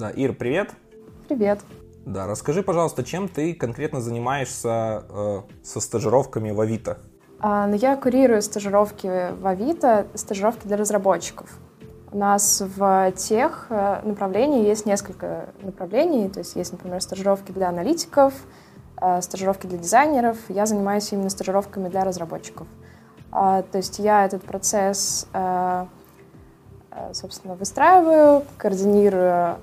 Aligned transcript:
Да, 0.00 0.08
Ир, 0.08 0.32
привет. 0.32 0.70
Привет. 1.28 1.60
Да, 2.06 2.26
расскажи, 2.26 2.62
пожалуйста, 2.62 3.04
чем 3.04 3.28
ты 3.28 3.52
конкретно 3.52 4.00
занимаешься 4.00 5.04
э, 5.06 5.40
со 5.62 5.80
стажировками 5.80 6.52
в 6.52 6.60
Авито? 6.62 6.96
А, 7.38 7.66
ну, 7.66 7.74
я 7.74 7.96
курирую 7.96 8.40
стажировки 8.40 9.34
в 9.38 9.46
Авито, 9.46 10.06
стажировки 10.14 10.66
для 10.66 10.78
разработчиков. 10.78 11.50
У 12.12 12.16
нас 12.16 12.62
в 12.62 13.12
тех 13.12 13.66
э, 13.68 14.00
направлении 14.02 14.66
есть 14.66 14.86
несколько 14.86 15.50
направлений. 15.60 16.30
То 16.30 16.38
есть 16.38 16.56
есть, 16.56 16.72
например, 16.72 17.02
стажировки 17.02 17.52
для 17.52 17.68
аналитиков, 17.68 18.32
э, 19.02 19.20
стажировки 19.20 19.66
для 19.66 19.76
дизайнеров. 19.76 20.38
Я 20.48 20.64
занимаюсь 20.64 21.12
именно 21.12 21.28
стажировками 21.28 21.90
для 21.90 22.04
разработчиков. 22.04 22.66
А, 23.32 23.60
то 23.62 23.76
есть 23.76 23.98
я 23.98 24.24
этот 24.24 24.44
процесс, 24.44 25.28
э, 25.34 25.84
собственно, 27.12 27.54
выстраиваю, 27.54 28.44
координирую 28.56 29.58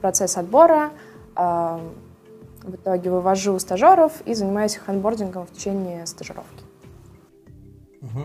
процесс 0.00 0.36
отбора, 0.36 0.90
в 1.36 2.74
итоге 2.74 3.10
вывожу 3.10 3.58
стажеров 3.58 4.12
и 4.24 4.34
занимаюсь 4.34 4.76
их 4.76 4.88
анбордингом 4.88 5.46
в 5.46 5.52
течение 5.52 6.06
стажировки. 6.06 6.64
Угу. 8.02 8.24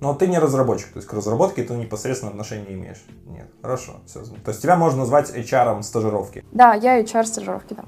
Но 0.00 0.14
ты 0.14 0.26
не 0.26 0.38
разработчик, 0.38 0.92
то 0.92 0.98
есть 0.98 1.08
к 1.08 1.12
разработке 1.14 1.62
ты 1.62 1.74
непосредственно 1.74 2.30
отношения 2.32 2.66
не 2.66 2.74
имеешь. 2.74 3.02
Нет, 3.26 3.48
хорошо, 3.62 4.00
все. 4.06 4.22
То 4.22 4.50
есть 4.50 4.60
тебя 4.60 4.76
можно 4.76 5.00
назвать 5.00 5.30
HR 5.30 5.82
стажировки. 5.82 6.44
Да, 6.52 6.74
я 6.74 7.00
HR 7.00 7.24
стажировки, 7.24 7.74
да. 7.74 7.84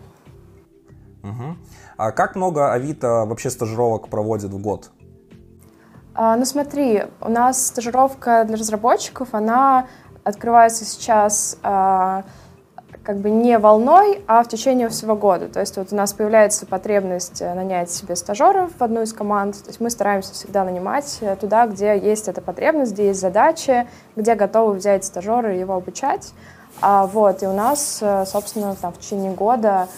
Угу. 1.28 1.56
А 1.96 2.12
как 2.12 2.36
много 2.36 2.72
Авито 2.72 3.24
вообще 3.26 3.50
стажировок 3.50 4.08
проводит 4.08 4.52
в 4.52 4.58
год? 4.58 4.90
А, 6.14 6.36
ну 6.36 6.44
смотри, 6.44 7.02
у 7.20 7.30
нас 7.30 7.66
стажировка 7.66 8.44
для 8.44 8.56
разработчиков, 8.56 9.28
она 9.32 9.86
открывается 10.24 10.84
сейчас 10.84 11.58
а, 11.62 12.24
как 13.02 13.18
бы 13.18 13.30
не 13.30 13.58
волной, 13.58 14.22
а 14.26 14.42
в 14.42 14.48
течение 14.48 14.90
всего 14.90 15.16
года. 15.16 15.48
То 15.48 15.60
есть 15.60 15.76
вот 15.78 15.92
у 15.92 15.96
нас 15.96 16.12
появляется 16.12 16.66
потребность 16.66 17.40
э, 17.40 17.54
нанять 17.54 17.90
себе 17.90 18.14
стажеров 18.16 18.70
в 18.78 18.82
одну 18.82 19.00
из 19.00 19.14
команд. 19.14 19.56
То 19.62 19.68
есть 19.68 19.80
мы 19.80 19.88
стараемся 19.88 20.34
всегда 20.34 20.62
нанимать 20.64 21.18
э, 21.22 21.34
туда, 21.36 21.66
где 21.66 21.98
есть 21.98 22.28
эта 22.28 22.42
потребность, 22.42 22.92
где 22.92 23.06
есть 23.06 23.20
задачи, 23.20 23.88
где 24.14 24.34
готовы 24.34 24.74
взять 24.74 25.06
стажера 25.06 25.56
и 25.56 25.58
его 25.58 25.74
обучать. 25.74 26.34
А, 26.82 27.06
вот, 27.06 27.42
и 27.42 27.46
у 27.46 27.54
нас, 27.54 28.00
э, 28.02 28.26
собственно, 28.26 28.74
там, 28.74 28.92
в 28.92 28.98
течение 28.98 29.32
года 29.32 29.88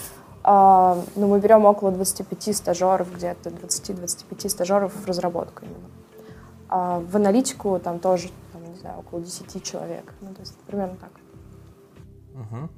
а, 0.42 0.98
ну, 1.16 1.26
мы 1.26 1.38
берем 1.38 1.64
около 1.64 1.90
25 1.90 2.56
стажеров, 2.56 3.12
где-то 3.14 3.50
20-25 3.50 4.48
стажеров 4.48 4.92
в 4.94 5.06
разработку 5.06 5.64
именно. 5.64 5.90
А 6.68 7.00
в 7.00 7.16
аналитику 7.16 7.78
там 7.78 7.98
тоже, 7.98 8.30
знаю, 8.80 8.98
около 8.98 9.20
10 9.20 9.62
человек. 9.62 10.12
Ну, 10.20 10.34
то 10.34 10.40
есть 10.40 10.56
примерно 10.66 10.96
так. 10.96 11.10
Угу. 12.34 12.68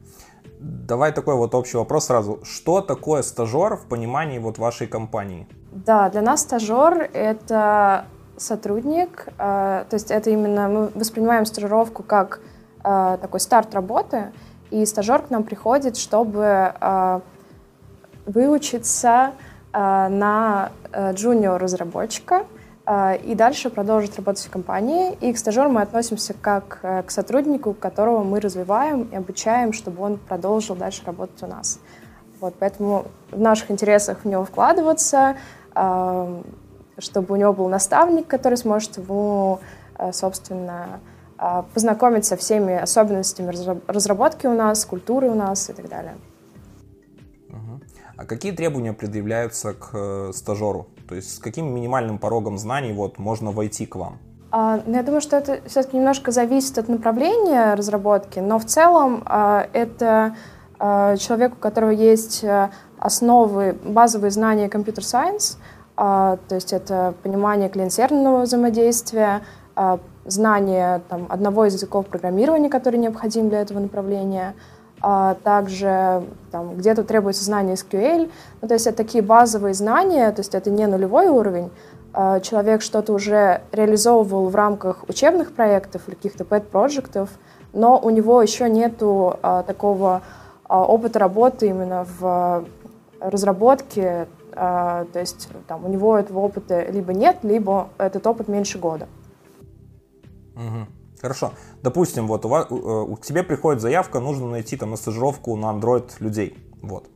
Давай 0.61 1.13
такой 1.13 1.35
вот 1.35 1.55
общий 1.55 1.77
вопрос 1.77 2.07
сразу. 2.07 2.41
Что 2.45 2.81
такое 2.81 3.23
стажер 3.23 3.77
в 3.77 3.87
понимании 3.87 4.39
вот 4.39 4.59
вашей 4.59 4.87
компании? 4.87 5.47
Да, 5.73 6.11
для 6.11 6.23
нас 6.23 6.43
стажер— 6.43 7.11
это 7.13 8.05
сотрудник, 8.37 9.27
э, 9.39 9.85
то 9.89 9.95
есть 9.95 10.11
это 10.11 10.31
именно 10.31 10.69
мы 10.69 10.91
воспринимаем 10.95 11.47
стажировку 11.47 12.03
как 12.03 12.41
э, 12.85 13.19
такой 13.21 13.41
старт 13.41 13.75
работы, 13.75 14.33
и 14.71 14.87
стажер 14.87 15.23
к 15.23 15.31
нам 15.31 15.45
приходит, 15.45 15.97
чтобы 15.97 16.73
э, 16.81 17.21
выучиться 18.27 19.33
э, 19.73 20.09
на 20.09 20.71
э, 20.93 21.13
джуниор-разработчика— 21.13 22.47
и 22.85 23.35
дальше 23.37 23.71
продолжить 23.71 24.17
работать 24.17 24.45
в 24.45 24.51
компании. 24.51 25.15
И 25.21 25.33
к 25.33 25.39
стажеру 25.39 25.71
мы 25.71 25.83
относимся 25.83 26.35
как 26.35 26.81
э, 26.83 27.03
к 27.05 27.11
сотруднику, 27.13 27.75
которого 27.75 28.25
мы 28.25 28.41
развиваем 28.41 29.05
и 29.05 29.15
обучаем, 29.15 29.73
чтобы 29.73 30.03
он 30.03 30.19
продолжил 30.19 30.75
дальше 30.75 31.03
работать 31.07 31.41
у 31.43 31.47
нас. 31.47 31.79
Вот, 32.41 32.55
поэтому 32.59 33.05
в 33.31 33.39
наших 33.39 33.71
интересах 33.71 34.25
в 34.25 34.29
него 34.29 34.45
вкладываться, 34.45 35.37
а, 35.75 36.43
чтобы 36.99 37.35
у 37.35 37.37
него 37.37 37.53
был 37.53 37.69
наставник, 37.69 38.27
который 38.27 38.59
сможет 38.59 38.99
ему, 38.99 39.61
э, 39.97 40.13
собственно, 40.13 41.01
а, 41.39 41.63
познакомить 41.73 42.25
со 42.25 42.37
всеми 42.37 42.75
особенностями 42.75 43.55
разработки 43.87 44.49
у 44.49 44.55
нас, 44.55 44.85
культуры 44.85 45.31
у 45.31 45.35
нас 45.37 45.71
и 45.71 45.73
так 45.73 45.89
далее. 45.89 46.15
А 48.23 48.25
какие 48.25 48.53
требования 48.53 48.93
предъявляются 48.93 49.73
к 49.73 49.91
э, 49.95 50.31
стажеру? 50.33 50.87
То 51.09 51.17
есть 51.17 51.35
с 51.35 51.39
каким 51.41 51.75
минимальным 51.75 52.19
порогом 52.19 52.57
знаний 52.57 52.93
вот 52.93 53.19
можно 53.19 53.51
войти 53.51 53.85
к 53.85 53.97
вам? 53.97 54.19
А, 54.53 54.81
ну, 54.87 54.95
я 54.95 55.03
думаю, 55.03 55.21
что 55.21 55.37
это 55.37 55.59
все-таки 55.67 55.97
немножко 55.97 56.31
зависит 56.31 56.79
от 56.79 56.89
направления 56.89 57.75
разработки, 57.75 58.39
но 58.39 58.61
в 58.61 58.65
целом 58.65 59.25
а, 59.27 59.67
это 59.73 60.37
а, 60.79 61.17
человек, 61.17 61.55
у 61.55 61.57
которого 61.57 61.91
есть 61.91 62.45
э, 62.45 62.71
основы, 62.97 63.77
базовые 63.85 64.31
знания 64.31 64.69
компьютер-сайенс, 64.69 65.59
то 65.97 66.39
есть 66.51 66.73
это 66.73 67.15
понимание 67.23 67.69
клиент-серверного 67.69 68.43
взаимодействия, 68.43 69.43
знание 70.25 71.03
там, 71.09 71.27
одного 71.29 71.67
из 71.67 71.75
языков 71.75 72.07
программирования, 72.07 72.71
который 72.71 72.99
необходим 72.99 73.51
для 73.51 73.61
этого 73.61 73.79
направления— 73.79 74.55
также 75.43 76.23
там, 76.53 76.77
где-то 76.77 77.03
требуется 77.03 77.45
знание 77.45 77.75
SQL. 77.75 78.31
Ну, 78.61 78.69
то 78.69 78.75
есть 78.75 78.87
это 78.87 78.99
такие 78.99 79.23
базовые 79.23 79.75
знания, 79.75 80.31
то 80.31 80.41
есть 80.41 80.55
это 80.55 80.71
не 80.71 80.87
нулевой 80.87 81.27
уровень. 81.29 81.71
А 82.15 82.41
человек 82.41 82.83
что-то 82.83 83.13
уже 83.13 83.63
реализовывал 83.73 84.49
в 84.49 84.55
рамках 84.55 85.05
учебных 85.09 85.53
проектов 85.53 86.03
или 86.07 86.15
каких-то 86.15 86.45
pet-проектов, 86.45 87.31
но 87.73 87.99
у 87.99 88.11
него 88.11 88.43
еще 88.43 88.69
нету 88.69 89.39
а, 89.43 89.63
такого 89.63 90.23
а, 90.65 90.85
опыта 90.85 91.19
работы 91.19 91.69
именно 91.69 92.07
в 92.19 92.67
разработке, 93.19 94.29
а, 94.55 95.07
то 95.13 95.21
есть 95.21 95.49
там, 95.67 95.87
у 95.87 95.89
него 95.89 96.19
этого 96.19 96.41
опыта 96.41 96.85
либо 96.91 97.15
нет, 97.15 97.39
либо 97.43 97.89
этот 97.97 98.27
опыт 98.27 98.49
меньше 98.49 98.79
года. 98.79 99.09
Угу. 100.55 101.02
Хорошо. 101.23 101.53
Допустим, 101.83 102.27
вот 102.27 102.45
у, 102.45 102.49
вас, 102.49 102.67
э, 102.69 103.07
тебе 103.23 103.45
приходит 103.45 103.81
заявка, 103.81 104.19
нужно 104.19 104.49
найти 104.49 104.77
там 104.77 104.91
на 104.91 104.97
стажировку 104.97 105.57
на 105.57 105.67
Android 105.67 106.11
людей. 106.19 106.59
Вот. 106.83 107.07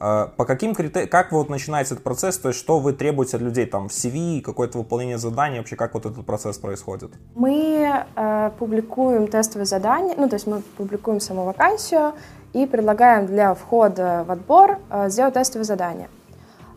Э, 0.00 0.28
по 0.36 0.44
каким 0.44 0.76
критериям, 0.76 1.10
как 1.10 1.32
вот 1.32 1.48
начинается 1.50 1.94
этот 1.94 2.04
процесс, 2.04 2.38
то 2.38 2.48
есть 2.48 2.60
что 2.60 2.78
вы 2.78 2.92
требуете 2.92 3.36
от 3.36 3.42
людей, 3.42 3.66
там, 3.66 3.88
в 3.88 3.92
CV, 3.92 4.40
какое-то 4.42 4.78
выполнение 4.78 5.18
задания, 5.18 5.58
вообще 5.58 5.74
как 5.74 5.94
вот 5.94 6.06
этот 6.06 6.24
процесс 6.24 6.56
происходит? 6.58 7.10
Мы 7.34 8.04
э, 8.14 8.50
публикуем 8.60 9.26
тестовые 9.26 9.66
задания, 9.66 10.14
ну, 10.16 10.28
то 10.28 10.36
есть 10.36 10.46
мы 10.46 10.62
публикуем 10.76 11.18
саму 11.18 11.44
вакансию 11.44 12.12
и 12.52 12.64
предлагаем 12.64 13.26
для 13.26 13.54
входа 13.54 14.24
в 14.24 14.30
отбор 14.30 14.78
э, 14.88 15.08
сделать 15.10 15.34
тестовое 15.34 15.64
задание. 15.64 16.08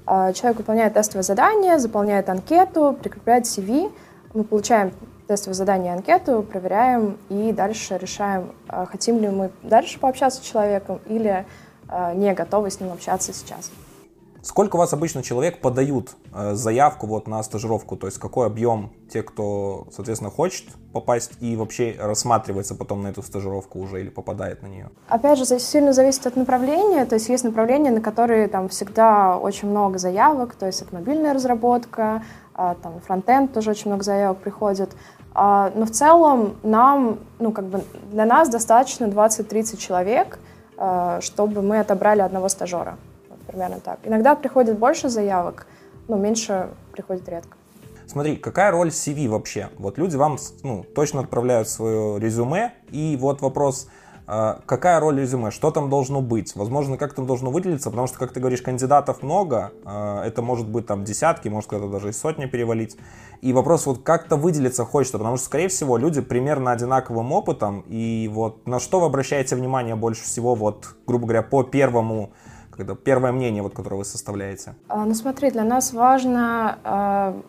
Э, 0.08 0.34
человек 0.34 0.58
выполняет 0.58 0.96
тестовое 0.96 1.22
задание, 1.22 1.78
заполняет 1.78 2.28
анкету, 2.28 2.98
прикрепляет 3.00 3.46
CV, 3.46 3.92
мы 4.34 4.44
получаем 4.44 4.94
тестовое 5.32 5.56
задание, 5.56 5.94
анкету, 5.94 6.44
проверяем 6.44 7.18
и 7.30 7.54
дальше 7.54 7.98
решаем, 7.98 8.52
а, 8.68 8.86
хотим 8.86 9.22
ли 9.22 9.30
мы 9.30 9.50
дальше 9.64 9.98
пообщаться 9.98 10.42
с 10.42 10.46
человеком 10.46 11.00
или 11.06 11.46
а, 11.88 12.14
не 12.14 12.34
готовы 12.34 12.70
с 12.70 12.82
ним 12.82 12.92
общаться 12.92 13.32
сейчас. 13.32 13.72
Сколько 14.44 14.76
у 14.76 14.80
вас 14.80 14.92
обычно 14.92 15.22
человек 15.22 15.62
подают 15.62 16.16
э, 16.34 16.56
заявку 16.56 17.06
вот 17.06 17.28
на 17.28 17.44
стажировку? 17.44 17.96
То 17.96 18.08
есть 18.08 18.18
какой 18.18 18.48
объем 18.48 18.92
те, 19.08 19.22
кто, 19.22 19.88
соответственно, 19.96 20.32
хочет 20.32 20.66
попасть 20.94 21.34
и 21.42 21.56
вообще 21.56 21.96
рассматривается 22.00 22.74
потом 22.74 23.04
на 23.04 23.10
эту 23.10 23.22
стажировку 23.22 23.80
уже 23.80 24.02
или 24.02 24.10
попадает 24.10 24.64
на 24.64 24.68
нее? 24.68 24.90
Опять 25.10 25.38
же, 25.38 25.46
сильно 25.60 25.94
зависит 25.94 26.26
от 26.26 26.38
направления. 26.38 27.06
То 27.06 27.16
есть 27.16 27.30
есть 27.30 27.44
направления, 27.44 27.92
на 27.92 28.02
которые 28.02 28.48
там 28.48 28.68
всегда 28.68 29.38
очень 29.38 29.70
много 29.70 30.00
заявок. 30.00 30.56
То 30.56 30.66
есть 30.66 30.82
это 30.82 30.96
мобильная 30.96 31.36
разработка, 31.36 32.24
а, 32.56 32.76
там 32.76 33.00
фронтенд 33.00 33.54
тоже 33.54 33.72
очень 33.72 33.92
много 33.92 34.04
заявок 34.04 34.40
приходит. 34.40 34.92
А, 35.34 35.72
но 35.76 35.86
в 35.86 35.92
целом 35.92 36.56
нам, 36.64 37.20
ну 37.40 37.52
как 37.52 37.66
бы 37.66 37.84
для 38.12 38.26
нас 38.26 38.50
достаточно 38.50 39.06
20-30 39.06 39.78
человек, 39.78 40.40
а, 40.78 41.22
чтобы 41.22 41.62
мы 41.62 41.80
отобрали 41.80 42.22
одного 42.22 42.50
стажера. 42.50 42.98
Вот 43.30 43.40
примерно 43.48 43.80
так. 43.80 44.00
Иногда 44.04 44.36
приходит 44.36 44.78
больше 44.78 45.10
заявок, 45.10 45.68
но 46.08 46.18
меньше 46.18 46.70
приходит 46.92 47.30
редко. 47.30 47.58
Смотри, 48.08 48.36
какая 48.36 48.72
роль 48.72 48.90
CV 48.90 49.30
вообще? 49.30 49.70
Вот 49.78 49.98
люди 49.98 50.18
вам 50.18 50.38
ну, 50.64 50.84
точно 50.96 51.22
отправляют 51.22 51.70
свое 51.70 52.20
резюме, 52.20 52.74
и 52.90 53.18
вот 53.18 53.40
вопрос, 53.40 53.88
какая 54.66 55.00
роль 55.02 55.20
резюме, 55.20 55.52
что 55.52 55.72
там 55.72 55.90
должно 55.90 56.22
быть, 56.22 56.56
возможно, 56.56 56.98
как 56.98 57.14
там 57.14 57.28
должно 57.28 57.52
выделиться, 57.52 57.90
потому 57.90 58.08
что, 58.08 58.18
как 58.18 58.32
ты 58.32 58.40
говоришь, 58.40 58.62
кандидатов 58.62 59.24
много, 59.24 59.74
а, 59.84 60.24
это 60.26 60.42
может 60.42 60.70
быть 60.70 60.86
там 60.86 61.04
десятки, 61.04 61.50
может 61.50 61.70
когда-то 61.70 61.92
даже 61.92 62.10
и 62.10 62.12
сотни 62.14 62.46
перевалить, 62.46 62.96
и 63.42 63.52
вопрос 63.52 63.86
вот 63.86 64.04
как-то 64.04 64.38
выделиться 64.38 64.86
хочется, 64.86 65.18
потому 65.18 65.36
что, 65.36 65.48
скорее 65.48 65.68
всего, 65.68 65.98
люди 65.98 66.22
примерно 66.22 66.72
одинаковым 66.72 67.34
опытом, 67.34 67.82
и 67.88 68.30
вот 68.32 68.66
на 68.66 68.80
что 68.80 69.02
вы 69.02 69.08
обращаете 69.08 69.58
внимание 69.58 69.96
больше 69.96 70.24
всего, 70.24 70.56
вот, 70.56 70.96
грубо 71.06 71.26
говоря, 71.26 71.44
по 71.44 71.64
первому 71.64 72.32
когда 72.72 72.96
первое 72.96 73.34
мнение, 73.34 73.62
вот, 73.62 73.76
которое 73.76 73.98
вы 73.98 74.06
составляете? 74.06 74.76
А, 74.88 75.06
ну 75.06 75.14
смотри, 75.14 75.52
для 75.52 75.66
нас 75.66 75.92
важно 75.92 77.44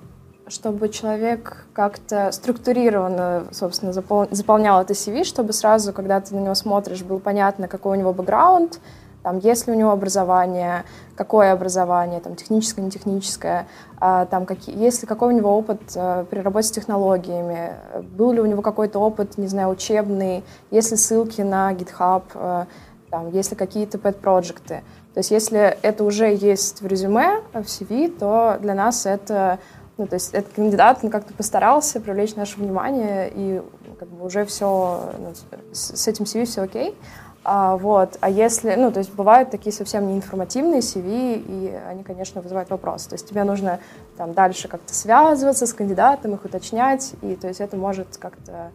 чтобы 0.48 0.88
человек 0.88 1.66
как-то 1.72 2.32
структурированно, 2.32 3.44
собственно, 3.52 3.92
запол 3.92 4.26
заполнял 4.30 4.80
это 4.80 4.92
CV, 4.92 5.24
чтобы 5.24 5.52
сразу, 5.52 5.92
когда 5.92 6.20
ты 6.20 6.34
на 6.34 6.40
него 6.40 6.54
смотришь, 6.54 7.02
было 7.02 7.18
понятно, 7.18 7.68
какой 7.68 7.96
у 7.96 8.00
него 8.00 8.12
бэкграунд, 8.12 8.80
там, 9.22 9.38
есть 9.38 9.66
ли 9.66 9.72
у 9.72 9.76
него 9.76 9.92
образование, 9.92 10.84
какое 11.14 11.52
образование, 11.52 12.20
там, 12.20 12.34
техническое, 12.34 12.82
нетехническое, 12.82 13.68
а, 14.00 14.26
там, 14.26 14.46
какие, 14.46 14.76
есть 14.76 15.02
ли 15.02 15.06
какой 15.06 15.32
у 15.32 15.36
него 15.36 15.56
опыт 15.56 15.80
а, 15.94 16.24
при 16.24 16.40
работе 16.40 16.68
с 16.68 16.70
технологиями, 16.72 17.74
был 18.16 18.32
ли 18.32 18.40
у 18.40 18.46
него 18.46 18.62
какой-то 18.62 18.98
опыт, 18.98 19.38
не 19.38 19.46
знаю, 19.46 19.68
учебный, 19.68 20.42
есть 20.72 20.90
ли 20.90 20.96
ссылки 20.96 21.40
на 21.40 21.72
GitHub, 21.72 22.24
а, 22.34 22.66
там, 23.10 23.30
есть 23.30 23.52
ли 23.52 23.56
какие-то 23.56 23.98
pet-проекты. 23.98 24.82
То 25.14 25.18
есть 25.18 25.30
если 25.30 25.78
это 25.82 26.04
уже 26.04 26.34
есть 26.34 26.80
в 26.80 26.86
резюме, 26.86 27.42
в 27.52 27.58
CV, 27.58 28.08
то 28.18 28.58
для 28.60 28.74
нас 28.74 29.06
это, 29.06 29.58
ну, 29.98 30.06
то 30.06 30.14
есть 30.14 30.32
этот 30.32 30.52
кандидат 30.52 31.02
ну, 31.02 31.10
как-то 31.10 31.34
постарался 31.34 32.00
привлечь 32.00 32.34
наше 32.34 32.58
внимание, 32.58 33.30
и 33.34 33.62
как 33.98 34.08
бы 34.08 34.24
уже 34.26 34.44
все, 34.44 35.12
ну, 35.18 35.32
с 35.72 36.08
этим 36.08 36.24
CV 36.24 36.44
все 36.44 36.62
окей. 36.62 36.96
А, 37.44 37.76
вот. 37.76 38.18
а 38.20 38.30
если, 38.30 38.74
ну, 38.76 38.92
то 38.92 39.00
есть 39.00 39.12
бывают 39.12 39.50
такие 39.50 39.72
совсем 39.72 40.06
неинформативные 40.06 40.80
CV, 40.80 41.42
и 41.44 41.74
они, 41.88 42.04
конечно, 42.04 42.40
вызывают 42.40 42.70
вопрос. 42.70 43.06
То 43.06 43.14
есть 43.14 43.28
тебе 43.28 43.42
нужно 43.42 43.80
там 44.16 44.32
дальше 44.32 44.68
как-то 44.68 44.94
связываться 44.94 45.66
с 45.66 45.72
кандидатом, 45.72 46.34
их 46.34 46.44
уточнять, 46.44 47.14
и 47.20 47.34
то 47.34 47.48
есть 47.48 47.60
это 47.60 47.76
может 47.76 48.16
как-то 48.16 48.70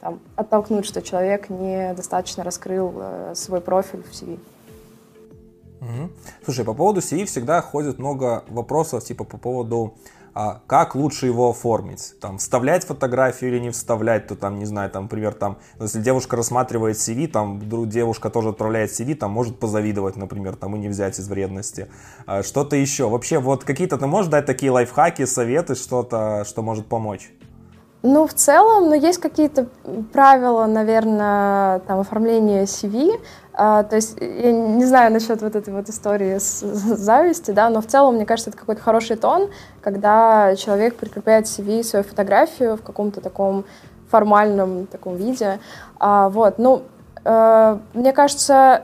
там, 0.00 0.20
оттолкнуть, 0.36 0.84
что 0.84 1.00
человек 1.00 1.48
недостаточно 1.48 2.44
раскрыл 2.44 2.92
э, 2.96 3.32
свой 3.34 3.62
профиль 3.62 4.02
в 4.02 4.12
CV. 4.12 4.38
Угу. 5.80 6.10
Слушай, 6.44 6.64
по 6.66 6.74
поводу 6.74 7.00
CV 7.00 7.24
всегда 7.24 7.62
ходит 7.62 7.98
много 7.98 8.44
вопросов, 8.48 9.02
типа 9.02 9.24
по 9.24 9.38
поводу 9.38 9.94
а 10.34 10.60
как 10.66 10.96
лучше 10.96 11.26
его 11.26 11.50
оформить? 11.50 12.14
Там, 12.20 12.38
вставлять 12.38 12.84
фотографию 12.84 13.52
или 13.52 13.60
не 13.60 13.70
вставлять, 13.70 14.26
то 14.26 14.34
там, 14.34 14.58
не 14.58 14.66
знаю, 14.66 14.90
там, 14.90 15.04
например, 15.04 15.32
там, 15.32 15.58
если 15.80 16.00
девушка 16.00 16.36
рассматривает 16.36 16.96
CV, 16.96 17.28
там, 17.28 17.60
вдруг 17.60 17.88
девушка 17.88 18.30
тоже 18.30 18.48
отправляет 18.48 18.90
CV, 18.90 19.14
там, 19.14 19.30
может 19.30 19.60
позавидовать, 19.60 20.16
например, 20.16 20.56
там, 20.56 20.74
и 20.74 20.78
не 20.78 20.88
взять 20.88 21.18
из 21.20 21.28
вредности. 21.28 21.88
А, 22.26 22.42
что-то 22.42 22.74
еще. 22.74 23.08
Вообще, 23.08 23.38
вот 23.38 23.64
какие-то 23.64 23.96
ты 23.96 24.06
можешь 24.06 24.30
дать 24.30 24.46
такие 24.46 24.72
лайфхаки, 24.72 25.24
советы, 25.24 25.76
что-то, 25.76 26.44
что 26.44 26.62
может 26.62 26.86
помочь? 26.86 27.30
Ну, 28.06 28.26
в 28.26 28.34
целом, 28.34 28.90
ну, 28.90 28.94
есть 28.94 29.18
какие-то 29.18 29.66
правила, 30.12 30.66
наверное, 30.66 31.78
там, 31.80 32.00
оформления 32.00 32.64
CV. 32.64 33.18
А, 33.54 33.82
то 33.82 33.96
есть, 33.96 34.18
я 34.20 34.52
не 34.52 34.84
знаю 34.84 35.10
насчет 35.10 35.40
вот 35.40 35.56
этой 35.56 35.72
вот 35.72 35.88
истории 35.88 36.36
с, 36.36 36.60
с 36.60 36.98
зависти, 36.98 37.52
да, 37.52 37.70
но 37.70 37.80
в 37.80 37.86
целом, 37.86 38.16
мне 38.16 38.26
кажется, 38.26 38.50
это 38.50 38.58
какой-то 38.58 38.82
хороший 38.82 39.16
тон, 39.16 39.48
когда 39.80 40.54
человек 40.56 40.96
прикрепляет 40.96 41.46
CV 41.46 41.82
свою 41.82 42.04
фотографию 42.04 42.76
в 42.76 42.82
каком-то 42.82 43.22
таком 43.22 43.64
формальном 44.10 44.84
таком 44.86 45.16
виде. 45.16 45.58
А, 45.98 46.28
вот, 46.28 46.58
ну, 46.58 46.82
э, 47.24 47.78
мне 47.94 48.12
кажется, 48.12 48.82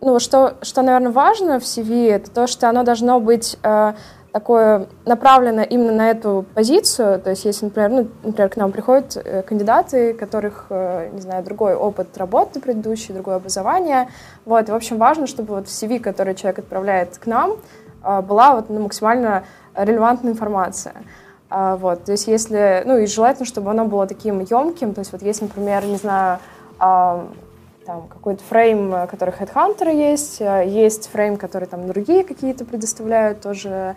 ну, 0.00 0.20
что, 0.20 0.54
что, 0.62 0.82
наверное, 0.82 1.10
важно 1.10 1.58
в 1.58 1.64
CV, 1.64 2.08
это 2.08 2.30
то, 2.30 2.46
что 2.46 2.68
оно 2.68 2.84
должно 2.84 3.18
быть 3.18 3.58
э, 3.64 3.94
такое 4.32 4.86
направлено 5.04 5.62
именно 5.62 5.92
на 5.92 6.10
эту 6.10 6.44
позицию. 6.54 7.20
То 7.20 7.30
есть, 7.30 7.44
если, 7.44 7.66
например, 7.66 7.90
ну, 7.90 8.08
например 8.22 8.48
к 8.50 8.56
нам 8.56 8.72
приходят 8.72 9.16
э, 9.16 9.42
кандидаты, 9.42 10.14
у 10.14 10.18
которых, 10.18 10.66
э, 10.70 11.10
не 11.12 11.20
знаю, 11.20 11.44
другой 11.44 11.74
опыт 11.74 12.16
работы 12.16 12.60
предыдущий, 12.60 13.14
другое 13.14 13.36
образование. 13.36 14.08
Вот, 14.44 14.68
и, 14.68 14.72
в 14.72 14.74
общем, 14.74 14.98
важно, 14.98 15.26
чтобы 15.26 15.54
вот 15.54 15.68
в 15.68 15.70
CV, 15.70 15.98
который 15.98 16.34
человек 16.34 16.60
отправляет 16.60 17.18
к 17.18 17.26
нам, 17.26 17.56
э, 18.04 18.20
была 18.22 18.54
вот, 18.54 18.70
ну, 18.70 18.80
максимально 18.80 19.44
релевантная 19.74 20.32
информация. 20.32 20.94
Вот, 21.50 22.04
то 22.04 22.12
есть 22.12 22.28
если, 22.28 22.84
ну 22.86 22.96
и 22.98 23.06
желательно, 23.06 23.44
чтобы 23.44 23.72
оно 23.72 23.84
было 23.84 24.06
таким 24.06 24.38
емким, 24.38 24.94
то 24.94 25.00
есть 25.00 25.10
вот 25.10 25.20
есть, 25.20 25.42
например, 25.42 25.84
не 25.84 25.96
знаю, 25.96 26.38
там 26.78 28.06
какой-то 28.08 28.44
фрейм, 28.44 29.08
который 29.08 29.34
HeadHunter 29.34 29.92
есть, 29.92 30.40
есть 30.40 31.10
фрейм, 31.10 31.36
который 31.36 31.66
там 31.66 31.88
другие 31.88 32.22
какие-то 32.22 32.64
предоставляют 32.64 33.40
тоже 33.40 33.96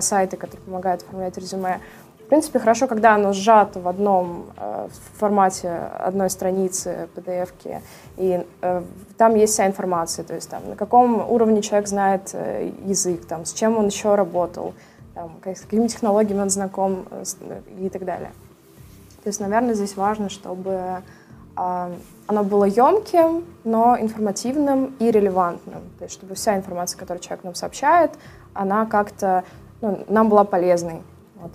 сайты, 0.00 0.36
которые 0.36 0.64
помогают 0.64 1.02
оформлять 1.02 1.36
резюме. 1.36 1.80
В 2.24 2.26
принципе, 2.26 2.58
хорошо, 2.58 2.86
когда 2.86 3.14
оно 3.14 3.34
сжато 3.34 3.80
в 3.80 3.86
одном 3.86 4.46
э, 4.56 4.88
в 4.90 5.18
формате 5.18 5.68
одной 5.98 6.30
страницы 6.30 7.08
PDF-ки, 7.14 7.82
и 8.16 8.46
э, 8.62 8.82
там 9.18 9.34
есть 9.34 9.52
вся 9.52 9.66
информация, 9.66 10.24
то 10.24 10.34
есть 10.34 10.48
там, 10.48 10.62
на 10.70 10.74
каком 10.74 11.30
уровне 11.30 11.60
человек 11.60 11.86
знает 11.86 12.30
э, 12.32 12.70
язык, 12.86 13.26
там, 13.26 13.44
с 13.44 13.52
чем 13.52 13.76
он 13.76 13.88
еще 13.88 14.14
работал, 14.14 14.72
там, 15.14 15.32
с 15.44 15.60
какими 15.60 15.86
технологиями 15.86 16.40
он 16.40 16.50
знаком 16.50 17.04
э, 17.10 17.24
и 17.78 17.90
так 17.90 18.06
далее. 18.06 18.32
То 19.22 19.28
есть, 19.28 19.40
наверное, 19.40 19.74
здесь 19.74 19.94
важно, 19.94 20.30
чтобы 20.30 21.02
э, 21.56 21.94
оно 22.26 22.42
было 22.42 22.64
емким, 22.64 23.44
но 23.64 23.98
информативным 24.00 24.94
и 24.98 25.10
релевантным. 25.10 25.82
То 25.98 26.04
есть, 26.04 26.14
чтобы 26.14 26.36
вся 26.36 26.56
информация, 26.56 26.98
которую 26.98 27.22
человек 27.22 27.44
нам 27.44 27.54
сообщает, 27.54 28.12
она 28.54 28.86
как-то 28.86 29.44
ну, 29.84 30.04
нам 30.08 30.28
была 30.30 30.44
полезной. 30.44 31.02
Вот. 31.36 31.52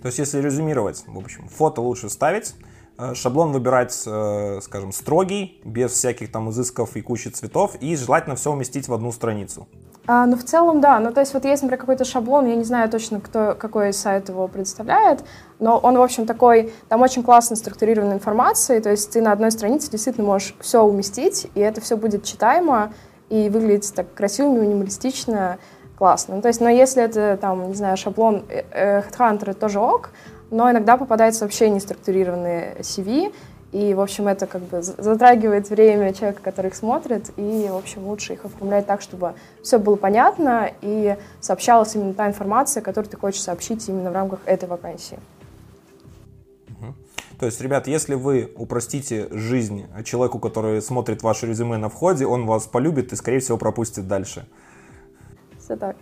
То 0.00 0.06
есть, 0.06 0.18
если 0.18 0.40
резюмировать, 0.40 1.04
в 1.06 1.18
общем, 1.18 1.46
фото 1.48 1.82
лучше 1.82 2.08
ставить, 2.08 2.54
э, 2.98 3.14
шаблон 3.14 3.52
выбирать, 3.52 4.02
э, 4.06 4.60
скажем, 4.62 4.92
строгий, 4.92 5.60
без 5.64 5.92
всяких 5.92 6.32
там 6.32 6.48
изысков 6.50 6.96
и 6.96 7.02
кучи 7.02 7.28
цветов, 7.28 7.76
и 7.80 7.96
желательно 7.96 8.34
все 8.34 8.50
уместить 8.50 8.88
в 8.88 8.94
одну 8.94 9.12
страницу. 9.12 9.68
А, 10.06 10.24
ну, 10.24 10.36
в 10.36 10.44
целом, 10.44 10.80
да. 10.80 11.00
Ну, 11.00 11.12
то 11.12 11.20
есть, 11.20 11.34
вот 11.34 11.44
есть, 11.44 11.62
например, 11.62 11.80
какой-то 11.80 12.06
шаблон, 12.06 12.46
я 12.46 12.54
не 12.54 12.64
знаю 12.64 12.88
точно, 12.88 13.20
кто, 13.20 13.54
какой 13.54 13.92
сайт 13.92 14.30
его 14.30 14.48
представляет, 14.48 15.22
но 15.58 15.76
он, 15.76 15.98
в 15.98 16.02
общем, 16.02 16.24
такой, 16.24 16.72
там 16.88 17.02
очень 17.02 17.22
классно 17.22 17.56
структурированная 17.56 18.16
информация, 18.16 18.80
то 18.80 18.90
есть 18.90 19.10
ты 19.10 19.20
на 19.20 19.32
одной 19.32 19.50
странице 19.50 19.90
действительно 19.90 20.26
можешь 20.26 20.54
все 20.60 20.82
уместить, 20.82 21.50
и 21.54 21.60
это 21.60 21.82
все 21.82 21.98
будет 21.98 22.24
читаемо 22.24 22.94
и 23.28 23.50
выглядит 23.50 23.92
так 23.94 24.14
красиво, 24.14 24.48
минималистично, 24.48 25.58
классно. 25.98 26.36
Ну, 26.36 26.42
то 26.42 26.48
есть, 26.48 26.60
но 26.60 26.68
если 26.68 27.02
это, 27.02 27.36
там, 27.36 27.68
не 27.68 27.74
знаю, 27.74 27.96
шаблон 27.96 28.44
э, 28.48 28.62
э, 28.70 29.02
Headhunter, 29.02 29.52
тоже 29.52 29.80
ок, 29.80 30.10
но 30.50 30.70
иногда 30.70 30.96
попадается 30.96 31.44
вообще 31.44 31.68
неструктурированные 31.70 32.76
CV, 32.80 33.34
и, 33.72 33.92
в 33.94 34.00
общем, 34.00 34.28
это 34.28 34.46
как 34.46 34.62
бы 34.62 34.80
затрагивает 34.80 35.68
время 35.68 36.14
человека, 36.14 36.40
который 36.42 36.68
их 36.68 36.76
смотрит, 36.76 37.30
и, 37.36 37.66
в 37.68 37.76
общем, 37.76 38.06
лучше 38.06 38.34
их 38.34 38.44
оформлять 38.44 38.86
так, 38.86 39.02
чтобы 39.02 39.34
все 39.62 39.78
было 39.78 39.96
понятно 39.96 40.70
и 40.80 41.16
сообщалась 41.40 41.94
именно 41.96 42.14
та 42.14 42.28
информация, 42.28 42.80
которую 42.80 43.10
ты 43.10 43.16
хочешь 43.16 43.42
сообщить 43.42 43.86
именно 43.88 44.10
в 44.10 44.14
рамках 44.14 44.38
этой 44.46 44.68
вакансии. 44.68 45.18
То 47.40 47.46
есть, 47.46 47.60
ребят, 47.60 47.86
если 47.86 48.14
вы 48.14 48.50
упростите 48.56 49.28
жизнь 49.30 49.86
человеку, 50.04 50.38
который 50.38 50.80
смотрит 50.80 51.22
ваше 51.22 51.46
резюме 51.46 51.76
на 51.76 51.88
входе, 51.88 52.24
он 52.24 52.46
вас 52.46 52.66
полюбит 52.66 53.12
и, 53.12 53.16
скорее 53.16 53.40
всего, 53.40 53.58
пропустит 53.58 54.08
дальше 54.08 54.46
все 55.68 55.76
так. 55.76 55.96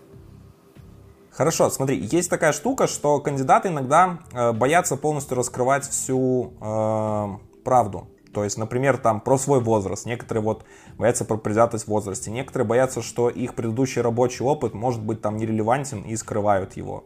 Хорошо, 1.30 1.68
смотри, 1.70 1.98
есть 1.98 2.30
такая 2.30 2.52
штука, 2.52 2.86
что 2.86 3.20
кандидаты 3.20 3.68
иногда 3.68 4.20
э, 4.32 4.52
боятся 4.52 4.96
полностью 4.96 5.36
раскрывать 5.36 5.86
всю 5.86 6.54
э, 6.60 7.28
правду. 7.64 8.08
То 8.32 8.44
есть, 8.44 8.58
например, 8.58 8.96
там 8.96 9.20
про 9.20 9.36
свой 9.38 9.60
возраст. 9.60 10.06
Некоторые 10.06 10.42
вот 10.42 10.64
боятся 10.96 11.24
про 11.24 11.36
предвзятость 11.36 11.86
в 11.86 11.88
возрасте. 11.88 12.30
Некоторые 12.30 12.66
боятся, 12.66 13.02
что 13.02 13.28
их 13.28 13.54
предыдущий 13.54 14.02
рабочий 14.02 14.44
опыт 14.44 14.72
может 14.72 15.02
быть 15.02 15.20
там 15.20 15.36
нерелевантен 15.36 16.02
и 16.02 16.16
скрывают 16.16 16.76
его 16.76 17.04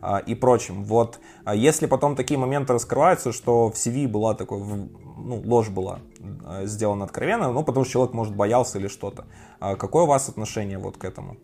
э, 0.00 0.20
и 0.26 0.34
прочим. 0.36 0.84
Вот 0.84 1.18
а 1.44 1.54
если 1.56 1.86
потом 1.86 2.14
такие 2.14 2.38
моменты 2.38 2.74
раскрываются, 2.74 3.32
что 3.32 3.70
в 3.70 3.74
CV 3.74 4.06
была 4.06 4.34
такой, 4.34 4.60
ну, 4.60 5.42
ложь 5.44 5.70
была 5.70 6.00
э, 6.46 6.66
сделана 6.66 7.04
откровенно, 7.04 7.50
ну, 7.52 7.64
потому 7.64 7.84
что 7.84 7.94
человек, 7.94 8.14
может, 8.14 8.36
боялся 8.36 8.78
или 8.78 8.86
что-то. 8.86 9.24
А 9.58 9.74
какое 9.74 10.04
у 10.04 10.06
вас 10.06 10.28
отношение 10.28 10.78
вот 10.78 10.98
к 10.98 11.04
этому? 11.04 11.36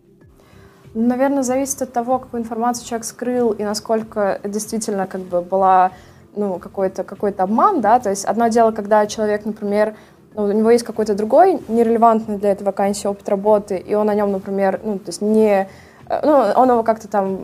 Наверное, 0.93 1.43
зависит 1.43 1.81
от 1.83 1.93
того, 1.93 2.17
какую 2.17 2.41
информацию 2.41 2.87
человек 2.87 3.05
скрыл 3.05 3.51
и 3.51 3.63
насколько 3.63 4.39
действительно 4.43 5.05
как 5.05 5.21
бы 5.21 5.41
была 5.41 5.91
ну, 6.35 6.57
какой-то 6.57 7.03
какой 7.03 7.31
обман, 7.31 7.81
да, 7.81 7.99
то 7.99 8.09
есть 8.09 8.25
одно 8.25 8.47
дело, 8.47 8.71
когда 8.71 9.05
человек, 9.05 9.45
например, 9.45 9.95
ну, 10.33 10.43
у 10.43 10.51
него 10.51 10.71
есть 10.71 10.83
какой-то 10.83 11.15
другой 11.15 11.59
нерелевантный 11.67 12.37
для 12.37 12.51
этой 12.51 12.63
вакансии 12.63 13.07
опыт 13.07 13.27
работы, 13.29 13.77
и 13.77 13.93
он 13.93 14.09
о 14.09 14.15
нем, 14.15 14.31
например, 14.31 14.79
ну, 14.83 14.97
то 14.97 15.09
есть 15.09 15.21
не, 15.21 15.67
ну, 16.23 16.31
он 16.55 16.69
его 16.69 16.83
как-то 16.83 17.07
там, 17.07 17.39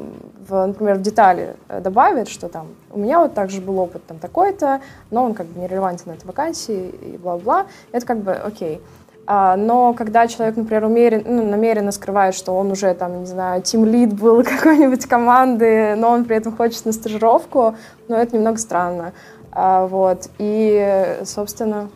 в, 0.48 0.66
например, 0.66 0.96
в 0.96 1.02
детали 1.02 1.56
э, 1.68 1.82
добавит, 1.82 2.28
что 2.28 2.50
там, 2.50 2.68
у 2.92 3.00
меня 3.00 3.20
вот 3.20 3.34
также 3.34 3.62
был 3.62 3.80
опыт 3.80 4.06
там 4.06 4.18
такой-то, 4.18 4.82
но 5.12 5.24
он 5.24 5.34
как 5.34 5.48
бы 5.48 5.60
нерелевантен 5.60 6.06
на 6.08 6.14
этой 6.14 6.26
вакансии 6.26 6.90
и 6.90 7.18
бла-бла, 7.18 7.66
это 7.92 8.06
как 8.06 8.20
бы 8.20 8.32
окей. 8.34 8.76
Okay. 8.76 8.82
А, 9.28 9.56
но 9.56 9.94
когда 9.94 10.28
человек, 10.28 10.56
например, 10.56 10.86
умерен, 10.86 11.24
ну, 11.26 11.44
намеренно 11.50 11.92
скрывает, 11.92 12.36
что 12.36 12.52
он 12.54 12.72
уже, 12.72 12.94
там, 12.94 13.22
не 13.22 13.26
знаю, 13.26 13.62
тим-лид 13.62 14.14
был 14.14 14.44
какой-нибудь 14.44 15.06
команды, 15.06 15.96
но 15.96 16.12
он 16.12 16.26
при 16.26 16.38
этом 16.38 16.56
хочет 16.56 16.86
на 16.86 16.92
стажировку, 16.92 17.76
ну, 18.08 18.16
это 18.16 18.36
немного 18.36 18.58
странно. 18.58 19.14
А, 19.52 19.88
вот. 19.88 20.30
И, 20.38 21.18
собственно... 21.24 21.90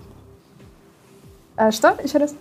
А, 1.56 1.72
что? 1.72 1.96
Еще 2.04 2.18
раз? 2.18 2.34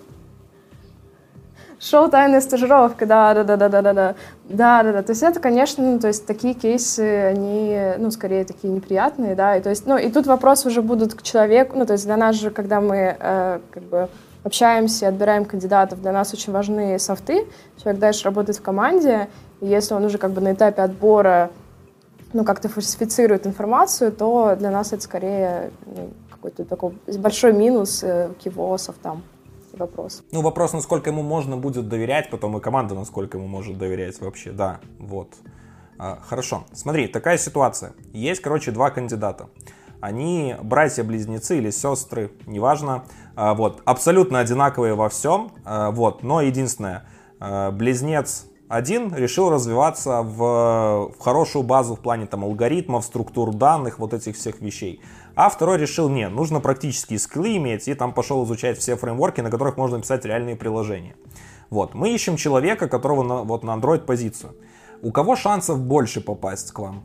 шоу 1.80 2.08
«Тайная 2.08 2.40
стажировка», 2.40 3.06
да-да-да-да-да-да. 3.06 4.14
Да-да-да, 4.48 5.02
то 5.02 5.10
есть 5.10 5.22
это, 5.22 5.40
конечно, 5.40 5.84
ну, 5.84 6.00
то 6.00 6.08
есть 6.08 6.26
такие 6.26 6.54
кейсы, 6.54 7.00
они, 7.00 7.78
ну, 7.98 8.10
скорее 8.10 8.44
такие 8.44 8.72
неприятные, 8.72 9.34
да, 9.34 9.56
и 9.56 9.60
то 9.60 9.70
есть, 9.70 9.86
ну, 9.86 9.96
и 9.96 10.10
тут 10.10 10.26
вопрос 10.26 10.66
уже 10.66 10.82
будут 10.82 11.14
к 11.14 11.22
человеку, 11.22 11.76
ну, 11.78 11.86
то 11.86 11.92
есть 11.92 12.04
для 12.04 12.16
нас 12.16 12.34
же, 12.36 12.50
когда 12.50 12.80
мы, 12.80 13.16
э, 13.18 13.60
как 13.70 13.82
бы, 13.84 14.08
общаемся, 14.48 15.08
отбираем 15.08 15.44
кандидатов, 15.44 16.02
для 16.02 16.12
нас 16.12 16.34
очень 16.34 16.52
важны 16.52 16.98
софты, 16.98 17.46
человек 17.82 18.00
дальше 18.00 18.24
работает 18.24 18.58
в 18.58 18.62
команде, 18.62 19.28
и 19.60 19.66
если 19.66 19.94
он 19.94 20.04
уже 20.04 20.18
как 20.18 20.32
бы 20.32 20.40
на 20.40 20.52
этапе 20.52 20.82
отбора 20.82 21.50
ну, 22.32 22.44
как-то 22.44 22.68
фальсифицирует 22.68 23.46
информацию, 23.46 24.12
то 24.12 24.56
для 24.58 24.70
нас 24.70 24.92
это 24.92 25.02
скорее 25.02 25.70
ну, 25.86 26.10
какой-то 26.30 26.64
такой 26.64 26.92
большой 27.18 27.52
минус 27.52 28.02
э, 28.02 28.30
к 28.40 28.46
его 28.46 28.76
софтам 28.78 29.22
вопрос. 29.72 30.22
Ну, 30.32 30.42
вопрос, 30.42 30.72
насколько 30.72 31.10
ему 31.10 31.22
можно 31.22 31.56
будет 31.56 31.88
доверять, 31.88 32.30
потом 32.30 32.56
и 32.56 32.60
команда, 32.60 32.94
насколько 32.94 33.38
ему 33.38 33.46
может 33.46 33.78
доверять 33.78 34.20
вообще, 34.20 34.50
да, 34.50 34.80
вот. 34.98 35.28
А, 35.98 36.18
хорошо, 36.22 36.64
смотри, 36.72 37.08
такая 37.08 37.38
ситуация. 37.38 37.92
Есть, 38.12 38.40
короче, 38.40 38.70
два 38.70 38.90
кандидата. 38.90 39.48
Они 40.00 40.54
братья-близнецы 40.62 41.58
или 41.58 41.70
сестры, 41.70 42.30
неважно, 42.46 43.04
а, 43.34 43.54
вот, 43.54 43.82
абсолютно 43.84 44.38
одинаковые 44.38 44.94
во 44.94 45.08
всем, 45.08 45.50
а, 45.64 45.90
вот, 45.90 46.22
но 46.22 46.40
единственное, 46.40 47.04
а, 47.40 47.70
близнец 47.72 48.46
один 48.68 49.14
решил 49.14 49.48
развиваться 49.48 50.22
в, 50.22 51.10
в 51.16 51.20
хорошую 51.20 51.62
базу 51.62 51.96
в 51.96 52.00
плане 52.00 52.26
там 52.26 52.44
алгоритмов, 52.44 53.04
структур 53.04 53.54
данных, 53.54 53.98
вот 53.98 54.12
этих 54.12 54.36
всех 54.36 54.60
вещей. 54.60 55.00
А 55.34 55.48
второй 55.48 55.78
решил, 55.78 56.08
не, 56.08 56.28
нужно 56.28 56.60
практические 56.60 57.18
скиллы 57.18 57.56
иметь, 57.56 57.88
и 57.88 57.94
там 57.94 58.12
пошел 58.12 58.44
изучать 58.44 58.78
все 58.78 58.96
фреймворки, 58.96 59.40
на 59.40 59.50
которых 59.50 59.76
можно 59.76 60.00
писать 60.00 60.24
реальные 60.24 60.56
приложения. 60.56 61.16
Вот, 61.70 61.94
мы 61.94 62.10
ищем 62.12 62.36
человека, 62.36 62.88
которого 62.88 63.22
на, 63.22 63.36
вот 63.42 63.64
на 63.64 63.70
Android 63.70 64.00
позицию. 64.00 64.54
У 65.00 65.12
кого 65.12 65.36
шансов 65.36 65.80
больше 65.80 66.20
попасть 66.20 66.72
к 66.72 66.78
вам? 66.78 67.04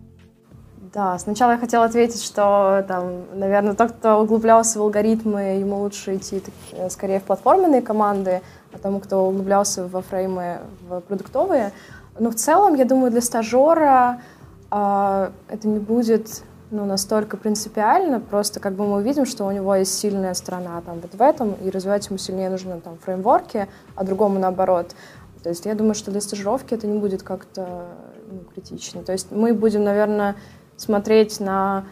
Да, 0.93 1.17
сначала 1.17 1.53
я 1.53 1.57
хотела 1.57 1.85
ответить, 1.85 2.23
что 2.23 2.85
там, 2.87 3.23
наверное, 3.33 3.73
тот, 3.73 3.93
кто 3.93 4.21
углублялся 4.21 4.77
в 4.77 4.83
алгоритмы, 4.83 5.57
ему 5.59 5.79
лучше 5.79 6.17
идти 6.17 6.43
э, 6.71 6.87
скорее 6.91 7.19
в 7.19 7.23
платформенные 7.23 7.81
команды, 7.81 8.43
а 8.71 8.77
тому, 8.77 8.99
кто 8.99 9.27
углублялся 9.27 9.87
во 9.87 10.03
фреймы, 10.03 10.59
в 10.87 10.99
продуктовые. 11.01 11.71
Но 12.19 12.29
в 12.29 12.35
целом, 12.35 12.75
я 12.75 12.85
думаю, 12.85 13.09
для 13.09 13.21
стажера 13.21 14.21
э, 14.69 15.31
это 15.49 15.67
не 15.67 15.79
будет 15.79 16.43
ну, 16.69 16.85
настолько 16.85 17.37
принципиально, 17.37 18.19
просто 18.19 18.59
как 18.59 18.73
бы 18.73 18.85
мы 18.85 18.97
увидим, 18.97 19.25
что 19.25 19.45
у 19.45 19.51
него 19.51 19.73
есть 19.73 19.97
сильная 19.97 20.35
сторона 20.35 20.79
там 20.85 20.99
вот 20.99 21.15
в 21.15 21.21
этом, 21.23 21.53
и 21.53 21.71
развивать 21.71 22.07
ему 22.07 22.19
сильнее 22.19 22.51
нужно 22.51 22.79
там 22.79 22.99
фреймворки, 22.99 23.67
а 23.95 24.03
другому 24.03 24.37
наоборот. 24.37 24.95
То 25.41 25.49
есть 25.49 25.65
я 25.65 25.73
думаю, 25.73 25.95
что 25.95 26.11
для 26.11 26.21
стажировки 26.21 26.75
это 26.75 26.85
не 26.85 26.99
будет 26.99 27.23
как-то 27.23 27.85
ну, 28.29 28.41
критично. 28.53 29.01
То 29.01 29.11
есть 29.11 29.31
мы 29.31 29.53
будем, 29.53 29.83
наверное, 29.83 30.35
смотреть 30.77 31.39
на 31.39 31.85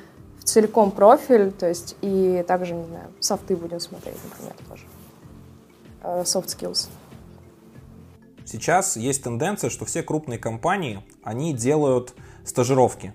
целиком 0.43 0.91
профиль, 0.91 1.51
то 1.51 1.67
есть 1.67 1.95
и 2.01 2.43
также, 2.47 2.73
не 2.73 2.85
знаю, 2.85 3.07
софты 3.19 3.55
будем 3.55 3.79
смотреть, 3.79 4.17
например, 4.23 4.55
тоже. 4.67 4.83
Э, 6.03 6.23
soft 6.23 6.47
skills. 6.47 6.89
Сейчас 8.45 8.97
есть 8.97 9.23
тенденция, 9.23 9.69
что 9.69 9.85
все 9.85 10.03
крупные 10.03 10.39
компании, 10.39 11.03
они 11.23 11.53
делают 11.53 12.13
стажировки. 12.43 13.13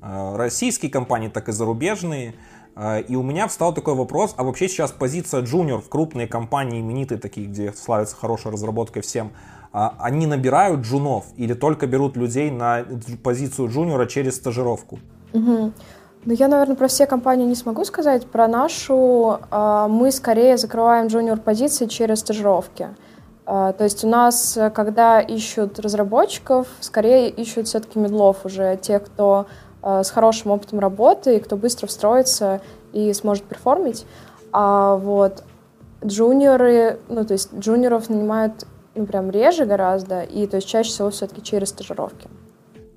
Э, 0.00 0.36
российские 0.36 0.90
компании, 0.90 1.28
так 1.28 1.48
и 1.48 1.52
зарубежные. 1.52 2.34
Э, 2.76 3.02
и 3.02 3.16
у 3.16 3.22
меня 3.22 3.48
встал 3.48 3.74
такой 3.74 3.94
вопрос, 3.94 4.34
а 4.36 4.44
вообще 4.44 4.68
сейчас 4.68 4.92
позиция 4.92 5.42
джуниор 5.42 5.80
в 5.80 5.88
крупные 5.88 6.26
компании, 6.26 6.80
именитые 6.80 7.18
такие, 7.18 7.46
где 7.48 7.72
славятся 7.72 8.16
хорошей 8.16 8.52
разработкой 8.52 9.02
всем, 9.02 9.32
они 9.72 10.26
набирают 10.26 10.80
джунов 10.80 11.26
или 11.36 11.54
только 11.54 11.86
берут 11.86 12.16
людей 12.16 12.50
на 12.50 12.84
позицию 13.22 13.68
джуниора 13.68 14.06
через 14.06 14.36
стажировку? 14.36 14.98
Угу. 15.32 15.72
Ну, 16.24 16.32
я, 16.32 16.48
наверное, 16.48 16.76
про 16.76 16.88
все 16.88 17.06
компании 17.06 17.46
не 17.46 17.54
смогу 17.54 17.84
сказать. 17.84 18.26
Про 18.26 18.48
нашу 18.48 19.38
мы 19.50 20.10
скорее 20.10 20.56
закрываем 20.56 21.06
джуниор-позиции 21.06 21.86
через 21.86 22.20
стажировки. 22.20 22.88
То 23.44 23.76
есть 23.80 24.04
у 24.04 24.08
нас, 24.08 24.58
когда 24.74 25.20
ищут 25.20 25.78
разработчиков, 25.78 26.66
скорее 26.80 27.30
ищут 27.30 27.68
все-таки 27.68 27.98
медлов 27.98 28.44
уже, 28.44 28.76
те, 28.82 28.98
кто 28.98 29.46
Э, 29.82 30.02
с 30.02 30.10
хорошим 30.10 30.50
опытом 30.50 30.80
работы, 30.80 31.36
и 31.36 31.40
кто 31.40 31.56
быстро 31.56 31.86
встроится 31.86 32.60
и 32.92 33.12
сможет 33.12 33.44
перформить. 33.44 34.06
А 34.52 34.96
вот 34.96 35.44
джуниоры, 36.04 36.98
ну, 37.08 37.24
то 37.24 37.32
есть 37.32 37.54
джуниоров 37.54 38.08
нанимают, 38.08 38.66
ну, 38.98 39.06
прям 39.06 39.30
реже 39.30 39.64
гораздо, 39.64 40.22
и 40.22 40.46
то 40.46 40.56
есть 40.56 40.68
чаще 40.68 40.90
всего 40.90 41.10
все-таки 41.10 41.42
через 41.42 41.68
стажировки. 41.68 42.28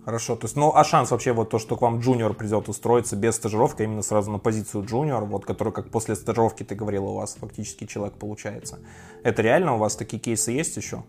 Хорошо, 0.03 0.35
то 0.35 0.45
есть, 0.45 0.55
ну, 0.55 0.71
а 0.73 0.83
шанс 0.83 1.11
вообще 1.11 1.31
вот 1.31 1.51
то, 1.51 1.59
что 1.59 1.77
к 1.77 1.81
вам 1.81 1.99
джуниор 1.99 2.33
придет 2.33 2.67
устроиться 2.69 3.15
без 3.15 3.35
стажировки, 3.35 3.83
а 3.83 3.85
именно 3.85 4.01
сразу 4.01 4.31
на 4.31 4.39
позицию 4.39 4.83
джуниор, 4.83 5.25
вот, 5.25 5.45
который 5.45 5.71
как 5.71 5.89
после 5.89 6.15
стажировки 6.15 6.63
ты 6.63 6.73
говорила, 6.73 7.05
у 7.05 7.15
вас 7.17 7.37
фактически 7.39 7.85
человек 7.85 8.15
получается. 8.15 8.79
Это 9.23 9.43
реально? 9.43 9.75
У 9.75 9.77
вас 9.77 9.95
такие 9.95 10.17
кейсы 10.19 10.51
есть 10.51 10.75
еще? 10.75 11.03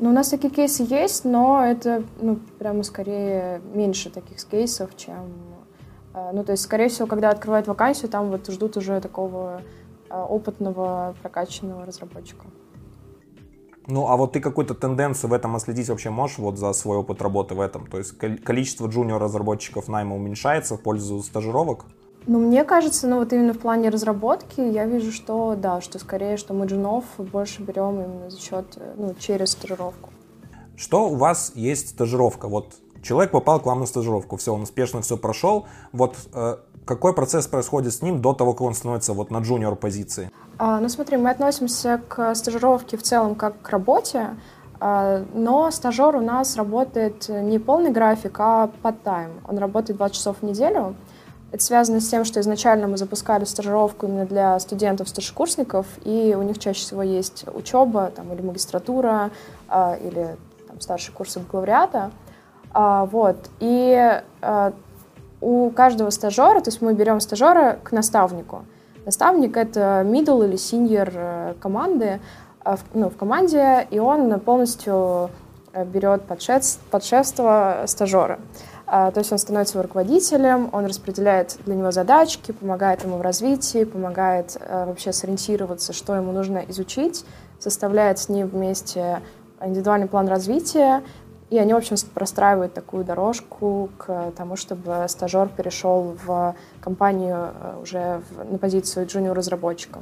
Ну, 0.00 0.10
у 0.10 0.12
нас 0.12 0.30
такие 0.30 0.52
кейсы 0.52 0.82
есть, 0.82 1.24
но 1.24 1.64
это, 1.64 2.02
ну, 2.20 2.40
прямо 2.58 2.82
скорее 2.82 3.60
меньше 3.72 4.10
таких 4.10 4.44
кейсов, 4.44 4.96
чем... 4.96 5.32
Э, 6.12 6.32
ну, 6.32 6.42
то 6.42 6.50
есть, 6.50 6.64
скорее 6.64 6.88
всего, 6.88 7.06
когда 7.06 7.30
открывают 7.30 7.68
вакансию, 7.68 8.10
там 8.10 8.30
вот 8.30 8.50
ждут 8.50 8.76
уже 8.76 9.00
такого 9.00 9.62
э, 10.10 10.20
опытного, 10.20 11.14
прокачанного 11.22 11.86
разработчика. 11.86 12.46
Ну, 13.86 14.08
а 14.08 14.16
вот 14.16 14.32
ты 14.32 14.40
какую-то 14.40 14.74
тенденцию 14.74 15.30
в 15.30 15.32
этом 15.34 15.56
отследить 15.56 15.88
вообще 15.88 16.10
можешь 16.10 16.38
вот 16.38 16.58
за 16.58 16.72
свой 16.72 16.96
опыт 16.96 17.20
работы 17.20 17.54
в 17.54 17.60
этом? 17.60 17.86
То 17.86 17.98
есть 17.98 18.16
количество 18.42 18.86
джуниор-разработчиков 18.86 19.88
найма 19.88 20.16
уменьшается 20.16 20.76
в 20.76 20.80
пользу 20.80 21.22
стажировок? 21.22 21.84
Ну, 22.26 22.38
мне 22.38 22.64
кажется, 22.64 23.06
ну 23.06 23.18
вот 23.18 23.32
именно 23.34 23.52
в 23.52 23.58
плане 23.58 23.90
разработки 23.90 24.60
я 24.60 24.86
вижу, 24.86 25.12
что 25.12 25.54
да, 25.56 25.82
что 25.82 25.98
скорее, 25.98 26.38
что 26.38 26.54
мы 26.54 26.66
джунов 26.66 27.04
больше 27.18 27.62
берем 27.62 28.00
именно 28.00 28.30
за 28.30 28.40
счет, 28.40 28.78
ну, 28.96 29.14
через 29.18 29.50
стажировку. 29.50 30.10
Что 30.76 31.10
у 31.10 31.16
вас 31.16 31.52
есть 31.54 31.90
стажировка? 31.90 32.48
Вот 32.48 32.74
человек 33.02 33.30
попал 33.30 33.60
к 33.60 33.66
вам 33.66 33.80
на 33.80 33.86
стажировку, 33.86 34.36
все, 34.38 34.54
он 34.54 34.62
успешно 34.62 35.02
все 35.02 35.18
прошел. 35.18 35.66
Вот 35.92 36.16
э, 36.32 36.56
какой 36.84 37.14
процесс 37.14 37.46
происходит 37.46 37.92
с 37.94 38.02
ним 38.02 38.20
до 38.20 38.32
того, 38.32 38.52
как 38.52 38.62
он 38.62 38.74
становится 38.74 39.12
вот 39.12 39.30
на 39.30 39.38
джуниор 39.38 39.76
позиции? 39.76 40.30
А, 40.58 40.80
ну 40.80 40.88
смотри, 40.88 41.16
мы 41.16 41.30
относимся 41.30 42.00
к 42.08 42.34
стажировке 42.34 42.96
в 42.96 43.02
целом 43.02 43.34
как 43.34 43.60
к 43.60 43.68
работе, 43.70 44.36
а, 44.80 45.24
но 45.34 45.70
стажер 45.70 46.16
у 46.16 46.20
нас 46.20 46.56
работает 46.56 47.28
не 47.28 47.58
полный 47.58 47.90
график, 47.90 48.36
а 48.38 48.70
под-тайм. 48.82 49.32
Он 49.48 49.58
работает 49.58 49.96
20 49.96 50.16
часов 50.16 50.36
в 50.40 50.44
неделю. 50.44 50.94
Это 51.52 51.62
связано 51.62 52.00
с 52.00 52.08
тем, 52.08 52.24
что 52.24 52.40
изначально 52.40 52.88
мы 52.88 52.96
запускали 52.96 53.44
стажировку 53.44 54.06
именно 54.06 54.26
для 54.26 54.58
студентов-старшекурсников, 54.58 55.86
и 56.04 56.34
у 56.36 56.42
них 56.42 56.58
чаще 56.58 56.80
всего 56.80 57.02
есть 57.02 57.44
учеба 57.54 58.10
там, 58.14 58.32
или 58.32 58.42
магистратура, 58.42 59.30
а, 59.68 59.94
или 59.94 60.36
там, 60.66 60.80
старшие 60.80 61.14
курсы 61.14 61.38
бакалавриата. 61.40 62.10
А, 62.72 63.06
вот. 63.06 63.36
И 63.60 64.20
а, 64.42 64.72
у 65.44 65.70
каждого 65.70 66.10
стажера, 66.10 66.60
то 66.60 66.70
есть 66.70 66.80
мы 66.80 66.94
берем 66.94 67.20
стажера 67.20 67.78
к 67.84 67.92
наставнику. 67.92 68.64
Наставник— 69.04 69.56
это 69.58 70.02
middle 70.06 70.46
или 70.46 70.54
senior 70.54 71.12
э, 71.14 71.54
команды, 71.60 72.20
а, 72.64 72.78
ну, 72.94 73.10
в 73.10 73.16
команде, 73.16 73.86
и 73.90 73.98
он 73.98 74.40
полностью 74.40 75.30
э, 75.74 75.84
берет 75.84 76.22
под, 76.22 76.40
шеф, 76.40 77.26
стажера. 77.26 78.38
А, 78.86 79.10
то 79.10 79.18
есть 79.18 79.32
он 79.32 79.38
становится 79.38 79.82
руководителем, 79.82 80.70
он 80.72 80.86
распределяет 80.86 81.58
для 81.66 81.74
него 81.74 81.90
задачки, 81.90 82.52
помогает 82.52 83.04
ему 83.04 83.18
в 83.18 83.20
развитии, 83.20 83.84
помогает 83.84 84.56
э, 84.58 84.86
вообще 84.86 85.12
сориентироваться, 85.12 85.92
что 85.92 86.14
ему 86.14 86.32
нужно 86.32 86.64
изучить, 86.68 87.26
составляет 87.58 88.18
с 88.18 88.30
ним 88.30 88.46
вместе 88.46 89.20
индивидуальный 89.60 90.06
план 90.06 90.28
развития, 90.28 91.02
и 91.50 91.58
они, 91.58 91.74
в 91.74 91.76
общем, 91.76 91.96
простраивают 92.14 92.74
такую 92.74 93.04
дорожку 93.04 93.90
к 93.98 94.32
тому, 94.36 94.56
чтобы 94.56 95.06
стажер 95.08 95.48
перешел 95.48 96.16
в 96.24 96.54
компанию 96.80 97.50
э, 97.52 97.82
уже 97.82 98.22
в, 98.30 98.52
на 98.52 98.58
позицию 98.58 99.06
джуниор-разработчика. 99.06 100.00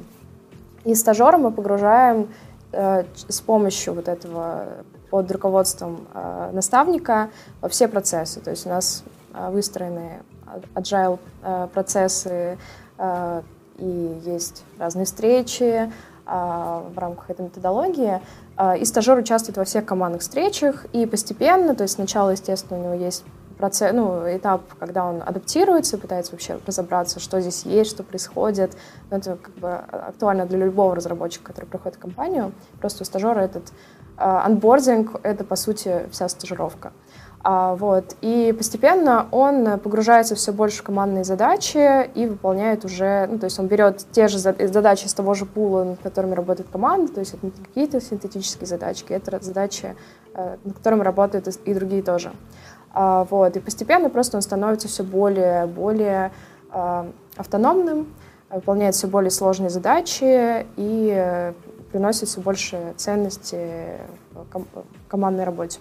И 0.85 0.95
стажера 0.95 1.37
мы 1.37 1.51
погружаем 1.51 2.29
э, 2.71 3.03
с 3.27 3.41
помощью 3.41 3.93
вот 3.93 4.07
этого 4.07 4.65
под 5.09 5.31
руководством 5.31 6.07
э, 6.13 6.49
наставника 6.53 7.29
во 7.61 7.69
все 7.69 7.87
процессы. 7.87 8.39
То 8.39 8.51
есть 8.51 8.65
у 8.65 8.69
нас 8.69 9.03
э, 9.33 9.49
выстроены 9.51 10.21
agile 10.75 11.19
э, 11.43 11.67
процессы 11.73 12.57
э, 12.97 13.41
и 13.77 14.21
есть 14.25 14.63
разные 14.77 15.05
встречи 15.05 15.91
в 16.25 16.97
рамках 16.97 17.29
этой 17.29 17.45
методологии. 17.45 18.21
Э, 18.57 18.77
и 18.77 18.85
стажер 18.85 19.17
участвует 19.17 19.57
во 19.57 19.63
всех 19.63 19.85
командных 19.85 20.21
встречах 20.21 20.85
и 20.93 21.05
постепенно, 21.05 21.75
то 21.75 21.83
есть 21.83 21.95
сначала, 21.95 22.31
естественно, 22.31 22.79
у 22.79 22.83
него 22.83 22.93
есть 22.93 23.23
процесс, 23.57 23.93
ну, 23.93 24.23
этап, 24.35 24.61
когда 24.79 25.05
он 25.05 25.21
адаптируется, 25.25 25.97
пытается 25.97 26.31
вообще 26.31 26.59
разобраться, 26.65 27.19
что 27.19 27.39
здесь 27.39 27.63
есть, 27.63 27.91
что 27.91 28.03
происходит. 28.03 28.75
Но 29.09 29.17
это 29.17 29.37
как 29.41 29.53
бы 29.55 29.73
актуально 29.73 30.45
для 30.45 30.59
любого 30.59 30.95
разработчика, 30.95 31.45
который 31.45 31.65
приходит 31.65 31.97
в 31.97 32.01
компанию. 32.01 32.51
Просто 32.79 33.03
у 33.03 33.05
стажера 33.05 33.39
этот 33.39 33.71
анбординг— 34.17 35.19
это, 35.23 35.43
по 35.43 35.55
сути, 35.55 36.07
вся 36.11 36.29
стажировка. 36.29 36.91
А, 37.45 37.75
вот. 37.75 38.15
И 38.21 38.55
постепенно 38.57 39.27
он 39.31 39.77
погружается 39.79 40.33
все 40.35 40.53
больше 40.53 40.79
в 40.79 40.83
командные 40.83 41.25
задачи 41.25 42.09
и 42.15 42.25
выполняет 42.25 42.85
уже, 42.85 43.27
ну, 43.29 43.37
то 43.37 43.45
есть 43.45 43.59
он 43.59 43.67
берет 43.67 44.05
те 44.11 44.29
же 44.29 44.39
задачи 44.39 45.05
из 45.05 45.13
того 45.13 45.33
же 45.33 45.45
пула, 45.45 45.83
над 45.83 45.99
которыми 45.99 46.35
работает 46.35 46.69
команда, 46.71 47.11
то 47.11 47.19
есть 47.19 47.33
это 47.33 47.45
не 47.45 47.51
какие-то 47.51 47.99
синтетические 47.99 48.65
задачки, 48.65 49.11
это 49.11 49.43
задачи, 49.43 49.93
э, 50.33 50.55
над 50.63 50.77
которыми 50.77 51.01
работают 51.01 51.47
и 51.47 51.73
другие 51.73 52.01
тоже. 52.01 52.31
А, 52.93 53.25
вот. 53.25 53.57
И 53.57 53.59
постепенно 53.59 54.09
просто 54.09 54.37
он 54.37 54.41
становится 54.41 54.87
все 54.87 55.03
более, 55.03 55.65
более 55.65 56.31
а, 56.71 57.11
автономным, 57.35 58.07
выполняет 58.49 58.95
все 58.95 59.07
более 59.07 59.31
сложные 59.31 59.69
задачи 59.69 60.65
и 60.77 61.13
э, 61.13 61.53
приносит 61.91 62.29
все 62.29 62.39
больше 62.39 62.93
ценности 62.95 63.97
в 64.31 64.45
командной 65.09 65.43
работе. 65.43 65.79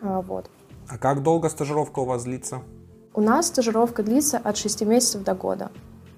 Вот. 0.00 0.50
А 0.88 0.98
как 0.98 1.22
долго 1.22 1.48
стажировка 1.48 2.00
у 2.00 2.04
вас 2.04 2.24
длится? 2.24 2.62
У 3.14 3.20
нас 3.20 3.48
стажировка 3.48 4.02
длится 4.02 4.38
от 4.38 4.56
6 4.56 4.82
месяцев 4.82 5.22
до 5.22 5.34
года. 5.34 5.72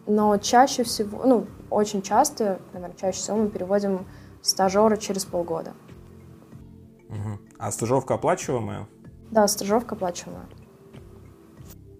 Но 0.06 0.36
чаще 0.38 0.82
всего, 0.84 1.24
ну, 1.24 1.46
очень 1.70 2.02
часто, 2.02 2.60
наверное, 2.72 2.96
чаще 2.96 3.18
всего 3.18 3.36
мы 3.36 3.50
переводим 3.50 4.06
стажера 4.42 4.96
через 4.96 5.24
полгода. 5.24 5.74
Угу. 7.08 7.38
А 7.58 7.70
стажировка 7.70 8.14
оплачиваемая? 8.14 8.88
Да, 9.30 9.46
стажировка 9.48 9.94
оплачиваемая. 9.94 10.48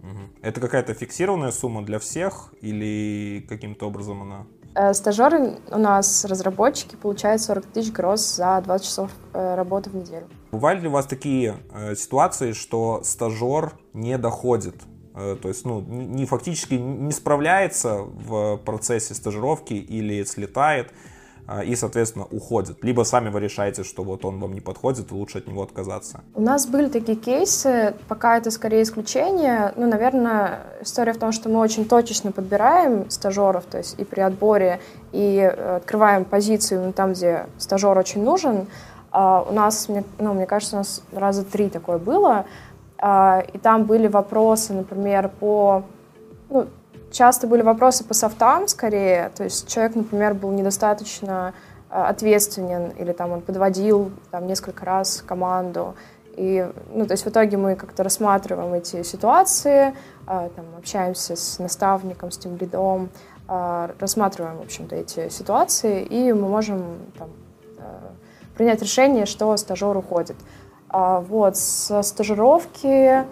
Угу. 0.00 0.20
Это 0.42 0.60
какая-то 0.60 0.94
фиксированная 0.94 1.50
сумма 1.50 1.84
для 1.84 1.98
всех 1.98 2.52
или 2.60 3.44
каким-то 3.48 3.86
образом 3.86 4.22
она? 4.22 4.46
Э, 4.78 4.94
стажеры 4.94 5.56
у 5.72 5.78
нас, 5.78 6.24
разработчики, 6.24 6.94
получают 6.94 7.42
40 7.42 7.66
тысяч 7.66 7.92
гроз 7.92 8.36
за 8.36 8.62
20 8.64 8.86
часов 8.86 9.10
э, 9.32 9.54
работы 9.56 9.90
в 9.90 9.96
неделю. 9.96 10.28
Бывали 10.52 10.80
ли 10.80 10.88
у 10.88 10.92
вас 10.92 11.06
такие 11.06 11.56
э, 11.72 11.96
ситуации, 11.96 12.52
что 12.52 13.02
стажер 13.02 13.72
не 13.92 14.16
доходит? 14.18 14.76
То 15.42 15.48
есть, 15.48 15.64
ну, 15.64 15.80
не, 15.80 16.26
фактически 16.26 16.74
не 16.74 17.10
справляется 17.10 18.02
в 18.02 18.58
процессе 18.58 19.14
стажировки 19.14 19.74
или 19.74 20.22
слетает 20.22 20.92
и, 21.64 21.74
соответственно, 21.76 22.26
уходит. 22.30 22.84
Либо 22.84 23.04
сами 23.04 23.30
вы 23.30 23.40
решаете, 23.40 23.84
что 23.84 24.02
вот 24.04 24.24
он 24.24 24.38
вам 24.38 24.52
не 24.52 24.60
подходит, 24.60 25.10
лучше 25.12 25.38
от 25.38 25.46
него 25.46 25.62
отказаться. 25.62 26.20
У 26.34 26.42
нас 26.42 26.66
были 26.66 26.88
такие 26.88 27.16
кейсы, 27.16 27.94
пока 28.06 28.36
это 28.36 28.50
скорее 28.50 28.82
исключение. 28.82 29.72
Ну, 29.76 29.86
наверное, 29.86 30.60
история 30.82 31.12
в 31.12 31.18
том, 31.18 31.32
что 31.32 31.48
мы 31.48 31.60
очень 31.60 31.86
точечно 31.86 32.32
подбираем 32.32 33.08
стажеров, 33.10 33.64
то 33.64 33.78
есть 33.78 33.98
и 33.98 34.04
при 34.04 34.20
отборе, 34.20 34.80
и 35.12 35.38
э, 35.38 35.76
открываем 35.76 36.24
позицию 36.24 36.92
там, 36.92 37.12
где 37.12 37.46
стажер 37.58 37.96
очень 37.96 38.22
нужен. 38.22 38.66
А, 39.10 39.42
у 39.48 39.52
нас, 39.52 39.88
ну, 40.18 40.34
мне 40.34 40.46
кажется, 40.46 40.76
у 40.76 40.78
нас 40.78 41.02
раза 41.12 41.44
три 41.44 41.70
такое 41.70 41.98
было. 41.98 42.44
А, 42.98 43.42
и 43.52 43.58
там 43.58 43.84
были 43.84 44.08
вопросы, 44.08 44.72
например, 44.72 45.30
по... 45.40 45.84
Ну, 46.50 46.66
часто 47.10 47.46
были 47.46 47.62
вопросы 47.62 48.04
по 48.04 48.14
софтам 48.14 48.68
скорее. 48.68 49.30
То 49.36 49.44
есть 49.44 49.68
человек, 49.68 49.94
например, 49.94 50.34
был 50.34 50.50
недостаточно 50.50 51.54
а, 51.90 52.08
ответственен 52.08 52.90
или 52.90 53.12
там 53.12 53.32
он 53.32 53.40
подводил 53.40 54.10
там 54.30 54.46
несколько 54.46 54.84
раз 54.84 55.22
команду. 55.26 55.94
И, 56.36 56.70
ну, 56.92 57.04
то 57.04 57.12
есть 57.12 57.24
в 57.24 57.28
итоге 57.28 57.56
мы 57.56 57.74
как-то 57.74 58.04
рассматриваем 58.04 58.72
эти 58.72 59.02
ситуации, 59.02 59.92
там, 60.24 60.66
общаемся 60.76 61.34
с 61.34 61.58
наставником, 61.58 62.30
с 62.30 62.38
тем 62.38 62.56
лидом, 62.56 63.08
рассматриваем, 63.48 64.58
в 64.58 64.60
общем-то, 64.60 64.94
эти 64.94 65.30
ситуации, 65.30 66.00
и 66.04 66.32
мы 66.32 66.48
можем 66.48 66.98
там, 67.18 67.30
принять 68.58 68.82
решение, 68.82 69.24
что 69.24 69.56
стажер 69.56 69.96
уходит. 69.96 70.36
А, 70.90 71.20
вот, 71.20 71.56
со 71.56 72.02
стажировки, 72.02 73.24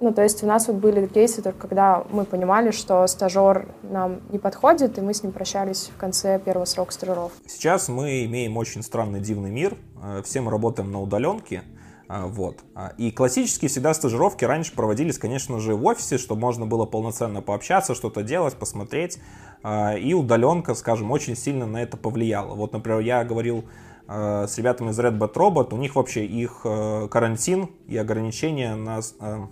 ну, 0.00 0.12
то 0.12 0.22
есть 0.22 0.42
у 0.42 0.46
нас 0.46 0.68
вот 0.68 0.76
были 0.76 1.06
кейсы, 1.06 1.42
только 1.42 1.58
когда 1.58 2.04
мы 2.10 2.24
понимали, 2.24 2.70
что 2.70 3.06
стажер 3.06 3.68
нам 3.82 4.20
не 4.30 4.38
подходит, 4.38 4.98
и 4.98 5.00
мы 5.00 5.12
с 5.12 5.22
ним 5.22 5.32
прощались 5.32 5.90
в 5.94 5.98
конце 5.98 6.38
первого 6.38 6.64
срока 6.64 6.92
стажировки. 6.92 7.36
Сейчас 7.46 7.88
мы 7.88 8.24
имеем 8.24 8.56
очень 8.56 8.82
странный, 8.82 9.20
дивный 9.20 9.50
мир. 9.50 9.76
Э, 10.02 10.22
все 10.24 10.40
мы 10.40 10.50
работаем 10.50 10.92
на 10.92 11.00
удаленке. 11.00 11.62
Э, 12.08 12.26
вот. 12.26 12.60
А, 12.74 12.92
и 12.96 13.10
классические 13.10 13.68
всегда 13.68 13.92
стажировки 13.92 14.44
раньше 14.44 14.74
проводились, 14.74 15.18
конечно 15.18 15.58
же, 15.58 15.74
в 15.74 15.84
офисе, 15.84 16.18
чтобы 16.18 16.42
можно 16.42 16.64
было 16.66 16.84
полноценно 16.84 17.42
пообщаться, 17.42 17.94
что-то 17.94 18.22
делать, 18.22 18.54
посмотреть. 18.54 19.18
Э, 19.64 19.98
и 19.98 20.14
удаленка, 20.14 20.74
скажем, 20.74 21.10
очень 21.10 21.36
сильно 21.36 21.66
на 21.66 21.82
это 21.82 21.96
повлияла. 21.96 22.54
Вот, 22.54 22.72
например, 22.72 23.00
я 23.00 23.24
говорил 23.24 23.64
Э, 24.10 24.46
с 24.48 24.56
ребятами 24.56 24.90
из 24.90 24.98
Red 24.98 25.18
Bat 25.18 25.34
Robot, 25.34 25.74
у 25.74 25.76
них 25.76 25.94
вообще 25.94 26.24
их 26.24 26.62
э, 26.64 27.08
карантин 27.10 27.68
и 27.86 27.96
ограничения 27.98 28.74
нас 28.74 29.14
э, 29.20 29.46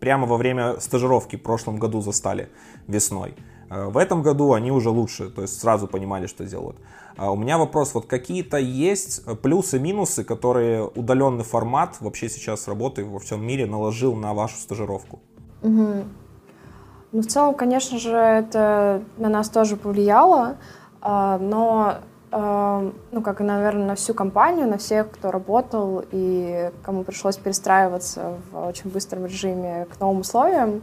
прямо 0.00 0.26
во 0.26 0.36
время 0.36 0.80
стажировки 0.80 1.36
в 1.36 1.42
прошлом 1.42 1.78
году 1.78 2.00
застали 2.00 2.48
весной. 2.86 3.34
В 3.70 3.98
этом 3.98 4.22
году 4.22 4.54
они 4.54 4.70
уже 4.70 4.88
лучше, 4.88 5.28
то 5.28 5.42
есть 5.42 5.60
сразу 5.60 5.86
понимали, 5.86 6.26
что 6.26 6.44
делают. 6.44 6.78
А 7.18 7.30
у 7.32 7.36
меня 7.36 7.58
вопрос, 7.58 7.94
вот 7.94 8.06
какие-то 8.06 8.56
есть 8.56 9.24
плюсы-минусы, 9.42 10.24
которые 10.24 10.86
удаленный 10.86 11.44
формат 11.44 11.96
вообще 12.00 12.28
сейчас 12.28 12.68
работы 12.68 13.04
во 13.04 13.18
всем 13.18 13.44
мире 13.44 13.66
наложил 13.66 14.14
на 14.14 14.32
вашу 14.32 14.56
стажировку? 14.56 15.20
Угу. 15.62 16.04
Ну, 17.12 17.22
в 17.22 17.26
целом, 17.26 17.54
конечно 17.54 17.98
же, 17.98 18.10
это 18.14 19.02
на 19.16 19.28
нас 19.28 19.48
тоже 19.48 19.76
повлияло, 19.76 20.58
а, 21.00 21.38
но 21.38 21.96
ну, 22.30 23.22
как 23.22 23.40
наверное, 23.40 23.86
на 23.86 23.94
всю 23.94 24.12
компанию, 24.12 24.68
на 24.68 24.76
всех, 24.78 25.10
кто 25.10 25.30
работал 25.30 26.04
и 26.10 26.70
кому 26.82 27.02
пришлось 27.04 27.36
перестраиваться 27.36 28.34
в 28.50 28.66
очень 28.66 28.90
быстром 28.90 29.24
режиме 29.24 29.86
к 29.86 29.98
новым 30.00 30.20
условиям. 30.20 30.82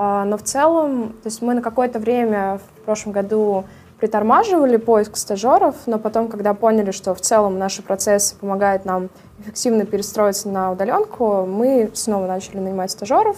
А, 0.00 0.24
но 0.24 0.38
в 0.38 0.42
целом, 0.44 1.08
то 1.08 1.26
есть 1.26 1.42
мы 1.42 1.54
на 1.54 1.60
какое-то 1.60 1.98
время 1.98 2.60
в 2.76 2.84
прошлом 2.84 3.12
году 3.12 3.64
притормаживали 3.98 4.76
поиск 4.76 5.16
стажеров, 5.16 5.74
но 5.86 5.98
потом, 5.98 6.28
когда 6.28 6.54
поняли, 6.54 6.92
что 6.92 7.14
в 7.14 7.20
целом 7.20 7.58
наши 7.58 7.82
процессы 7.82 8.36
помогают 8.36 8.84
нам 8.84 9.10
эффективно 9.40 9.84
перестроиться 9.84 10.48
на 10.48 10.70
удаленку, 10.70 11.44
мы 11.46 11.90
снова 11.94 12.28
начали 12.28 12.58
нанимать 12.58 12.92
стажеров. 12.92 13.36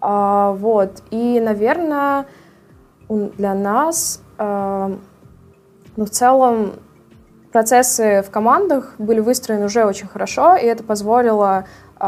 А, 0.00 0.52
вот. 0.52 1.02
И, 1.10 1.40
наверное, 1.40 2.26
для 3.08 3.54
нас 3.54 4.20
но 5.96 6.04
в 6.04 6.10
целом 6.10 6.74
процессы 7.52 8.22
в 8.22 8.30
командах 8.30 8.94
были 8.98 9.20
выстроены 9.20 9.64
уже 9.64 9.84
очень 9.84 10.06
хорошо, 10.06 10.56
и 10.56 10.64
это 10.66 10.84
позволило 10.84 11.64
э, 11.98 12.04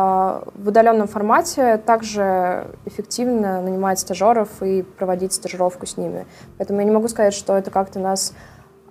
в 0.54 0.68
удаленном 0.68 1.08
формате 1.08 1.78
также 1.78 2.66
эффективно 2.84 3.62
нанимать 3.62 3.98
стажеров 3.98 4.62
и 4.62 4.82
проводить 4.82 5.32
стажировку 5.32 5.86
с 5.86 5.96
ними. 5.96 6.26
Поэтому 6.58 6.80
я 6.80 6.84
не 6.84 6.92
могу 6.92 7.08
сказать, 7.08 7.34
что 7.34 7.56
это 7.56 7.70
как-то 7.70 7.98
нас 7.98 8.34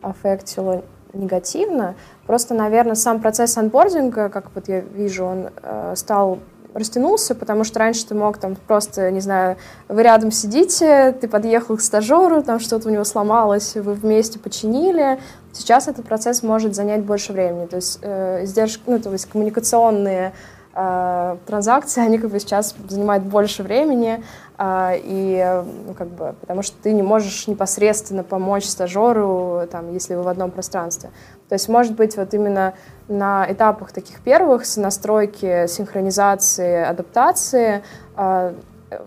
аффектило 0.02 0.84
негативно. 1.14 1.96
Просто, 2.26 2.54
наверное, 2.54 2.96
сам 2.96 3.22
процесс 3.22 3.58
анбординга, 3.58 4.30
как 4.30 4.52
вот 4.56 4.68
я 4.68 4.80
вижу, 4.80 5.26
он 5.26 5.50
э, 5.62 5.94
стал 5.96 6.40
растянулся, 6.78 7.36
потому 7.36 7.64
что 7.64 7.80
раньше 7.80 8.06
ты 8.06 8.16
мог 8.16 8.38
там 8.38 8.56
просто, 8.56 9.12
не 9.12 9.20
знаю, 9.20 9.58
вы 9.88 10.04
рядом 10.04 10.32
сидите, 10.32 11.12
ты 11.20 11.28
подъехал 11.28 11.78
к 11.78 11.82
стажеру, 11.82 12.44
там 12.44 12.60
что-то 12.60 12.90
у 12.90 12.92
него 12.92 13.04
сломалось, 13.04 13.76
вы 13.76 13.94
вместе 13.94 14.40
починили. 14.40 15.20
Сейчас 15.54 15.88
этот 15.88 16.06
процесс 16.06 16.44
может 16.44 16.76
занять 16.76 17.04
больше 17.04 17.34
времени. 17.34 17.66
То 17.66 17.78
есть 17.78 18.00
э, 18.02 18.44
издержки, 18.44 18.84
ну, 18.86 19.00
то 19.00 19.12
есть 19.12 19.26
коммуникационные 19.26 20.34
э, 20.78 21.38
транзакции, 21.48 22.06
они 22.06 22.20
как 22.20 22.30
бы 22.30 22.40
сейчас 22.40 22.76
занимают 22.88 23.24
больше 23.24 23.64
времени, 23.64 24.24
э, 24.58 24.92
и, 24.98 25.64
ну, 25.88 25.94
как 25.96 26.08
бы, 26.10 26.36
потому 26.40 26.62
что 26.62 26.78
ты 26.82 26.94
не 26.94 27.02
можешь 27.02 27.48
непосредственно 27.48 28.24
помочь 28.24 28.66
стажеру, 28.66 29.64
там, 29.72 29.92
если 29.92 30.14
вы 30.14 30.22
в 30.22 30.28
одном 30.28 30.52
пространстве. 30.52 31.10
То 31.50 31.56
есть, 31.56 31.68
может 31.68 31.96
быть, 31.96 32.16
вот 32.16 32.34
именно 32.34 32.76
на 33.08 33.52
этапах 33.52 33.92
таких 33.92 34.22
первых 34.22 34.66
с 34.66 34.78
настройки, 34.78 35.66
синхронизации, 35.68 36.84
адаптации 36.84 37.84
э, 38.16 38.54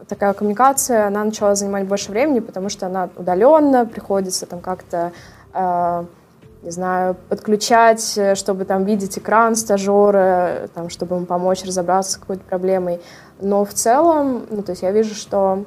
такая 0.08 0.32
коммуникация, 0.34 1.06
она 1.06 1.24
начала 1.24 1.54
занимать 1.54 1.86
больше 1.86 2.10
времени, 2.10 2.40
потому 2.40 2.68
что 2.68 2.86
она 2.86 3.08
удаленно, 3.16 3.86
приходится 3.86 4.44
там 4.46 4.60
как-то 4.60 5.12
не 6.62 6.70
знаю, 6.70 7.16
подключать, 7.28 8.18
э, 8.18 8.34
чтобы 8.34 8.64
там 8.64 8.84
видеть 8.84 9.18
экран 9.18 9.56
стажера, 9.56 10.68
там, 10.74 10.90
чтобы 10.90 11.16
ему 11.16 11.26
помочь 11.26 11.64
разобраться 11.64 12.12
с 12.12 12.16
какой-то 12.16 12.42
проблемой. 12.44 13.00
Но 13.40 13.64
в 13.64 13.72
целом, 13.72 14.46
ну, 14.50 14.62
то 14.62 14.72
есть 14.72 14.82
я 14.82 14.90
вижу, 14.90 15.14
что 15.14 15.64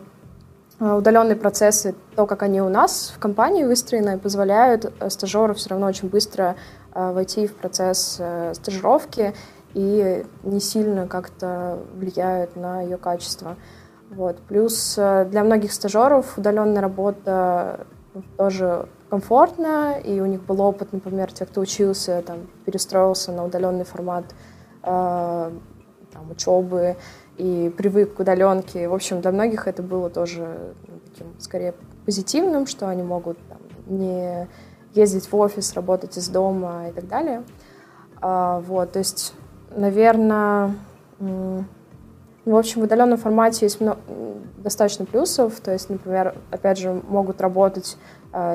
э, 0.79 0.93
удаленные 0.93 1.35
процессы, 1.35 1.95
то, 2.15 2.27
как 2.27 2.43
они 2.43 2.61
у 2.61 2.69
нас 2.69 3.13
в 3.15 3.19
компании 3.19 3.63
выстроены, 3.63 4.19
позволяют 4.19 4.93
э, 4.99 5.09
стажеру 5.09 5.55
все 5.55 5.69
равно 5.69 5.87
очень 5.87 6.09
быстро 6.09 6.55
войти 6.95 7.47
в 7.47 7.55
процесс 7.55 8.21
стажировки 8.53 9.33
и 9.73 10.23
не 10.43 10.59
сильно 10.59 11.07
как-то 11.07 11.79
влияют 11.95 12.55
на 12.55 12.83
ее 12.83 12.97
качество. 12.97 13.55
Вот. 14.11 14.37
Плюс 14.47 14.93
для 14.93 15.43
многих 15.43 15.73
стажеров 15.73 16.37
удаленная 16.37 16.83
работа 16.83 17.87
тоже 18.37 18.87
комфортно, 19.13 19.99
и 20.03 20.19
у 20.21 20.25
них 20.25 20.41
был 20.43 20.59
опыт, 20.59 20.91
например, 20.91 21.31
те, 21.31 21.45
кто 21.45 21.61
учился, 21.61 22.23
там, 22.25 22.47
перестроился 22.65 23.31
на 23.31 23.45
удаленный 23.45 23.85
формат 23.85 24.25
э, 24.81 25.51
там, 26.13 26.31
учебы 26.31 26.95
и 27.37 27.71
привык 27.77 28.15
к 28.15 28.19
удаленке. 28.21 28.87
В 28.87 28.93
общем, 28.95 29.21
для 29.21 29.31
многих 29.31 29.67
это 29.67 29.83
было 29.83 30.09
тоже 30.09 30.73
ну, 30.87 30.99
таким, 31.05 31.27
скорее, 31.39 31.75
позитивным, 32.07 32.65
что 32.65 32.87
они 32.87 33.03
могут 33.03 33.37
там, 33.49 33.59
не 33.85 34.47
ездить 34.95 35.31
в 35.31 35.35
офис, 35.35 35.75
работать 35.75 36.17
из 36.17 36.27
дома 36.29 36.89
и 36.89 36.91
так 36.91 37.07
далее. 37.07 37.43
А, 38.19 38.61
вот, 38.61 38.93
то 38.93 38.99
есть, 38.99 39.35
наверное, 39.75 40.75
в 41.19 42.55
общем, 42.57 42.81
в 42.81 42.85
удаленном 42.85 43.19
формате 43.19 43.67
есть 43.67 43.79
много, 43.79 43.99
достаточно 44.57 45.05
плюсов. 45.05 45.59
То 45.59 45.71
есть, 45.71 45.91
например, 45.91 46.33
опять 46.49 46.79
же, 46.79 46.99
могут 47.07 47.41
работать 47.41 47.95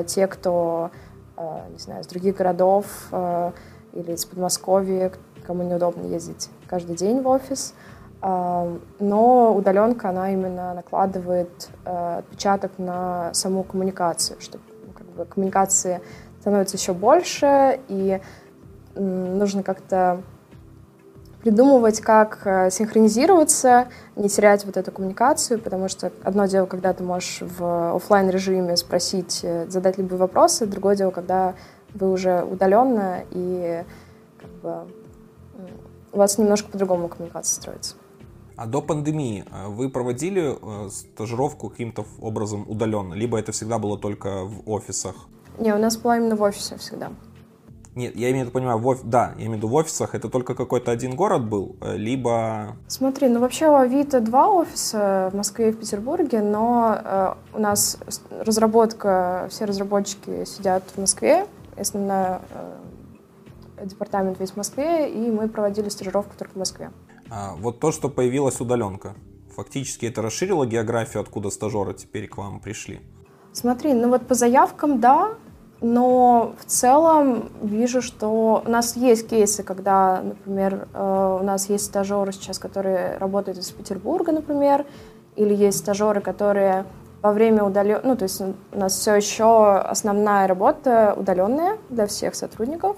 те, 0.06 0.26
кто, 0.26 0.90
э, 1.36 1.60
не 1.70 1.78
знаю, 1.78 2.02
из 2.02 2.06
других 2.06 2.36
городов 2.36 2.86
э, 3.12 3.52
или 3.92 4.12
из 4.12 4.24
Подмосковья, 4.24 5.12
кому 5.46 5.62
неудобно 5.62 6.06
ездить 6.06 6.50
каждый 6.66 6.96
день 6.96 7.22
в 7.22 7.28
офис. 7.28 7.74
Э, 8.22 8.78
но 8.98 9.54
удаленка, 9.54 10.10
она 10.10 10.32
именно 10.32 10.74
накладывает 10.74 11.70
э, 11.84 12.18
отпечаток 12.18 12.72
на 12.78 13.32
саму 13.34 13.62
коммуникацию, 13.62 14.40
что 14.40 14.58
ну, 14.86 14.92
как 14.92 15.06
бы, 15.08 15.24
коммуникации 15.24 16.00
становится 16.40 16.76
еще 16.76 16.92
больше, 16.92 17.80
и 17.88 18.20
э, 18.94 19.00
нужно 19.00 19.62
как-то 19.62 20.22
придумывать, 21.40 22.00
как 22.00 22.40
э, 22.44 22.70
синхронизироваться, 22.70 23.88
не 24.16 24.28
терять 24.28 24.64
вот 24.64 24.76
эту 24.76 24.90
коммуникацию, 24.90 25.60
потому 25.60 25.88
что 25.88 26.12
одно 26.22 26.46
дело, 26.46 26.66
когда 26.66 26.92
ты 26.92 27.04
можешь 27.04 27.42
в 27.42 27.94
офлайн 27.94 28.30
режиме 28.30 28.76
спросить, 28.76 29.40
э, 29.42 29.68
задать 29.68 29.98
любые 29.98 30.18
вопросы, 30.18 30.66
другое 30.66 30.96
дело, 30.96 31.10
когда 31.10 31.54
вы 31.94 32.10
уже 32.10 32.42
удаленно 32.42 33.22
и 33.30 33.84
как 34.38 34.50
бы 34.62 34.88
у 36.12 36.18
вас 36.18 36.38
немножко 36.38 36.70
по-другому 36.70 37.08
коммуникация 37.08 37.60
строится. 37.60 37.94
А 38.56 38.66
до 38.66 38.82
пандемии 38.82 39.44
э, 39.50 39.68
вы 39.68 39.88
проводили 39.88 40.56
стажировку 40.90 41.70
каким-то 41.70 42.04
образом 42.20 42.64
удаленно, 42.68 43.14
либо 43.14 43.38
это 43.38 43.52
всегда 43.52 43.78
было 43.78 43.96
только 43.96 44.44
в 44.44 44.68
офисах? 44.68 45.14
Не, 45.58 45.74
у 45.74 45.78
нас 45.78 45.96
была 45.96 46.16
именно 46.18 46.36
в 46.36 46.42
офисе 46.42 46.76
всегда. 46.76 47.10
Нет, 47.98 48.14
я 48.14 48.30
имею 48.30 48.44
в 48.44 48.48
виду, 48.48 48.52
понимаю, 48.52 48.78
в 48.78 48.88
оф... 48.88 49.00
да, 49.02 49.34
я 49.38 49.46
имею 49.46 49.54
в 49.54 49.56
виду 49.56 49.66
в 49.66 49.74
офисах 49.74 50.14
это 50.14 50.28
только 50.28 50.54
какой-то 50.54 50.92
один 50.92 51.16
город 51.16 51.48
был, 51.48 51.74
э, 51.80 51.96
либо... 51.96 52.76
Смотри, 52.86 53.28
ну 53.28 53.40
вообще 53.40 53.66
у 53.66 53.74
Авито 53.74 54.20
два 54.20 54.46
офиса 54.46 55.30
в 55.32 55.36
Москве 55.36 55.70
и 55.70 55.72
в 55.72 55.80
Петербурге, 55.80 56.40
но 56.40 56.96
э, 56.96 57.34
у 57.54 57.58
нас 57.58 57.98
разработка, 58.30 59.48
все 59.50 59.64
разработчики 59.64 60.44
сидят 60.44 60.84
в 60.94 61.00
Москве, 61.00 61.46
основной 61.76 62.38
э, 62.52 63.84
департамент 63.84 64.38
весь 64.38 64.52
в 64.52 64.56
Москве, 64.56 65.10
и 65.10 65.32
мы 65.32 65.48
проводили 65.48 65.88
стажировку 65.88 66.34
только 66.38 66.52
в 66.52 66.56
Москве. 66.56 66.92
А, 67.30 67.56
вот 67.56 67.80
то, 67.80 67.90
что 67.90 68.08
появилась 68.08 68.60
удаленка, 68.60 69.16
фактически 69.56 70.06
это 70.06 70.22
расширило 70.22 70.66
географию, 70.66 71.20
откуда 71.20 71.50
стажеры 71.50 71.94
теперь 71.94 72.28
к 72.28 72.36
вам 72.36 72.60
пришли? 72.60 73.00
Смотри, 73.52 73.92
ну 73.92 74.08
вот 74.08 74.28
по 74.28 74.34
заявкам, 74.34 75.00
да, 75.00 75.34
но 75.80 76.54
в 76.58 76.64
целом 76.64 77.50
вижу, 77.62 78.02
что 78.02 78.62
у 78.66 78.68
нас 78.68 78.96
есть 78.96 79.28
кейсы, 79.28 79.62
когда, 79.62 80.20
например, 80.22 80.88
э, 80.92 81.38
у 81.40 81.44
нас 81.44 81.68
есть 81.68 81.84
стажеры 81.84 82.32
сейчас, 82.32 82.58
которые 82.58 83.16
работают 83.18 83.58
из 83.58 83.70
Петербурга, 83.70 84.32
например, 84.32 84.84
или 85.36 85.54
есть 85.54 85.78
стажеры, 85.78 86.20
которые 86.20 86.84
во 87.22 87.32
время 87.32 87.62
удален... 87.62 88.00
Ну, 88.02 88.16
то 88.16 88.24
есть 88.24 88.40
у 88.40 88.54
нас 88.78 88.94
все 88.94 89.14
еще 89.14 89.76
основная 89.76 90.48
работа 90.48 91.14
удаленная 91.16 91.78
для 91.90 92.06
всех 92.06 92.34
сотрудников. 92.34 92.96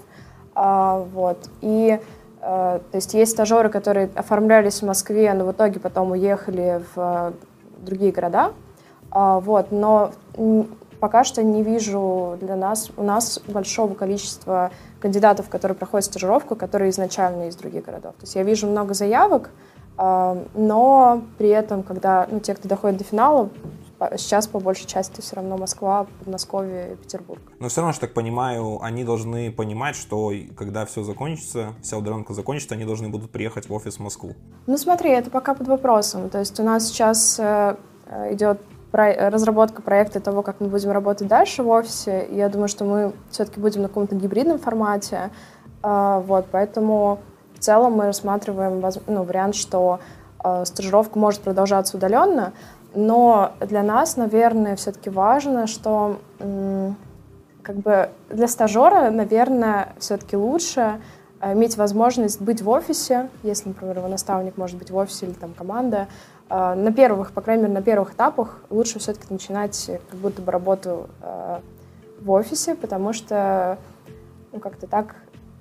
А, 0.55 1.05
вот. 1.13 1.37
И 1.61 1.99
э, 1.99 1.99
то 2.41 2.95
есть 2.95 3.13
есть 3.13 3.31
стажеры, 3.31 3.69
которые 3.69 4.09
оформлялись 4.15 4.81
в 4.81 4.85
Москве, 4.87 5.31
но 5.33 5.45
в 5.45 5.51
итоге 5.51 5.79
потом 5.79 6.11
уехали 6.11 6.83
в 6.95 7.33
другие 7.77 8.11
города. 8.11 8.53
А, 9.11 9.39
вот. 9.39 9.71
Но 9.71 10.11
пока 11.01 11.23
что 11.23 11.43
не 11.43 11.63
вижу 11.63 12.37
для 12.39 12.55
нас, 12.55 12.91
у 12.95 13.03
нас 13.03 13.41
большого 13.47 13.95
количества 13.95 14.71
кандидатов, 14.99 15.49
которые 15.49 15.75
проходят 15.75 16.05
стажировку, 16.05 16.55
которые 16.55 16.91
изначально 16.91 17.49
из 17.49 17.55
других 17.55 17.83
городов. 17.83 18.13
То 18.13 18.21
есть 18.21 18.35
я 18.35 18.43
вижу 18.43 18.67
много 18.67 18.93
заявок, 18.93 19.49
а, 19.97 20.37
но 20.53 21.23
при 21.39 21.49
этом, 21.49 21.81
когда 21.83 22.27
ну, 22.31 22.39
те, 22.39 22.53
кто 22.53 22.69
доходит 22.69 22.99
до 22.99 23.03
финала, 23.03 23.49
сейчас 24.17 24.47
по 24.47 24.59
большей 24.59 24.85
части 24.85 25.21
все 25.21 25.35
равно 25.35 25.57
Москва, 25.57 26.05
Подмосковье 26.19 26.93
и 26.93 26.95
Петербург. 26.95 27.41
Но 27.59 27.67
все 27.67 27.81
равно, 27.81 27.93
я 27.93 27.99
так 27.99 28.13
понимаю, 28.13 28.79
они 28.81 29.03
должны 29.03 29.51
понимать, 29.51 29.95
что 29.95 30.31
когда 30.55 30.85
все 30.85 31.03
закончится, 31.03 31.73
вся 31.81 31.97
удаленка 31.97 32.33
закончится, 32.33 32.75
они 32.75 32.85
должны 32.85 33.09
будут 33.09 33.31
приехать 33.31 33.69
в 33.69 33.73
офис 33.73 33.97
в 33.97 33.99
Москву. 33.99 34.35
Ну 34.67 34.77
смотри, 34.77 35.09
это 35.11 35.31
пока 35.31 35.55
под 35.55 35.67
вопросом. 35.67 36.29
То 36.29 36.39
есть 36.39 36.59
у 36.59 36.63
нас 36.63 36.87
сейчас 36.87 37.39
э, 37.39 37.75
идет 38.31 38.59
про 38.91 39.29
разработка 39.29 39.81
проекта 39.81 40.19
того, 40.19 40.41
как 40.41 40.59
мы 40.59 40.67
будем 40.67 40.91
работать 40.91 41.27
дальше 41.27 41.63
в 41.63 41.69
офисе. 41.69 42.27
я 42.29 42.49
думаю, 42.49 42.67
что 42.67 42.83
мы 42.85 43.13
все-таки 43.29 43.59
будем 43.59 43.81
на 43.83 43.87
каком-то 43.87 44.15
гибридном 44.15 44.59
формате. 44.59 45.31
А, 45.81 46.19
вот, 46.19 46.45
поэтому 46.51 47.19
в 47.55 47.59
целом 47.59 47.93
мы 47.93 48.05
рассматриваем 48.05 48.83
ну, 49.07 49.23
вариант, 49.23 49.55
что 49.55 49.99
а, 50.39 50.65
стажировка 50.65 51.17
может 51.17 51.41
продолжаться 51.41 51.97
удаленно, 51.97 52.51
но 52.93 53.53
для 53.61 53.83
нас, 53.83 54.17
наверное, 54.17 54.75
все-таки 54.75 55.09
важно, 55.09 55.65
что 55.65 56.17
как 57.63 57.77
бы 57.77 58.09
для 58.29 58.47
стажера, 58.47 59.11
наверное, 59.11 59.93
все-таки 59.99 60.35
лучше 60.35 60.99
иметь 61.43 61.77
возможность 61.77 62.41
быть 62.41 62.61
в 62.61 62.69
офисе, 62.69 63.29
если, 63.43 63.69
например, 63.69 63.97
его 63.97 64.07
наставник 64.07 64.57
может 64.57 64.77
быть 64.77 64.91
в 64.91 64.95
офисе 64.95 65.25
или 65.25 65.33
там 65.33 65.53
команда, 65.53 66.07
а, 66.49 66.75
на 66.75 66.91
первых, 66.91 67.31
по 67.31 67.41
крайней 67.41 67.63
мере, 67.63 67.75
на 67.75 67.81
первых 67.81 68.13
этапах 68.13 68.59
лучше 68.69 68.99
все-таки 68.99 69.25
начинать 69.29 69.89
как 70.09 70.19
будто 70.19 70.41
бы 70.41 70.51
работу 70.51 71.09
а, 71.21 71.61
в 72.19 72.29
офисе, 72.29 72.75
потому 72.75 73.13
что 73.13 73.77
ну, 74.51 74.59
как-то 74.59 74.85
так 74.85 75.15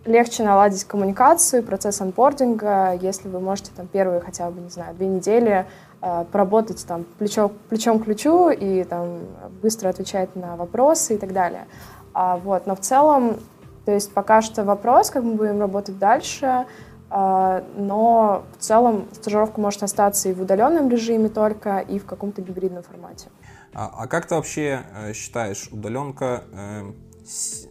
легче 0.05 0.43
наладить 0.43 0.85
коммуникацию, 0.85 1.63
процесс 1.63 2.01
анбординга, 2.01 2.95
если 3.01 3.29
вы 3.29 3.39
можете 3.39 3.71
там 3.77 3.87
первые 3.87 4.21
хотя 4.21 4.51
бы, 4.51 4.61
не 4.61 4.71
знаю, 4.71 4.95
две 4.95 5.07
недели 5.07 5.67
э, 6.01 6.25
поработать 6.33 6.85
там 6.87 7.05
плечо, 7.19 7.53
плечом 7.69 8.01
к 8.01 8.07
плечу 8.07 8.49
и 8.49 8.83
там 8.85 9.21
быстро 9.63 9.91
отвечать 9.91 10.35
на 10.37 10.57
вопросы 10.57 11.17
и 11.17 11.19
так 11.19 11.33
далее. 11.33 11.67
А, 12.15 12.39
вот, 12.39 12.67
но 12.67 12.75
в 12.75 12.81
целом, 12.81 13.37
то 13.85 13.93
есть 13.93 14.13
пока 14.13 14.43
что 14.43 14.65
вопрос, 14.65 15.11
как 15.11 15.25
мы 15.25 15.35
будем 15.35 15.61
работать 15.61 15.99
дальше, 15.99 16.67
а, 17.11 17.65
но 17.77 18.45
в 18.57 18.63
целом 18.63 19.09
стажировка 19.13 19.61
может 19.61 19.83
остаться 19.83 20.29
и 20.29 20.33
в 20.33 20.41
удаленном 20.41 20.89
режиме 20.89 21.29
только, 21.29 21.79
и 21.79 21.99
в 21.99 22.07
каком-то 22.07 22.41
гибридном 22.41 22.83
формате. 22.83 23.29
А, 23.75 23.91
а 23.97 24.07
как 24.07 24.27
ты 24.27 24.37
вообще 24.37 24.83
э, 24.95 25.13
считаешь, 25.13 25.69
удаленка 25.73 26.45
э, 26.53 26.93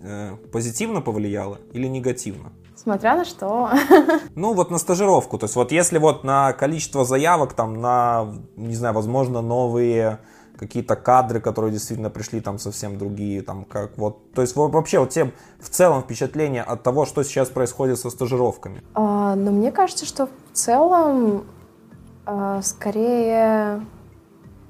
э, 0.04 0.36
позитивно 0.52 1.02
повлияла 1.02 1.60
или 1.72 1.88
негативно? 1.88 2.52
Смотря 2.76 3.16
на 3.16 3.26
что. 3.26 3.70
Ну, 4.36 4.54
вот 4.54 4.72
на 4.72 4.78
стажировку. 4.78 5.38
То 5.38 5.46
есть 5.46 5.56
вот 5.56 5.72
если 5.72 5.98
вот 5.98 6.24
на 6.24 6.54
количество 6.54 7.04
заявок, 7.04 7.54
там, 7.54 7.82
на, 7.82 8.34
не 8.56 8.76
знаю, 8.76 8.94
возможно, 8.94 9.42
новые 9.42 10.20
какие-то 10.60 10.96
кадры, 10.96 11.40
которые 11.40 11.72
действительно 11.72 12.10
пришли 12.10 12.42
там 12.42 12.60
совсем 12.60 12.98
другие, 12.98 13.42
там 13.42 13.64
как 13.64 13.98
вот, 13.98 14.32
то 14.34 14.42
есть 14.42 14.56
вообще 14.56 15.00
вот 15.00 15.10
тем 15.10 15.32
в 15.60 15.70
целом 15.70 16.02
впечатление 16.02 16.64
от 16.64 16.84
того, 16.84 17.06
что 17.06 17.24
сейчас 17.24 17.50
происходит 17.50 17.98
со 17.98 18.10
стажировками? 18.10 18.84
А, 18.94 19.36
ну, 19.36 19.52
мне 19.52 19.72
кажется, 19.72 20.06
что 20.06 20.28
в 20.28 20.54
целом 20.54 21.46
а, 22.26 22.62
скорее, 22.62 23.86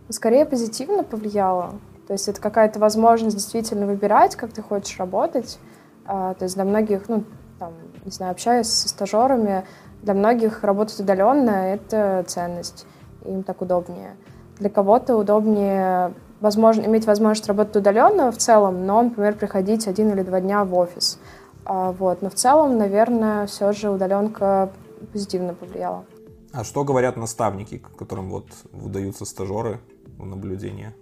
скорее 0.09 0.45
позитивно 0.45 1.03
повлияло. 1.03 1.73
То 2.07 2.13
есть 2.13 2.27
это 2.27 2.39
какая-то 2.39 2.79
возможность 2.79 3.35
действительно 3.35 3.85
выбирать, 3.85 4.35
как 4.35 4.51
ты 4.51 4.61
хочешь 4.61 4.97
работать. 4.97 5.59
А, 6.05 6.35
то 6.35 6.43
есть 6.43 6.55
для 6.55 6.65
многих, 6.65 7.09
ну, 7.09 7.23
там, 7.57 7.73
не 8.05 8.11
знаю, 8.11 8.31
общаясь 8.31 8.67
со 8.67 8.87
стажерами, 8.87 9.65
для 10.01 10.13
многих 10.13 10.63
работать 10.63 10.99
удаленно— 10.99 11.49
это 11.73 12.23
ценность, 12.27 12.85
им 13.25 13.43
так 13.43 13.61
удобнее. 13.61 14.15
Для 14.59 14.69
кого-то 14.69 15.15
удобнее 15.15 16.13
возможно, 16.41 16.85
иметь 16.85 17.05
возможность 17.05 17.47
работать 17.47 17.75
удаленно 17.75 18.31
в 18.31 18.37
целом, 18.37 18.85
но, 18.85 19.01
например, 19.01 19.35
приходить 19.35 19.87
один 19.87 20.11
или 20.11 20.23
два 20.23 20.41
дня 20.41 20.63
в 20.63 20.73
офис. 20.75 21.19
А, 21.65 21.91
вот. 21.91 22.21
Но 22.21 22.29
в 22.29 22.35
целом, 22.35 22.77
наверное, 22.77 23.45
все 23.47 23.71
же 23.71 23.89
удаленка 23.89 24.71
позитивно 25.11 25.53
повлияла. 25.53 26.05
А 26.51 26.63
что 26.63 26.83
говорят 26.83 27.15
наставники, 27.15 27.81
которым 27.97 28.29
вот 28.29 28.45
выдаются 28.71 29.25
стажеры 29.25 29.79
в 30.17 30.25
наблюдение? 30.25 30.95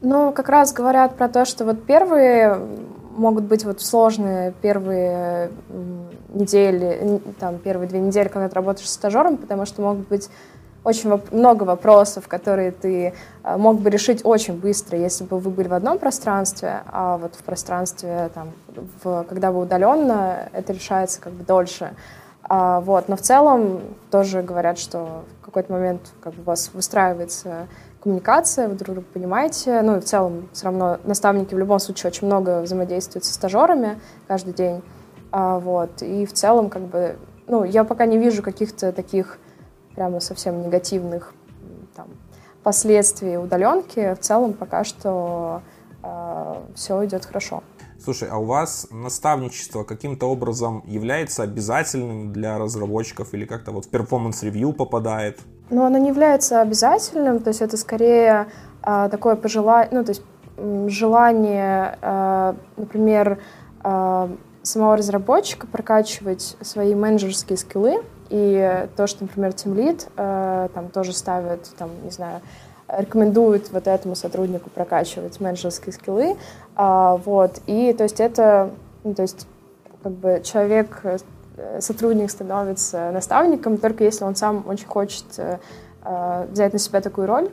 Ну, 0.00 0.32
как 0.32 0.48
раз 0.48 0.72
говорят 0.72 1.16
про 1.16 1.28
то, 1.28 1.44
что 1.44 1.64
вот 1.64 1.84
первые 1.84 2.58
могут 3.16 3.44
быть 3.44 3.64
вот 3.64 3.80
сложные 3.80 4.52
первые 4.60 5.52
недели, 6.32 7.20
там, 7.38 7.58
первые 7.58 7.88
две 7.88 8.00
недели, 8.00 8.26
когда 8.26 8.48
ты 8.48 8.54
работаешь 8.56 8.88
с 8.88 8.94
стажером, 8.94 9.36
потому 9.36 9.66
что 9.66 9.82
могут 9.82 10.08
быть 10.08 10.28
очень 10.84 11.10
воп- 11.10 11.34
много 11.34 11.64
вопросов, 11.64 12.28
которые 12.28 12.70
ты 12.70 13.14
э, 13.42 13.56
мог 13.56 13.80
бы 13.80 13.90
решить 13.90 14.20
очень 14.24 14.54
быстро, 14.54 14.98
если 14.98 15.24
бы 15.24 15.38
вы 15.38 15.50
были 15.50 15.68
в 15.68 15.74
одном 15.74 15.98
пространстве, 15.98 16.82
а 16.86 17.16
вот 17.16 17.34
в 17.34 17.42
пространстве, 17.42 18.30
там, 18.34 18.52
в, 19.02 19.24
когда 19.24 19.50
вы 19.50 19.62
удаленно, 19.62 20.48
это 20.52 20.72
решается 20.72 21.20
как 21.20 21.32
бы 21.32 21.44
дольше. 21.44 21.94
А, 22.46 22.80
вот, 22.80 23.08
но 23.08 23.16
в 23.16 23.22
целом 23.22 23.80
тоже 24.10 24.42
говорят, 24.42 24.78
что 24.78 25.24
в 25.40 25.44
какой-то 25.46 25.72
момент 25.72 26.12
как 26.20 26.34
бы 26.34 26.42
у 26.42 26.44
вас 26.44 26.70
выстраивается 26.74 27.66
коммуникация, 28.02 28.68
вы 28.68 28.74
друг 28.74 28.96
друга 28.96 29.06
понимаете. 29.14 29.80
Ну 29.80 29.96
и 29.96 30.00
в 30.00 30.04
целом 30.04 30.48
все 30.52 30.66
равно 30.66 30.98
наставники 31.04 31.54
в 31.54 31.58
любом 31.58 31.78
случае 31.78 32.10
очень 32.10 32.26
много 32.26 32.60
взаимодействуют 32.60 33.24
со 33.24 33.32
стажерами 33.32 33.98
каждый 34.28 34.52
день. 34.52 34.82
А, 35.32 35.58
вот, 35.58 36.02
и 36.02 36.26
в 36.26 36.34
целом 36.34 36.68
как 36.68 36.82
бы, 36.82 37.16
ну, 37.46 37.64
я 37.64 37.84
пока 37.84 38.04
не 38.04 38.18
вижу 38.18 38.42
каких-то 38.42 38.92
таких 38.92 39.38
прямо 39.94 40.20
совсем 40.20 40.62
негативных 40.62 41.34
там, 41.94 42.08
последствий 42.62 43.38
удаленки. 43.38 44.14
В 44.14 44.20
целом 44.20 44.52
пока 44.52 44.84
что 44.84 45.62
э, 46.02 46.54
все 46.74 47.04
идет 47.04 47.24
хорошо. 47.24 47.62
Слушай, 48.02 48.28
а 48.30 48.36
у 48.36 48.44
вас 48.44 48.88
наставничество 48.90 49.82
каким-то 49.84 50.26
образом 50.26 50.82
является 50.86 51.42
обязательным 51.42 52.32
для 52.32 52.58
разработчиков 52.58 53.32
или 53.32 53.46
как-то 53.46 53.72
вот 53.72 53.86
в 53.86 53.88
performance 53.88 54.42
review 54.42 54.72
попадает? 54.72 55.40
Ну, 55.70 55.84
оно 55.84 55.96
не 55.96 56.08
является 56.08 56.60
обязательным, 56.60 57.38
то 57.38 57.48
есть 57.48 57.62
это 57.62 57.76
скорее 57.76 58.48
э, 58.82 59.08
такое 59.10 59.36
пожелание, 59.36 59.88
ну, 59.92 60.04
то 60.04 60.10
есть 60.10 60.22
желание, 60.88 61.98
э, 62.00 62.54
например, 62.76 63.38
э, 63.82 64.28
самого 64.62 64.96
разработчика 64.96 65.66
прокачивать 65.66 66.56
свои 66.60 66.94
менеджерские 66.94 67.56
скиллы, 67.56 68.02
и 68.30 68.88
то, 68.96 69.06
что, 69.06 69.24
например, 69.24 69.50
Lead 69.50 70.08
э, 70.16 70.68
там 70.74 70.88
тоже 70.88 71.12
ставит, 71.12 71.68
там, 71.78 71.90
не 72.02 72.10
знаю, 72.10 72.40
рекомендует 72.88 73.70
вот 73.72 73.86
этому 73.86 74.14
сотруднику 74.14 74.70
прокачивать 74.70 75.40
менеджерские 75.40 75.92
скиллы, 75.92 76.36
э, 76.76 77.18
вот, 77.24 77.60
и 77.66 77.92
то 77.92 78.04
есть 78.04 78.20
это, 78.20 78.70
ну, 79.02 79.14
то 79.14 79.22
есть 79.22 79.46
как 80.02 80.12
бы 80.12 80.40
человек, 80.44 81.00
э, 81.04 81.80
сотрудник 81.80 82.30
становится 82.30 83.10
наставником 83.12 83.78
только 83.78 84.04
если 84.04 84.24
он 84.24 84.34
сам 84.34 84.64
очень 84.66 84.86
хочет 84.86 85.24
э, 85.38 85.58
э 86.04 86.46
взять 86.50 86.72
на 86.72 86.78
себя 86.78 87.00
такую 87.00 87.26
роль, 87.26 87.50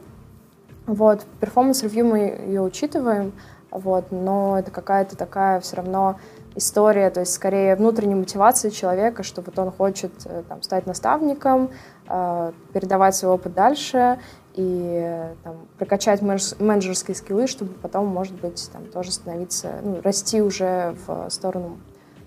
вот, 0.87 1.25
performance 1.39 1.82
review 1.82 2.05
мы 2.05 2.19
ее 2.19 2.61
учитываем, 2.61 3.33
вот, 3.69 4.11
но 4.11 4.59
это 4.59 4.71
какая-то 4.71 5.15
такая 5.15 5.59
все 5.61 5.77
равно 5.77 6.17
история, 6.55 7.09
то 7.09 7.21
есть 7.21 7.33
скорее 7.33 7.75
внутренней 7.75 8.15
мотивации 8.15 8.69
человека, 8.69 9.23
что 9.23 9.41
вот 9.41 9.57
он 9.57 9.71
хочет 9.71 10.11
э, 10.25 10.43
там, 10.47 10.61
стать 10.61 10.85
наставником, 10.85 11.71
э, 12.07 12.51
передавать 12.73 13.15
свой 13.15 13.33
опыт 13.33 13.53
дальше 13.53 14.19
и 14.53 15.29
там, 15.43 15.67
прокачать 15.77 16.21
менеджерские 16.21 17.15
скиллы, 17.15 17.47
чтобы 17.47 17.73
потом, 17.73 18.07
может 18.07 18.33
быть, 18.39 18.69
там, 18.73 18.85
тоже 18.85 19.11
становиться, 19.11 19.79
ну, 19.81 20.01
расти 20.01 20.41
уже 20.41 20.95
в 21.05 21.29
сторону 21.29 21.79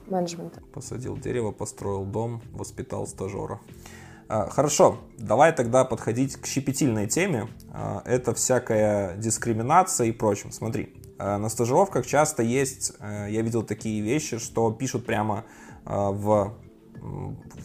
менеджмента. 0.07 0.61
Посадил 0.73 1.19
дерево, 1.19 1.53
построил 1.53 2.05
дом, 2.05 2.41
воспитал 2.53 3.07
стажера. 3.07 3.61
А, 4.27 4.49
хорошо, 4.49 4.99
давай 5.19 5.53
тогда 5.53 5.85
подходить 5.85 6.37
к 6.37 6.47
щепетильной 6.47 7.07
теме. 7.07 7.49
А, 7.73 8.03
это 8.07 8.33
всякая 8.35 9.17
дискриминация 9.17 10.07
и 10.07 10.13
прочим. 10.13 10.51
Смотри, 10.51 10.95
Э, 10.95 11.04
на 11.19 11.49
стажировках 11.49 12.07
часто 12.07 12.43
есть, 12.43 12.93
э, 13.01 13.29
я 13.31 13.43
видел 13.43 13.63
такие 13.63 14.01
вещи, 14.01 14.39
что 14.39 14.71
пишут 14.73 15.07
прямо 15.07 15.45
э, 15.85 15.91
в, 15.91 16.55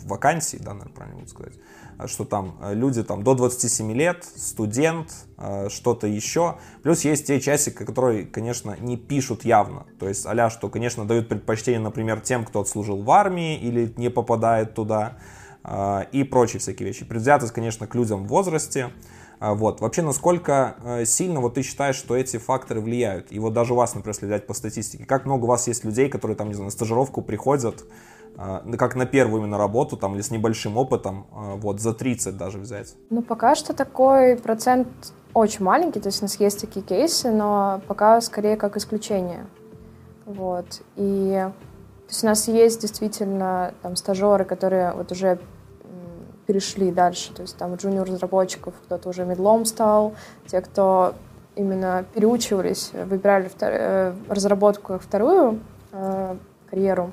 вакансии, 0.06 0.58
да, 0.58 0.74
наверное, 0.74 0.94
правильно 0.94 1.20
буду 1.20 1.30
сказать, 1.30 1.54
что 2.08 2.26
там 2.26 2.60
люди 2.72 3.04
там 3.04 3.24
до 3.24 3.36
27 3.36 3.94
лет, 3.94 4.26
студент, 4.26 5.14
что-то 5.70 6.08
еще. 6.08 6.58
Плюс 6.84 7.06
есть 7.06 7.28
те 7.28 7.40
часики, 7.40 7.86
которые, 7.86 8.26
конечно, 8.26 8.76
не 8.82 8.98
пишут 8.98 9.46
явно. 9.46 9.86
То 9.98 10.10
есть 10.10 10.26
а 10.26 10.50
что, 10.50 10.68
конечно, 10.68 11.06
дают 11.06 11.30
предпочтение, 11.30 11.80
например, 11.80 12.20
тем, 12.20 12.44
кто 12.44 12.60
отслужил 12.60 13.02
в 13.02 13.10
армии 13.12 13.58
или 13.58 13.94
не 13.96 14.10
попадает 14.10 14.74
туда 14.74 15.20
и 16.12 16.28
прочие 16.30 16.60
всякие 16.60 16.88
вещи. 16.88 17.06
Предвзятость, 17.06 17.54
конечно, 17.54 17.88
к 17.88 17.96
людям 17.96 18.26
в 18.26 18.28
возрасте. 18.28 18.92
А, 19.40 19.54
вот. 19.54 19.80
Вообще, 19.80 20.02
насколько 20.02 20.76
э, 20.84 21.06
сильно 21.06 21.40
вот 21.40 21.54
ты 21.54 21.64
считаешь, 21.64 21.96
что 21.96 22.16
эти 22.16 22.38
факторы 22.38 22.82
влияют? 22.82 23.32
И 23.32 23.40
вот 23.40 23.54
даже 23.54 23.74
у 23.74 23.78
вас, 23.78 23.96
например, 23.96 24.14
если 24.14 24.26
взять 24.26 24.48
по 24.48 24.54
статистике, 24.54 25.06
как 25.06 25.26
много 25.26 25.46
у 25.46 25.48
вас 25.48 25.68
есть 25.68 25.86
людей, 25.86 26.10
которые 26.10 26.36
там, 26.36 26.50
не 26.50 26.54
знаю, 26.54 26.66
на 26.66 26.72
стажировку 26.72 27.22
приходят, 27.22 27.86
а, 28.38 28.64
как 28.78 28.96
на 28.96 29.06
первую 29.06 29.42
именно 29.42 29.58
работу, 29.58 29.96
там, 29.96 30.16
или 30.16 30.22
с 30.22 30.32
небольшим 30.32 30.78
опытом, 30.78 31.28
а, 31.32 31.56
вот, 31.56 31.80
за 31.80 31.94
30 31.94 32.38
даже 32.38 32.58
взять? 32.58 32.96
Ну, 33.10 33.22
пока 33.22 33.56
что 33.56 33.74
такой 33.74 34.36
процент 34.36 34.88
очень 35.34 35.64
маленький, 35.64 36.00
то 36.00 36.10
есть 36.10 36.22
у 36.22 36.26
нас 36.26 36.40
есть 36.40 36.60
такие 36.60 36.86
кейсы, 36.86 37.32
но 37.32 37.82
пока 37.88 38.20
скорее 38.20 38.58
как 38.58 38.76
исключение. 38.76 39.46
Вот. 40.26 40.82
И 40.96 41.48
то 42.10 42.12
есть 42.12 42.24
у 42.24 42.28
нас 42.28 42.48
есть 42.48 42.82
действительно 42.82 43.74
там 43.82 43.96
стажеры, 43.96 44.44
которые 44.44 44.94
вот 44.94 45.12
уже 45.12 45.40
перешли 46.50 46.92
дальше. 46.92 47.32
То 47.32 47.44
есть 47.44 47.56
там 47.58 47.76
джуниор-разработчиков 47.76 48.74
кто-то 48.86 49.10
уже 49.10 49.24
медлом 49.24 49.66
стал, 49.66 50.16
те, 50.48 50.62
кто 50.62 51.14
именно 51.56 52.04
переучивались, 52.16 52.90
выбирали 52.94 53.48
втор... 53.50 53.70
Э, 53.72 54.14
разработку 54.28 54.94
как 54.94 55.04
вторую 55.04 55.60
э, 55.92 56.36
карьеру, 56.72 57.12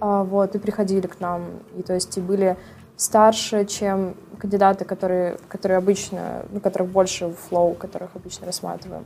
э, 0.00 0.24
вот, 0.26 0.54
и 0.54 0.58
приходили 0.58 1.06
к 1.06 1.20
нам. 1.20 1.42
И 1.76 1.82
то 1.82 1.92
есть 1.92 2.16
и 2.16 2.22
были 2.22 2.56
старше, 2.96 3.66
чем 3.66 4.14
кандидаты, 4.38 4.86
которые, 4.86 5.36
которые 5.48 5.76
обычно, 5.76 6.46
ну, 6.50 6.60
которых 6.60 6.88
больше 6.88 7.26
в 7.26 7.34
флоу, 7.34 7.74
которых 7.74 8.16
обычно 8.16 8.46
рассматриваем. 8.46 9.04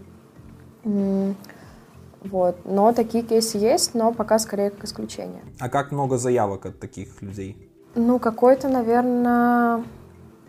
Вот. 2.23 2.57
Но 2.65 2.93
такие 2.93 3.25
кейсы 3.25 3.59
есть, 3.59 3.95
но 3.95 4.13
пока 4.13 4.39
скорее 4.39 4.71
как 4.71 4.85
исключение. 4.85 5.43
А 5.59 5.69
как 5.69 5.91
много 5.91 6.19
заявок 6.19 6.67
от 6.67 6.79
таких 6.79 7.21
людей? 7.21 7.74
Ну, 7.95 8.19
какой-то, 8.19 8.69
наверное, 8.69 9.85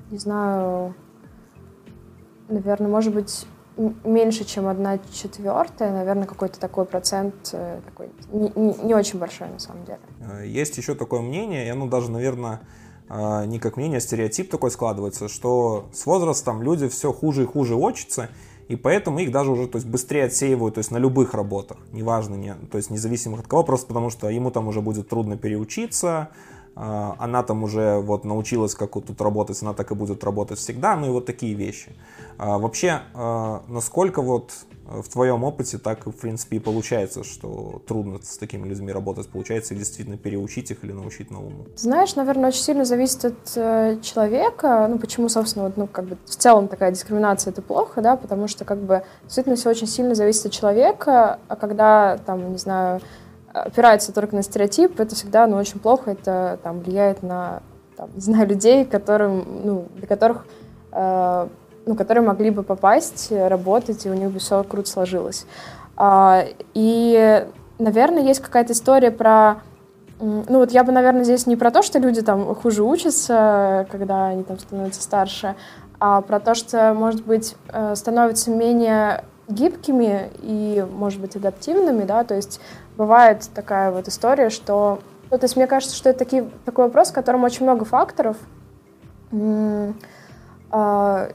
не 0.10 0.18
знаю, 0.18 0.96
наверное, 2.50 2.90
может 2.90 3.14
быть, 3.14 3.46
меньше, 4.04 4.46
чем 4.46 4.68
одна 4.68 4.98
четвертая, 5.14 5.92
наверное, 5.92 6.26
какой-то 6.26 6.60
такой 6.60 6.86
процент, 6.86 7.36
э, 7.54 7.82
такой, 7.86 8.10
не, 8.32 8.52
не, 8.56 8.74
не 8.86 8.96
очень 8.96 9.20
большой 9.20 9.50
на 9.50 9.60
самом 9.60 9.86
деле. 9.86 10.00
Э, 10.22 10.48
есть 10.48 10.78
еще 10.78 10.96
такое 10.96 11.22
мнение, 11.22 11.68
и 11.68 11.70
оно 11.70 11.88
даже, 11.88 12.10
наверное, 12.10 12.62
э, 13.10 13.46
не 13.46 13.60
как 13.60 13.76
мнение, 13.78 13.98
а 13.98 14.02
стереотип 14.02 14.50
такой 14.50 14.72
складывается, 14.72 15.28
что 15.28 15.90
с 15.94 16.06
возрастом 16.06 16.62
люди 16.62 16.88
все 16.88 17.12
хуже 17.12 17.44
и 17.44 17.46
хуже 17.46 17.76
учатся, 17.76 18.30
и 18.70 18.76
поэтому 18.76 19.20
их 19.20 19.32
даже 19.32 19.52
уже 19.52 19.68
то 19.68 19.78
есть, 19.78 19.88
быстрее 19.88 20.26
отсеивают 20.26 20.76
то 20.76 20.80
есть, 20.80 20.92
на 20.92 20.98
любых 20.98 21.34
работах, 21.34 21.78
неважно, 21.92 22.36
не, 22.36 22.56
то 22.72 22.78
есть 22.78 22.90
независимо 22.90 23.38
от 23.38 23.48
кого, 23.48 23.64
просто 23.64 23.88
потому 23.88 24.10
что 24.10 24.30
ему 24.30 24.52
там 24.52 24.68
уже 24.68 24.82
будет 24.82 25.10
трудно 25.10 25.38
переучиться, 25.38 26.30
она 26.76 27.42
там 27.44 27.64
уже 27.64 28.00
вот 28.00 28.26
научилась, 28.26 28.76
как 28.76 28.96
вот 28.96 29.06
тут 29.06 29.22
работать, 29.22 29.62
она 29.62 29.74
так 29.74 29.92
и 29.92 29.96
будет 29.96 30.24
работать 30.24 30.60
всегда, 30.60 30.96
ну 30.96 31.08
и 31.08 31.10
вот 31.10 31.26
такие 31.26 31.54
вещи. 31.54 31.94
А, 32.38 32.58
вообще, 32.58 33.02
а, 33.14 33.64
насколько 33.68 34.22
вот 34.22 34.52
э, 34.88 35.02
в 35.02 35.08
твоем 35.08 35.46
опыте 35.46 35.78
так, 35.78 36.06
в 36.06 36.12
принципе, 36.12 36.58
и 36.58 36.60
получается, 36.60 37.24
что 37.24 37.82
трудно 37.88 38.20
с 38.22 38.38
такими 38.38 38.68
людьми 38.68 38.92
работать, 38.92 39.30
получается 39.30 39.74
действительно 39.74 40.18
переучить 40.18 40.70
их 40.70 40.84
или 40.84 40.92
научить 40.92 41.32
новому? 41.32 41.68
Знаешь, 41.78 42.16
наверное, 42.16 42.50
очень 42.50 42.64
сильно 42.64 42.84
зависит 42.84 43.24
от 43.24 43.52
э, 43.56 44.00
человека, 44.02 44.86
ну 44.90 45.00
почему, 45.00 45.30
собственно, 45.30 45.66
вот, 45.66 45.78
ну 45.78 45.88
как 45.88 46.06
бы 46.06 46.18
в 46.26 46.36
целом 46.36 46.68
такая 46.68 46.92
дискриминация 46.92 47.52
это 47.52 47.62
плохо, 47.62 48.02
да, 48.02 48.18
потому 48.18 48.50
что 48.50 48.66
как 48.66 48.80
бы 48.80 49.04
действительно 49.24 49.56
все 49.56 49.70
очень 49.70 49.88
сильно 49.88 50.14
зависит 50.14 50.48
от 50.48 50.52
человека, 50.52 51.40
а 51.48 51.56
когда 51.56 52.18
там, 52.18 52.52
не 52.52 52.58
знаю, 52.58 53.00
опирается 53.64 54.12
только 54.12 54.36
на 54.36 54.44
стереотип, 54.44 55.00
это 55.00 55.16
всегда 55.16 55.48
ну, 55.48 55.58
очень 55.58 55.80
плохо, 55.80 56.12
это 56.12 56.60
там, 56.64 56.80
влияет 56.80 57.24
на 57.24 57.62
там, 57.96 58.10
не 58.14 58.22
знаю, 58.22 58.48
людей, 58.48 58.86
которым, 58.86 59.46
ну, 59.64 59.86
для 59.96 60.08
которых, 60.08 60.46
э, 60.92 61.48
ну, 61.86 61.96
которые 61.96 62.26
могли 62.26 62.50
бы 62.50 62.64
попасть, 62.64 63.32
работать, 63.32 64.06
и 64.06 64.10
у 64.10 64.14
них 64.14 64.32
бы 64.32 64.40
все 64.40 64.64
круто 64.64 64.90
сложилось. 64.90 65.46
А, 65.96 66.44
и, 66.74 67.48
наверное, 67.80 68.24
есть 68.24 68.42
какая-то 68.42 68.74
история 68.74 69.12
про 69.12 69.62
ну 70.18 70.60
вот 70.60 70.72
я 70.72 70.86
бы, 70.86 70.94
наверное, 70.94 71.26
здесь 71.26 71.46
не 71.46 71.58
про 71.58 71.72
то, 71.72 71.82
что 71.82 72.00
люди 72.00 72.22
там 72.22 72.56
хуже 72.56 72.84
учатся, 72.84 73.86
когда 73.92 74.28
они 74.28 74.44
там 74.44 74.58
становятся 74.58 75.02
старше, 75.02 75.56
а 76.00 76.22
про 76.22 76.40
то, 76.40 76.56
что, 76.56 76.94
может 76.94 77.26
быть, 77.26 77.56
э, 77.68 77.96
становятся 77.96 78.50
менее 78.52 79.26
гибкими 79.48 80.32
и, 80.42 80.86
может 80.92 81.22
быть, 81.22 81.36
адаптивными, 81.36 82.04
да, 82.04 82.24
то 82.24 82.36
есть 82.36 82.60
бывает 82.98 83.50
такая 83.54 83.92
вот 83.92 84.08
история, 84.08 84.50
что... 84.50 85.00
Ну, 85.32 85.38
то 85.38 85.46
есть 85.46 85.56
мне 85.56 85.68
кажется, 85.68 85.96
что 85.96 86.10
это 86.10 86.20
такие, 86.20 86.50
такой 86.66 86.86
вопрос, 86.86 87.10
в 87.10 87.14
котором 87.14 87.44
очень 87.44 87.64
много 87.64 87.86
факторов. 87.86 88.38
А, 90.72 91.30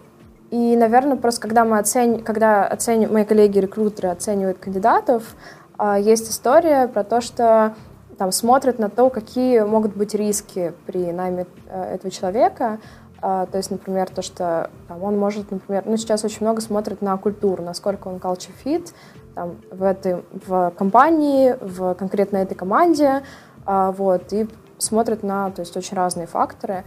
и, 0.51 0.77
наверное, 0.77 1.17
просто 1.17 1.41
когда 1.41 1.65
мы 1.65 1.79
оцениваем, 1.79 2.25
когда 2.25 2.67
оцениваем, 2.67 3.13
мои 3.15 3.25
коллеги-рекрутеры 3.25 4.09
оценивают 4.09 4.59
кандидатов, 4.59 5.37
а, 5.79 5.99
есть 5.99 6.31
история 6.31 6.89
про 6.89 7.05
то, 7.05 7.21
что 7.21 7.75
там 8.19 8.33
смотрят 8.33 8.79
на 8.79 8.91
то, 8.91 9.09
какие 9.09 9.61
могут 9.61 9.97
быть 9.97 10.15
риски 10.15 10.75
при 10.85 11.11
найме 11.11 11.47
э, 11.69 11.95
этого 11.95 12.11
человека, 12.11 12.79
А, 13.23 13.47
то 13.47 13.59
есть, 13.59 13.71
например, 13.71 14.09
то, 14.09 14.23
что 14.23 14.71
там, 14.89 15.03
он 15.03 15.19
может, 15.19 15.51
например, 15.51 15.83
ну, 15.87 15.97
сейчас 15.97 16.25
очень 16.25 16.39
много 16.41 16.61
смотрит 16.61 17.03
на 17.03 17.17
культуру, 17.17 17.63
насколько 17.63 18.09
он 18.09 18.17
culture 18.17 18.53
fit 18.65 18.93
там, 19.35 19.57
в, 19.71 19.83
этой, 19.83 20.25
в 20.47 20.71
компании, 20.77 21.57
в 21.61 21.95
конкретно 21.95 22.39
этой 22.39 22.55
команде, 22.55 23.23
а, 23.67 23.93
вот, 23.93 24.33
и 24.33 24.49
смотрит 24.79 25.23
на, 25.23 25.51
то 25.51 25.61
есть, 25.61 25.77
очень 25.77 25.97
разные 25.97 26.27
факторы. 26.27 26.85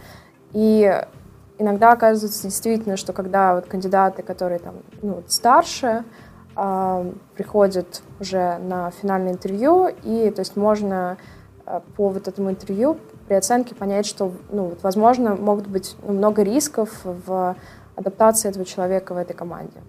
И 0.52 1.00
иногда 1.58 1.92
оказывается 1.92 2.42
действительно, 2.42 2.96
что 2.96 3.12
когда 3.12 3.54
вот 3.54 3.66
кандидаты, 3.66 4.22
которые 4.22 4.58
там, 4.58 4.74
ну, 5.02 5.22
старше, 5.28 6.04
э, 6.56 7.12
приходят 7.36 8.02
уже 8.20 8.58
на 8.58 8.90
финальное 8.90 9.32
интервью, 9.32 9.88
и 10.02 10.30
то 10.30 10.40
есть 10.40 10.56
можно 10.56 11.16
по 11.96 12.08
вот 12.10 12.28
этому 12.28 12.50
интервью 12.50 12.98
при 13.26 13.34
оценке 13.34 13.74
понять, 13.74 14.06
что, 14.06 14.32
ну, 14.50 14.66
вот, 14.66 14.82
возможно, 14.82 15.34
могут 15.34 15.66
быть 15.66 15.96
ну, 16.02 16.12
много 16.12 16.42
рисков 16.42 16.90
в 17.04 17.56
адаптации 17.96 18.48
этого 18.48 18.64
человека 18.64 19.14
в 19.14 19.16
этой 19.16 19.34
команде. 19.34 19.80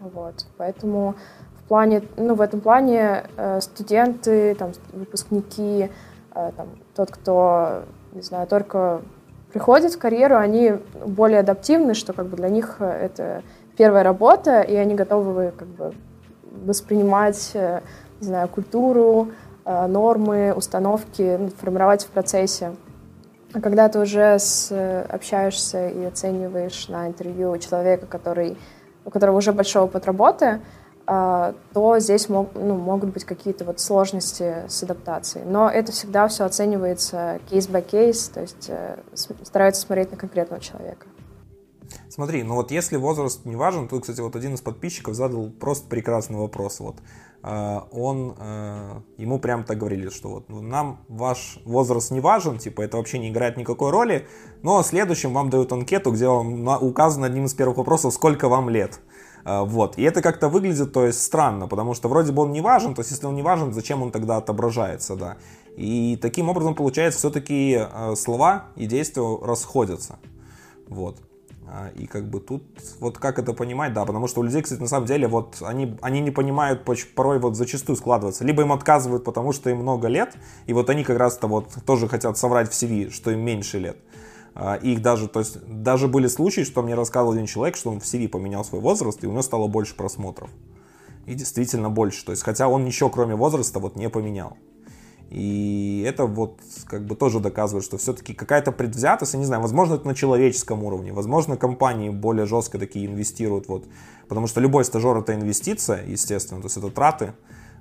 Вот. 0.00 0.46
Поэтому 0.56 1.14
в 1.58 1.68
плане, 1.68 2.02
ну, 2.16 2.34
в 2.34 2.40
этом 2.40 2.60
плане 2.60 3.24
э, 3.36 3.60
студенты, 3.60 4.54
там, 4.54 4.72
выпускники, 4.92 5.90
э, 6.34 6.52
там, 6.56 6.68
тот, 6.94 7.10
кто, 7.10 7.82
не 8.12 8.22
знаю, 8.22 8.46
только 8.46 9.02
приходят 9.52 9.92
в 9.92 9.98
карьеру, 9.98 10.36
они 10.36 10.74
более 11.04 11.40
адаптивны, 11.40 11.94
что 11.94 12.12
как 12.12 12.26
бы 12.26 12.36
для 12.36 12.48
них 12.48 12.76
э, 12.80 12.84
это 12.86 13.42
первая 13.76 14.02
работа, 14.02 14.60
и 14.60 14.74
они 14.74 14.94
готовы 14.94 15.52
как 15.56 15.68
бы 15.68 15.92
воспринимать, 16.64 17.52
не 17.54 18.26
знаю, 18.26 18.48
культуру, 18.48 19.28
нормы, 19.66 20.54
установки, 20.54 21.36
ну, 21.38 21.48
формировать 21.48 22.04
в 22.04 22.08
процессе. 22.08 22.74
А 23.52 23.60
когда 23.60 23.88
ты 23.88 23.98
уже 23.98 24.38
с, 24.38 24.70
общаешься 25.08 25.88
и 25.88 26.04
оцениваешь 26.04 26.88
на 26.88 27.08
интервью 27.08 27.56
человека, 27.58 28.06
который, 28.06 28.56
у 29.04 29.10
которого 29.10 29.36
уже 29.36 29.52
большой 29.52 29.82
опыт 29.82 30.06
работы, 30.06 30.60
а, 31.08 31.54
то 31.72 31.98
здесь 32.00 32.28
мог, 32.28 32.50
ну, 32.54 32.74
могут 32.76 33.12
быть 33.12 33.24
какие-то 33.24 33.64
вот 33.64 33.78
сложности 33.78 34.64
с 34.68 34.82
адаптацией. 34.82 35.44
Но 35.46 35.70
это 35.70 35.92
всегда 35.92 36.26
все 36.26 36.44
оценивается 36.44 37.38
кейс-by 37.48 37.82
кейс, 37.82 38.28
то 38.28 38.40
есть 38.40 38.68
э, 38.68 38.98
стараются 39.44 39.82
смотреть 39.82 40.10
на 40.10 40.16
конкретного 40.16 40.60
человека. 40.60 41.06
Смотри, 42.08 42.42
ну 42.42 42.54
вот 42.56 42.72
если 42.72 42.96
возраст 42.96 43.44
не 43.44 43.54
важен, 43.54 43.88
тут, 43.88 44.02
кстати, 44.02 44.20
вот 44.20 44.34
один 44.34 44.54
из 44.54 44.60
подписчиков 44.60 45.14
задал 45.14 45.48
просто 45.50 45.86
прекрасный 45.88 46.38
вопрос. 46.38 46.80
Вот 46.80 46.96
э, 46.96 47.00
он, 47.42 48.34
э, 48.38 49.00
ему 49.18 49.38
прям 49.38 49.64
так 49.64 49.78
говорили, 49.78 50.08
что 50.10 50.28
вот 50.30 50.48
ну, 50.48 50.62
нам 50.62 51.04
ваш 51.08 51.58
возраст 51.64 52.10
не 52.10 52.20
важен, 52.20 52.58
типа 52.58 52.82
это 52.82 52.96
вообще 52.96 53.18
не 53.18 53.28
играет 53.28 53.56
никакой 53.56 53.90
роли, 53.90 54.26
но 54.62 54.82
следующим 54.82 55.32
вам 55.32 55.48
дают 55.48 55.72
анкету, 55.72 56.10
где 56.10 56.26
вам 56.26 56.66
указано 56.82 57.26
одним 57.26 57.44
из 57.44 57.54
первых 57.54 57.78
вопросов, 57.78 58.14
сколько 58.14 58.48
вам 58.48 58.68
лет. 58.68 59.00
А, 59.46 59.62
вот. 59.64 59.96
И 59.96 60.02
это 60.02 60.22
как-то 60.22 60.48
выглядит, 60.48 60.92
то 60.92 61.06
есть, 61.06 61.22
странно, 61.22 61.68
потому 61.68 61.94
что 61.94 62.08
вроде 62.08 62.32
бы 62.32 62.42
он 62.42 62.50
не 62.50 62.60
важен, 62.60 62.94
то 62.94 63.00
есть, 63.00 63.12
если 63.12 63.26
он 63.26 63.36
не 63.36 63.42
важен, 63.42 63.72
зачем 63.72 64.02
он 64.02 64.10
тогда 64.10 64.38
отображается, 64.38 65.14
да. 65.14 65.36
И 65.76 66.18
таким 66.20 66.48
образом, 66.48 66.74
получается, 66.74 67.20
все-таки 67.20 67.76
а, 67.78 68.14
слова 68.16 68.66
и 68.74 68.86
действия 68.86 69.22
расходятся. 69.40 70.18
Вот. 70.88 71.18
А, 71.68 71.90
и 71.96 72.06
как 72.06 72.30
бы 72.30 72.38
тут, 72.38 72.62
вот 73.00 73.18
как 73.18 73.40
это 73.40 73.52
понимать, 73.52 73.92
да, 73.92 74.04
потому 74.04 74.28
что 74.28 74.40
у 74.40 74.44
людей, 74.44 74.62
кстати, 74.62 74.80
на 74.80 74.86
самом 74.86 75.06
деле, 75.06 75.26
вот 75.26 75.56
они, 75.62 75.96
они 76.00 76.20
не 76.20 76.30
понимают, 76.30 76.84
порой 77.14 77.40
вот 77.40 77.56
зачастую 77.56 77.96
складываться. 77.96 78.44
Либо 78.44 78.62
им 78.62 78.72
отказывают, 78.72 79.24
потому 79.24 79.52
что 79.52 79.68
им 79.68 79.78
много 79.78 80.06
лет, 80.06 80.36
и 80.66 80.72
вот 80.72 80.90
они 80.90 81.02
как 81.02 81.18
раз-то 81.18 81.48
вот 81.48 81.74
тоже 81.84 82.06
хотят 82.06 82.38
соврать 82.38 82.70
в 82.70 82.72
CV, 82.72 83.10
что 83.10 83.32
им 83.32 83.40
меньше 83.40 83.80
лет. 83.80 83.96
А, 84.54 84.76
их 84.76 85.02
даже, 85.02 85.28
то 85.28 85.40
есть, 85.40 85.58
даже 85.66 86.06
были 86.06 86.28
случаи, 86.28 86.62
что 86.62 86.82
мне 86.82 86.94
рассказывал 86.94 87.32
один 87.32 87.46
человек, 87.46 87.76
что 87.76 87.90
он 87.90 87.98
в 87.98 88.04
CV 88.04 88.28
поменял 88.28 88.64
свой 88.64 88.80
возраст, 88.80 89.22
и 89.24 89.26
у 89.26 89.32
него 89.32 89.42
стало 89.42 89.66
больше 89.66 89.96
просмотров. 89.96 90.50
И 91.26 91.34
действительно 91.34 91.90
больше. 91.90 92.24
То 92.24 92.30
есть, 92.30 92.44
хотя 92.44 92.68
он 92.68 92.84
ничего, 92.84 93.10
кроме 93.10 93.34
возраста, 93.34 93.80
вот 93.80 93.96
не 93.96 94.08
поменял. 94.08 94.56
И 95.30 96.04
это 96.06 96.26
вот 96.26 96.60
как 96.86 97.04
бы 97.04 97.16
тоже 97.16 97.40
доказывает, 97.40 97.84
что 97.84 97.98
все-таки 97.98 98.32
какая-то 98.32 98.70
предвзятость, 98.70 99.34
я 99.34 99.40
не 99.40 99.44
знаю, 99.44 99.60
возможно, 99.60 99.94
это 99.94 100.06
на 100.06 100.14
человеческом 100.14 100.84
уровне, 100.84 101.12
возможно, 101.12 101.56
компании 101.56 102.10
более 102.10 102.46
жестко 102.46 102.78
такие 102.78 103.06
инвестируют, 103.06 103.66
вот, 103.68 103.84
потому 104.28 104.46
что 104.46 104.60
любой 104.60 104.84
стажер 104.84 105.16
это 105.16 105.34
инвестиция, 105.34 106.04
естественно, 106.06 106.60
то 106.60 106.66
есть 106.66 106.76
это 106.76 106.90
траты, 106.90 107.32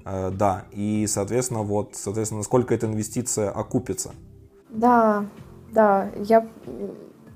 э, 0.05 0.31
да, 0.31 0.65
и, 0.71 1.05
соответственно, 1.07 1.61
вот, 1.61 1.91
соответственно, 1.93 2.39
насколько 2.39 2.73
эта 2.73 2.87
инвестиция 2.87 3.51
окупится. 3.51 4.11
Да, 4.69 5.25
да, 5.71 6.09
я 6.17 6.47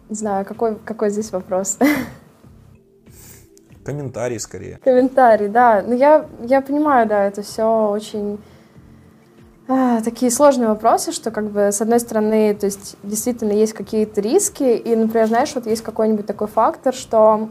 не 0.10 0.16
знаю, 0.16 0.44
какой, 0.44 0.76
какой 0.80 1.12
здесь 1.12 1.32
вопрос. 1.32 1.78
Комментарий 3.86 4.40
скорее. 4.40 4.80
Комментарий, 4.84 5.48
да. 5.48 5.84
Ну, 5.86 5.96
я, 5.96 6.28
я 6.42 6.62
понимаю, 6.62 7.08
да, 7.08 7.26
это 7.26 7.42
все 7.42 7.90
очень 7.90 8.40
такие 10.04 10.32
сложные 10.32 10.70
вопросы, 10.70 11.12
что 11.12 11.30
как 11.32 11.52
бы 11.52 11.72
с 11.72 11.80
одной 11.82 12.00
стороны, 12.00 12.56
то 12.56 12.66
есть 12.66 12.96
действительно 13.04 13.52
есть 13.52 13.74
какие-то 13.74 14.20
риски, 14.20 14.64
и, 14.64 14.96
например, 14.96 15.28
знаешь, 15.28 15.54
вот 15.54 15.68
есть 15.68 15.84
какой-нибудь 15.84 16.26
такой 16.26 16.48
фактор, 16.48 16.94
что, 16.94 17.50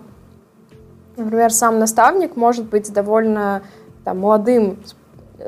например, 1.17 1.53
сам 1.53 1.79
наставник 1.79 2.35
может 2.35 2.67
быть 2.67 2.93
довольно 2.93 3.63
там, 4.05 4.19
молодым 4.19 4.79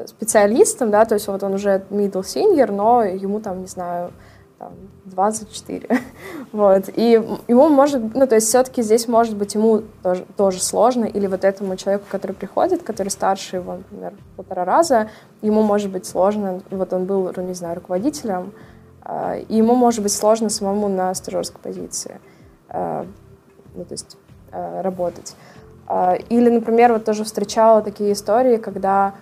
специалистом, 0.06 0.90
да, 0.90 1.04
то 1.04 1.14
есть 1.14 1.26
вот 1.26 1.42
он 1.42 1.54
уже 1.54 1.85
middle 1.90 2.22
senior, 2.22 2.70
но 2.70 3.02
ему 3.02 3.40
там, 3.40 3.62
не 3.62 3.66
знаю, 3.66 4.12
там, 4.61 4.75
24. 5.07 5.88
вот. 6.53 6.90
И 6.94 7.12
ему 7.49 7.68
может, 7.70 8.14
ну, 8.14 8.27
то 8.27 8.35
есть 8.35 8.49
все-таки 8.49 8.83
здесь 8.83 9.09
может 9.09 9.35
быть 9.35 9.55
ему 9.55 9.83
тоже, 10.03 10.27
тоже 10.37 10.61
сложно, 10.62 11.07
или 11.07 11.27
вот 11.27 11.44
этому 11.44 11.77
человеку, 11.77 12.05
который 12.11 12.33
приходит, 12.33 12.83
который 12.83 13.09
старше 13.09 13.57
его, 13.57 13.77
например, 13.77 14.12
полтора 14.37 14.66
раза, 14.66 15.09
ему 15.40 15.62
может 15.62 15.90
быть 15.90 16.05
сложно, 16.05 16.61
вот 16.70 16.92
он 16.92 17.07
был, 17.07 17.33
не 17.38 17.55
знаю, 17.55 17.77
руководителем, 17.77 18.53
а, 19.01 19.37
и 19.37 19.57
ему 19.57 19.75
может 19.75 20.03
быть 20.03 20.12
сложно 20.12 20.51
самому 20.51 20.88
на 20.88 21.14
стажерской 21.14 21.61
позиции, 21.62 22.20
а, 22.68 23.07
ну, 23.75 23.85
то 23.87 23.92
есть 23.94 24.18
а, 24.53 24.83
работать. 24.83 25.35
Или, 26.29 26.51
например, 26.51 26.92
вот 26.92 27.05
тоже 27.05 27.25
встречала 27.25 27.83
такие 27.83 28.12
истории, 28.12 28.59
когда 28.59 29.14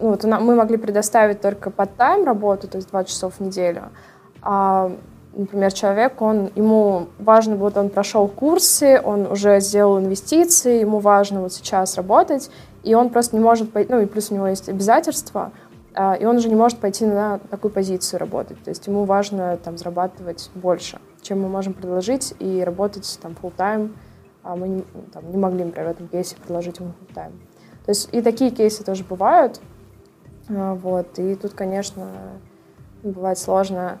ну, 0.00 0.10
вот 0.10 0.24
мы 0.24 0.54
могли 0.54 0.76
предоставить 0.76 1.40
только 1.40 1.70
под 1.70 1.94
тайм 1.96 2.24
работу, 2.24 2.68
то 2.68 2.76
есть 2.76 2.90
20 2.90 3.10
часов 3.10 3.34
в 3.34 3.40
неделю. 3.40 3.90
А, 4.42 4.92
например, 5.32 5.72
человек, 5.72 6.20
он, 6.22 6.50
ему 6.54 7.08
важно, 7.18 7.56
вот 7.56 7.76
он 7.76 7.90
прошел 7.90 8.28
курсы, 8.28 9.00
он 9.02 9.26
уже 9.30 9.60
сделал 9.60 9.98
инвестиции, 9.98 10.80
ему 10.80 10.98
важно 10.98 11.42
вот 11.42 11.52
сейчас 11.52 11.96
работать, 11.96 12.50
и 12.82 12.94
он 12.94 13.10
просто 13.10 13.36
не 13.36 13.42
может 13.42 13.72
пойти, 13.72 13.92
ну 13.92 14.00
и 14.00 14.06
плюс 14.06 14.30
у 14.30 14.34
него 14.34 14.48
есть 14.48 14.68
обязательства, 14.68 15.52
а, 15.94 16.14
и 16.14 16.24
он 16.24 16.36
уже 16.36 16.48
не 16.48 16.54
может 16.54 16.78
пойти 16.78 17.04
на 17.04 17.38
такую 17.50 17.72
позицию 17.72 18.20
работать. 18.20 18.62
То 18.62 18.70
есть 18.70 18.86
ему 18.86 19.04
важно 19.04 19.56
там 19.62 19.76
зарабатывать 19.76 20.50
больше, 20.54 20.98
чем 21.22 21.42
мы 21.42 21.48
можем 21.48 21.74
предложить, 21.74 22.34
и 22.38 22.62
работать 22.62 23.18
там 23.20 23.36
full 23.40 23.52
time. 23.56 23.92
А 24.42 24.56
мы 24.56 24.68
не, 24.68 24.84
там, 25.12 25.30
не 25.30 25.36
могли, 25.36 25.64
например, 25.64 25.88
в 25.88 25.90
этом 25.92 26.08
кейсе 26.08 26.36
предложить 26.36 26.78
ему 26.78 26.90
full 26.90 27.14
time. 27.14 27.32
То 27.84 27.90
есть 27.90 28.08
и 28.12 28.22
такие 28.22 28.50
кейсы 28.50 28.84
тоже 28.84 29.04
бывают. 29.04 29.60
А, 30.50 30.74
вот, 30.74 31.18
и 31.18 31.34
тут, 31.36 31.54
конечно, 31.54 32.10
бывает 33.02 33.38
сложно, 33.38 34.00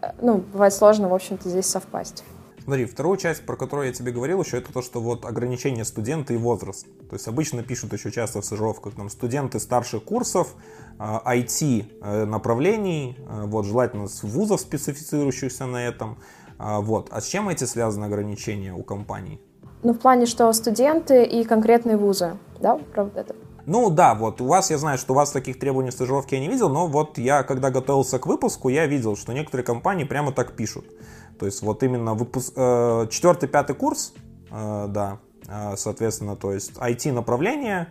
э, 0.00 0.08
ну, 0.20 0.38
бывает 0.38 0.72
сложно, 0.72 1.08
в 1.08 1.14
общем-то, 1.14 1.48
здесь 1.48 1.66
совпасть. 1.66 2.24
Смотри, 2.68 2.84
вторую 2.84 3.16
часть, 3.16 3.46
про 3.46 3.56
которую 3.56 3.86
я 3.86 3.94
тебе 3.94 4.12
говорил 4.12 4.42
еще, 4.42 4.58
это 4.58 4.70
то, 4.70 4.82
что 4.82 5.00
вот 5.00 5.24
ограничение 5.24 5.86
студента 5.86 6.34
и 6.34 6.36
возраст. 6.36 6.86
То 7.08 7.14
есть 7.14 7.26
обычно 7.26 7.62
пишут 7.62 7.94
еще 7.94 8.10
часто 8.10 8.42
в 8.42 8.44
стажировках 8.44 8.94
там 8.94 9.08
студенты 9.08 9.58
старших 9.58 10.04
курсов, 10.04 10.54
IT 10.98 11.86
а, 12.02 12.24
э, 12.24 12.24
направлений, 12.26 13.16
э, 13.18 13.44
вот 13.46 13.64
желательно 13.64 14.06
с 14.06 14.22
вузов, 14.22 14.60
специфицирующихся 14.60 15.64
на 15.64 15.88
этом. 15.88 16.18
А, 16.58 16.80
вот. 16.80 17.08
А 17.10 17.22
с 17.22 17.26
чем 17.26 17.48
эти 17.48 17.64
связаны 17.64 18.04
ограничения 18.04 18.74
у 18.74 18.82
компаний? 18.82 19.40
Ну, 19.82 19.94
в 19.94 19.98
плане, 19.98 20.26
что 20.26 20.52
студенты 20.52 21.24
и 21.24 21.44
конкретные 21.44 21.96
вузы, 21.96 22.36
да, 22.60 22.78
правда 22.92 23.20
это? 23.20 23.36
Ну 23.70 23.90
да, 23.90 24.14
вот 24.14 24.40
у 24.40 24.46
вас, 24.46 24.70
я 24.70 24.78
знаю, 24.78 24.96
что 24.96 25.12
у 25.12 25.16
вас 25.16 25.30
таких 25.30 25.58
требований 25.58 25.90
в 25.90 25.92
стажировке 25.92 26.36
я 26.36 26.40
не 26.40 26.48
видел, 26.48 26.70
но 26.70 26.86
вот 26.86 27.18
я, 27.18 27.42
когда 27.42 27.70
готовился 27.70 28.18
к 28.18 28.26
выпуску, 28.26 28.70
я 28.70 28.86
видел, 28.86 29.14
что 29.14 29.34
некоторые 29.34 29.62
компании 29.62 30.04
прямо 30.04 30.32
так 30.32 30.56
пишут. 30.56 30.86
То 31.38 31.44
есть 31.44 31.60
вот 31.60 31.82
именно 31.82 32.14
выпуск, 32.14 32.54
э, 32.56 33.06
четвертый, 33.10 33.46
пятый 33.46 33.76
курс, 33.76 34.14
э, 34.50 34.86
да, 34.88 35.18
э, 35.46 35.74
соответственно, 35.76 36.34
то 36.34 36.54
есть 36.54 36.78
IT-направление, 36.78 37.88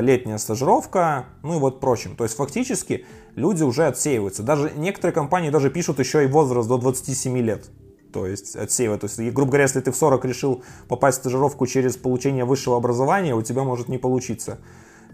летняя 0.00 0.38
стажировка, 0.38 1.26
ну 1.42 1.56
и 1.56 1.58
вот 1.58 1.80
прочим. 1.80 2.16
То 2.16 2.24
есть 2.24 2.36
фактически 2.36 3.04
люди 3.34 3.62
уже 3.62 3.86
отсеиваются. 3.86 4.42
Даже 4.42 4.72
некоторые 4.74 5.12
компании 5.12 5.50
даже 5.50 5.68
пишут 5.68 5.98
еще 5.98 6.24
и 6.24 6.26
возраст 6.26 6.66
до 6.66 6.78
27 6.78 7.36
лет 7.38 7.66
то 8.10 8.26
есть 8.26 8.54
отсеивать. 8.54 9.00
То 9.00 9.08
есть, 9.08 9.18
грубо 9.34 9.50
говоря, 9.50 9.64
если 9.64 9.80
ты 9.80 9.90
в 9.90 9.96
40 9.96 10.24
решил 10.24 10.62
попасть 10.88 11.18
в 11.18 11.20
стажировку 11.22 11.66
через 11.66 11.96
получение 11.96 12.44
высшего 12.44 12.76
образования, 12.76 13.34
у 13.34 13.42
тебя 13.42 13.64
может 13.64 13.88
не 13.88 13.98
получиться 13.98 14.60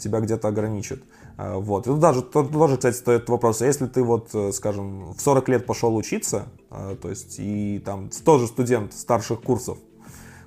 тебя 0.01 0.20
где-то 0.20 0.48
ограничат. 0.48 1.03
А, 1.36 1.59
вот. 1.59 1.86
И 1.86 1.94
даже 1.94 2.22
тоже, 2.22 2.76
кстати, 2.76 2.96
стоит 2.96 3.28
вопрос, 3.28 3.62
а 3.62 3.66
если 3.66 3.86
ты 3.86 4.03
вот, 4.03 4.30
э, 4.34 4.53
скажем, 4.53 5.12
в 5.12 5.20
40 5.20 5.48
лет 5.48 5.66
пошел 5.66 5.94
учиться, 5.96 6.48
а, 6.70 6.96
то 6.96 7.09
есть 7.09 7.36
и 7.38 7.80
там 7.84 8.11
тоже 8.24 8.46
студент 8.46 8.92
старших 8.92 9.42
курсов, 9.42 9.78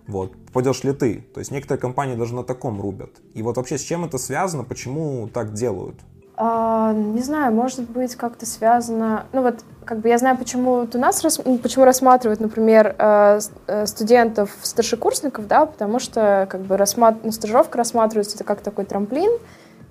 вот, 0.07 0.33
попадешь 0.47 0.83
ли 0.83 0.93
ты? 0.93 1.21
То 1.33 1.39
есть 1.39 1.51
некоторые 1.51 1.79
компании 1.79 2.15
даже 2.15 2.35
на 2.35 2.43
таком 2.43 2.81
рубят. 2.81 3.11
И 3.33 3.41
вот 3.41 3.57
вообще 3.57 3.77
с 3.77 3.81
чем 3.81 4.03
это 4.03 4.17
связано, 4.17 4.63
почему 4.63 5.29
так 5.33 5.53
делают? 5.53 5.95
А, 6.35 6.93
не 6.93 7.21
знаю, 7.21 7.53
может 7.53 7.81
быть, 7.81 8.15
как-то 8.15 8.45
связано. 8.45 9.25
Ну 9.33 9.43
вот, 9.43 9.59
как 9.85 9.99
бы 9.99 10.09
я 10.09 10.17
знаю, 10.17 10.37
почему 10.37 10.87
у 10.91 10.97
нас. 10.97 11.23
Ну, 11.45 11.57
почему 11.59 11.85
рассматривают, 11.85 12.39
например, 12.39 12.95
э, 12.97 13.39
э, 13.67 13.85
студентов, 13.85 14.49
старшекурсников, 14.63 15.47
да, 15.47 15.65
потому 15.65 15.99
что 15.99 16.47
как 16.49 16.61
бы 16.61 16.75
рассмат... 16.77 17.17
ну, 17.23 17.31
стажировка 17.31 17.77
рассматривается 17.77 18.35
это 18.35 18.43
как 18.43 18.61
такой 18.61 18.85
трамплин, 18.85 19.31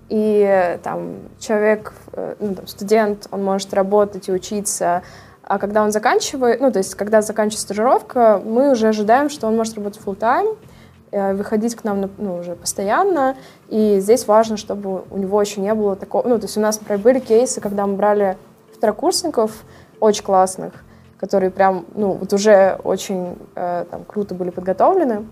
и 0.08 0.78
там 0.82 1.14
человек, 1.38 1.92
э, 2.12 2.34
ну, 2.40 2.54
там, 2.56 2.66
студент, 2.66 3.28
он 3.30 3.44
может 3.44 3.72
работать 3.72 4.28
и 4.28 4.32
учиться, 4.32 5.02
а 5.44 5.58
когда 5.58 5.84
он 5.84 5.92
заканчивает, 5.92 6.60
ну, 6.60 6.72
то 6.72 6.78
есть 6.78 6.96
когда 6.96 7.22
заканчивается 7.22 7.66
стажировка, 7.66 8.42
мы 8.44 8.72
уже 8.72 8.88
ожидаем, 8.88 9.30
что 9.30 9.46
он 9.46 9.56
может 9.56 9.76
работать 9.76 10.00
full 10.04 10.18
time 10.18 10.56
Э, 10.56 10.71
выходить 11.12 11.74
к 11.74 11.84
нам 11.84 12.10
ну, 12.18 12.36
уже 12.36 12.56
постоянно. 12.56 13.36
И 13.68 13.98
здесь 14.00 14.26
важно, 14.26 14.56
чтобы 14.56 15.04
у 15.10 15.18
него 15.18 15.40
еще 15.40 15.60
не 15.60 15.74
было 15.74 15.94
такого... 15.94 16.26
Ну, 16.26 16.38
то 16.38 16.46
есть 16.46 16.56
у 16.56 16.60
нас, 16.60 16.80
например, 16.80 17.02
были 17.02 17.18
кейсы, 17.20 17.60
когда 17.60 17.86
мы 17.86 17.96
брали 17.96 18.36
второкурсников 18.74 19.64
очень 20.00 20.24
классных, 20.24 20.72
которые 21.18 21.50
прям, 21.50 21.84
ну, 21.94 22.12
вот 22.12 22.32
уже 22.32 22.78
очень 22.82 23.36
э, 23.54 23.84
там, 23.90 24.04
круто 24.04 24.34
были 24.34 24.50
подготовлены. 24.50 25.26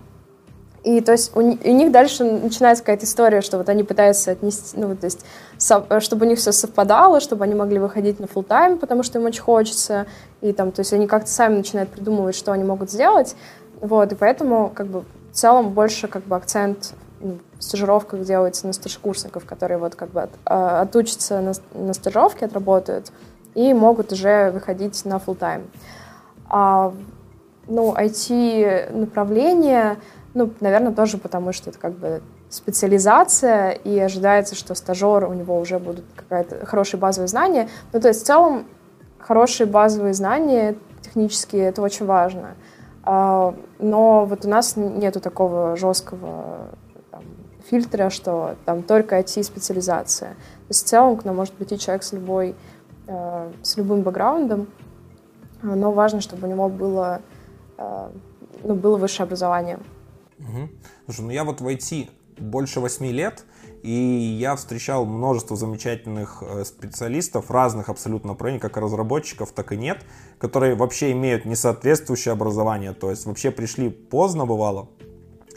И 0.83 0.99
то 1.01 1.11
есть 1.11 1.35
у, 1.35 1.39
у 1.39 1.41
них 1.43 1.91
дальше 1.91 2.23
начинается 2.23 2.83
какая-то 2.83 3.05
история, 3.05 3.41
что 3.41 3.57
вот 3.57 3.69
они 3.69 3.83
пытаются 3.83 4.31
отнести, 4.31 4.77
ну, 4.79 4.95
то 4.95 5.05
есть, 5.05 5.23
со, 5.57 5.85
чтобы 5.99 6.25
у 6.25 6.29
них 6.29 6.39
все 6.39 6.51
совпадало, 6.51 7.19
чтобы 7.19 7.43
они 7.43 7.53
могли 7.53 7.77
выходить 7.77 8.19
на 8.19 8.25
full 8.25 8.43
тайм 8.43 8.79
потому 8.79 9.03
что 9.03 9.19
им 9.19 9.25
очень 9.25 9.41
хочется. 9.41 10.07
И 10.41 10.53
там, 10.53 10.71
то 10.71 10.79
есть 10.79 10.93
они 10.93 11.05
как-то 11.05 11.29
сами 11.29 11.57
начинают 11.57 11.89
придумывать, 11.89 12.35
что 12.35 12.51
они 12.51 12.63
могут 12.63 12.89
сделать. 12.89 13.35
Вот, 13.79 14.11
и 14.11 14.15
поэтому, 14.15 14.71
как 14.73 14.87
бы, 14.87 15.03
в 15.31 15.35
целом 15.35 15.69
больше 15.69 16.07
как 16.07 16.23
бы 16.23 16.35
акцент 16.35 16.93
в 17.19 17.63
стажировках 17.63 18.21
делается 18.21 18.67
на 18.67 18.73
старшекурсников, 18.73 19.45
которые 19.45 19.77
вот 19.77 19.95
как 19.95 20.09
бы 20.09 20.23
от, 20.23 20.31
а, 20.45 20.81
отучатся 20.81 21.41
на, 21.41 21.53
на 21.73 21.93
стажировке, 21.93 22.45
отработают 22.45 23.11
и 23.53 23.73
могут 23.73 24.11
уже 24.11 24.51
выходить 24.51 25.05
на 25.05 25.15
full 25.15 25.37
time. 25.37 25.63
А, 26.49 26.93
ну, 27.67 27.93
IT-направление, 27.93 29.97
ну, 30.33 30.51
наверное, 30.59 30.93
тоже 30.93 31.17
потому, 31.17 31.53
что 31.53 31.69
это 31.69 31.79
как 31.79 31.93
бы 31.93 32.21
специализация, 32.49 33.71
и 33.71 33.97
ожидается, 33.99 34.55
что 34.55 34.75
стажер, 34.75 35.25
у 35.25 35.33
него 35.33 35.59
уже 35.59 35.79
будут 35.79 36.05
какая-то 36.15 36.65
хорошие 36.65 36.99
базовые 36.99 37.27
знания. 37.27 37.69
Ну, 37.93 38.01
то 38.01 38.09
есть 38.09 38.23
в 38.23 38.25
целом 38.25 38.65
хорошие 39.19 39.67
базовые 39.67 40.13
знания 40.13 40.75
технические, 41.01 41.67
это 41.67 41.81
очень 41.81 42.05
важно. 42.05 42.49
А, 42.49 42.55
но 43.03 44.25
вот 44.25 44.45
у 44.45 44.49
нас 44.49 44.75
нету 44.75 45.19
такого 45.19 45.75
жесткого 45.75 46.69
там, 47.09 47.23
фильтра, 47.67 48.09
что 48.09 48.55
там 48.65 48.83
только 48.83 49.19
IT-специализация. 49.19 50.29
То 50.31 50.67
есть 50.69 50.85
в 50.85 50.87
целом 50.87 51.17
к 51.17 51.25
нам 51.25 51.35
может 51.35 51.53
прийти 51.53 51.79
человек 51.79 52.03
с 52.03 52.13
любой, 52.13 52.55
э, 53.07 53.51
с 53.63 53.77
любым 53.77 54.01
бэкграундом, 54.01 54.67
но 55.63 55.91
важно, 55.91 56.21
чтобы 56.21 56.47
у 56.47 56.51
него 56.51 56.69
было, 56.69 57.21
э, 57.77 58.09
ну, 58.63 58.75
было 58.75 58.97
высшее 58.97 59.25
образование. 59.25 59.79
Угу. 60.39 60.69
Слушай, 61.05 61.21
ну 61.21 61.29
я 61.31 61.43
вот 61.43 61.61
в 61.61 61.67
IT 61.67 62.09
больше 62.37 62.79
восьми 62.79 63.11
лет, 63.11 63.45
и 63.83 63.91
я 64.39 64.55
встречал 64.55 65.05
множество 65.05 65.55
замечательных 65.55 66.41
э, 66.41 66.63
специалистов 66.65 67.49
разных 67.49 67.89
абсолютно 67.89 68.29
направлений, 68.29 68.59
как 68.59 68.77
разработчиков, 68.77 69.51
так 69.51 69.71
и 69.71 69.77
нет, 69.77 70.05
которые 70.37 70.75
вообще 70.75 71.11
имеют 71.11 71.45
несоответствующее 71.45 72.33
образование, 72.33 72.93
то 72.93 73.09
есть 73.09 73.25
вообще 73.25 73.51
пришли 73.51 73.89
поздно 73.89 74.45
бывало, 74.45 74.89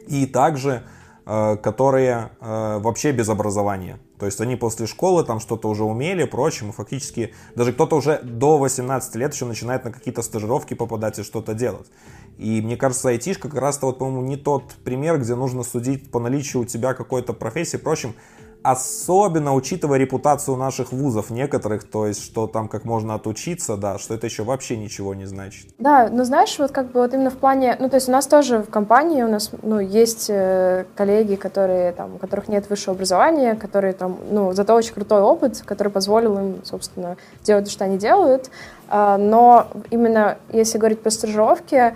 и 0.07 0.27
также 0.27 0.85
которые 1.25 2.31
э, 2.41 2.79
вообще 2.81 3.12
без 3.12 3.29
образования. 3.29 3.99
То 4.18 4.27
есть 4.27 4.41
они 4.41 4.57
после 4.57 4.87
школы 4.87 5.25
там 5.25 5.41
что-то 5.41 5.68
уже 5.68 5.85
умели, 5.85 6.25
прочим, 6.25 6.70
и 6.70 6.72
фактически 6.72 7.35
даже 7.55 7.72
кто-то 7.72 7.97
уже 7.97 8.20
до 8.22 8.59
18 8.59 9.14
лет 9.16 9.35
еще 9.35 9.45
начинает 9.45 9.85
на 9.85 9.91
какие-то 9.91 10.22
стажировки 10.22 10.75
попадать 10.75 11.18
и 11.18 11.22
что-то 11.22 11.55
делать. 11.55 11.87
И 12.39 12.61
мне 12.61 12.77
кажется, 12.77 13.09
айтишка 13.09 13.49
как 13.49 13.61
раз-то, 13.61 13.87
вот, 13.87 13.99
по-моему, 13.99 14.22
не 14.22 14.37
тот 14.37 14.75
пример, 14.85 15.18
где 15.18 15.35
нужно 15.35 15.62
судить 15.62 16.11
по 16.11 16.20
наличию 16.20 16.62
у 16.62 16.64
тебя 16.64 16.95
какой-то 16.95 17.33
профессии. 17.33 17.77
Впрочем, 17.77 18.14
особенно 18.65 19.55
учитывая 19.55 19.99
репутацию 19.99 20.57
наших 20.57 20.91
вузов 20.91 21.29
некоторых, 21.29 21.85
то 21.85 22.07
есть, 22.07 22.25
что 22.25 22.47
там 22.47 22.69
как 22.69 22.87
можно 22.87 23.15
отучиться, 23.15 23.77
да, 23.77 23.99
что 23.99 24.15
это 24.15 24.27
еще 24.27 24.43
вообще 24.43 24.79
ничего 24.79 25.15
не 25.15 25.27
значит. 25.27 25.67
Да, 25.79 26.09
ну 26.11 26.25
знаешь, 26.25 26.59
вот 26.59 26.71
как 26.71 26.91
бы 26.91 27.01
вот 27.01 27.12
именно 27.12 27.29
в 27.29 27.37
плане, 27.37 27.77
ну 27.79 27.91
то 27.91 27.97
есть 27.97 28.09
у 28.09 28.12
нас 28.12 28.27
тоже 28.27 28.62
в 28.62 28.71
компании 28.71 29.23
у 29.23 29.29
нас, 29.29 29.51
ну, 29.62 29.79
есть 29.81 30.31
э, 30.31 30.87
коллеги, 30.97 31.35
которые 31.35 31.93
там, 31.93 32.15
у 32.15 32.19
которых 32.19 32.49
нет 32.49 32.69
высшего 32.71 32.95
образования, 32.95 33.55
которые 33.55 33.93
там, 33.93 34.17
ну, 34.31 34.53
зато 34.55 34.75
очень 34.75 34.95
крутой 34.95 35.21
опыт, 35.21 35.62
который 35.67 35.91
позволил 35.91 36.39
им, 36.39 36.65
собственно, 36.65 37.19
делать 37.43 37.67
то, 37.67 37.71
что 37.71 37.85
они 37.85 37.99
делают, 37.99 38.51
э, 38.89 39.17
но 39.19 39.67
именно 39.91 40.39
если 40.51 40.79
говорить 40.79 41.03
про 41.03 41.11
стажировки, 41.11 41.95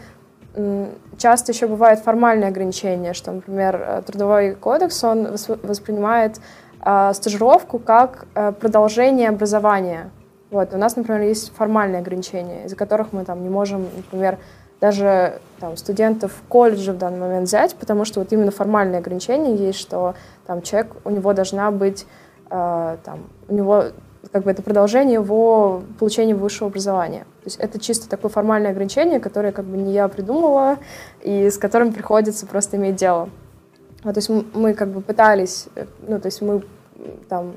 часто 1.17 1.53
еще 1.53 1.67
бывают 1.67 2.01
формальные 2.01 2.49
ограничения, 2.49 3.13
что, 3.13 3.33
например, 3.33 3.77
э, 3.77 4.03
трудовой 4.07 4.55
кодекс, 4.55 5.03
он 5.05 5.37
воспринимает 5.63 6.41
э, 6.85 7.13
стажировку 7.15 7.79
как 7.79 8.27
э, 8.35 8.53
продолжение 8.53 9.29
образования. 9.29 10.11
Вот. 10.51 10.73
У 10.73 10.79
нас, 10.79 10.97
например, 10.97 11.23
есть 11.23 11.55
формальные 11.55 12.01
ограничения, 12.01 12.65
из-за 12.65 12.77
которых 12.77 13.13
мы 13.13 13.25
там 13.25 13.43
не 13.43 13.49
можем, 13.49 13.87
например, 13.97 14.39
даже 14.81 15.41
там, 15.59 15.77
студентов 15.77 16.33
колледжа 16.49 16.93
в 16.93 16.99
данный 16.99 17.19
момент 17.19 17.49
взять, 17.49 17.75
потому 17.75 18.05
что 18.05 18.21
вот 18.21 18.33
именно 18.33 18.51
формальные 18.51 18.99
ограничения 18.99 19.57
есть, 19.57 19.79
что 19.79 20.15
там 20.47 20.63
человек, 20.63 20.93
у 21.05 21.11
него 21.11 21.33
должна 21.33 21.71
быть, 21.71 22.07
э, 22.51 22.97
там, 23.05 23.25
у 23.49 23.55
него 23.55 23.85
как 24.33 24.45
бы 24.45 24.51
это 24.51 24.63
продолжение 24.63 25.15
его 25.15 25.83
получения 25.99 26.35
высшего 26.35 26.69
образования. 26.69 27.21
То 27.43 27.47
есть 27.47 27.57
это 27.59 27.79
чисто 27.81 28.09
такое 28.09 28.31
формальное 28.31 28.73
ограничение, 28.73 29.21
которое 29.21 29.53
как 29.53 29.65
бы 29.65 29.77
не 29.77 29.93
я 29.93 30.09
придумала, 30.09 30.79
и 31.23 31.51
с 31.51 31.59
которым 31.59 31.93
приходится 31.93 32.47
просто 32.47 32.77
иметь 32.77 32.97
дело. 32.97 33.31
Вот, 34.05 34.15
то 34.15 34.19
есть 34.19 34.31
мы, 34.55 34.75
как 34.75 34.89
бы 34.89 35.01
пытались, 35.01 35.69
ну, 36.07 36.21
то 36.21 36.27
есть 36.27 36.41
мы 36.41 36.63
там 37.29 37.53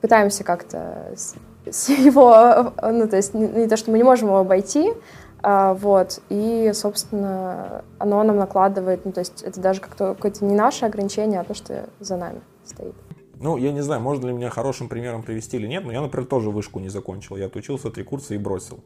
пытаемся 0.00 0.44
как-то 0.44 1.12
с, 1.16 1.88
его, 1.88 2.72
ну, 2.82 3.08
то 3.08 3.16
есть 3.16 3.34
не, 3.34 3.48
не 3.48 3.68
то, 3.68 3.76
что 3.76 3.90
мы 3.90 3.96
не 3.96 4.04
можем 4.04 4.28
его 4.28 4.38
обойти, 4.38 4.92
а, 5.42 5.74
вот, 5.74 6.20
и, 6.28 6.70
собственно, 6.74 7.82
оно 7.98 8.22
нам 8.22 8.36
накладывает, 8.36 9.04
ну, 9.04 9.12
то 9.12 9.20
есть 9.20 9.42
это 9.42 9.60
даже 9.60 9.80
как-то 9.80 10.14
какое-то 10.14 10.44
не 10.44 10.54
наше 10.54 10.86
ограничение, 10.86 11.40
а 11.40 11.44
то, 11.44 11.54
что 11.54 11.86
за 12.00 12.16
нами 12.16 12.40
стоит. 12.64 12.94
Ну, 13.40 13.56
я 13.56 13.72
не 13.72 13.82
знаю, 13.82 14.00
можно 14.00 14.26
ли 14.26 14.32
меня 14.32 14.50
хорошим 14.50 14.88
примером 14.88 15.22
привести 15.22 15.56
или 15.56 15.66
нет, 15.66 15.84
но 15.84 15.92
я, 15.92 16.00
например, 16.00 16.26
тоже 16.26 16.50
вышку 16.50 16.80
не 16.80 16.88
закончил. 16.88 17.36
Я 17.36 17.46
отучился 17.46 17.90
три 17.90 18.04
курса 18.04 18.34
и 18.34 18.38
бросил. 18.38 18.80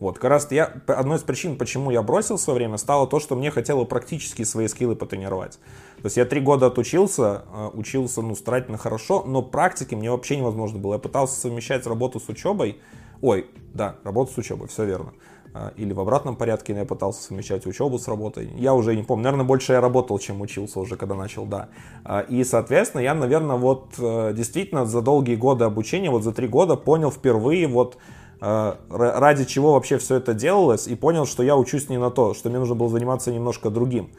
Вот, 0.00 0.18
как 0.18 0.30
раз 0.30 0.50
я, 0.52 0.80
одной 0.86 1.16
из 1.16 1.22
причин, 1.22 1.58
почему 1.58 1.90
я 1.90 2.02
бросил 2.02 2.38
свое 2.38 2.58
время, 2.58 2.76
стало 2.76 3.08
то, 3.08 3.18
что 3.18 3.34
мне 3.34 3.50
хотело 3.50 3.84
практически 3.84 4.44
свои 4.44 4.68
скиллы 4.68 4.94
потренировать. 4.94 5.58
То 5.96 6.04
есть 6.04 6.16
я 6.16 6.24
три 6.24 6.40
года 6.40 6.66
отучился, 6.66 7.42
э, 7.52 7.70
учился, 7.74 8.22
ну, 8.22 8.36
старательно 8.36 8.78
хорошо, 8.78 9.24
но 9.26 9.42
практики 9.42 9.96
мне 9.96 10.10
вообще 10.10 10.36
невозможно 10.36 10.78
было. 10.78 10.94
Я 10.94 10.98
пытался 11.00 11.40
совмещать 11.40 11.84
работу 11.86 12.20
с 12.20 12.28
учебой, 12.28 12.80
ой, 13.20 13.46
да, 13.74 13.96
работу 14.04 14.32
с 14.32 14.38
учебой, 14.38 14.68
все 14.68 14.84
верно. 14.84 15.12
А, 15.54 15.72
или 15.76 15.92
в 15.92 16.00
обратном 16.00 16.36
порядке 16.36 16.74
я 16.74 16.84
пытался 16.84 17.22
совмещать 17.22 17.66
учебу 17.66 17.98
с 17.98 18.06
работой. 18.06 18.50
Я 18.56 18.74
уже 18.74 18.94
не 18.94 19.02
помню, 19.02 19.24
наверное, 19.24 19.46
больше 19.46 19.72
я 19.72 19.80
работал, 19.80 20.18
чем 20.18 20.40
учился 20.40 20.78
уже, 20.80 20.96
когда 20.96 21.14
начал, 21.14 21.46
да. 21.46 21.68
А, 22.04 22.20
и, 22.20 22.44
соответственно, 22.44 23.00
я, 23.00 23.14
наверное, 23.14 23.56
вот 23.56 23.94
э, 23.98 24.32
действительно 24.34 24.84
за 24.84 25.00
долгие 25.00 25.36
годы 25.36 25.64
обучения, 25.64 26.10
вот 26.10 26.22
за 26.22 26.32
три 26.32 26.48
года 26.48 26.76
понял 26.76 27.10
впервые 27.10 27.66
вот 27.66 27.96
э, 28.40 28.74
ради 28.90 29.44
чего 29.44 29.72
вообще 29.72 29.98
все 29.98 30.16
это 30.16 30.34
делалось, 30.34 30.86
и 30.86 30.94
понял, 30.94 31.26
что 31.26 31.42
я 31.42 31.56
учусь 31.56 31.88
не 31.88 31.98
на 31.98 32.10
то, 32.10 32.34
что 32.34 32.50
мне 32.50 32.58
нужно 32.58 32.74
было 32.74 32.88
заниматься 32.88 33.32
немножко 33.32 33.70
другим. 33.70 34.10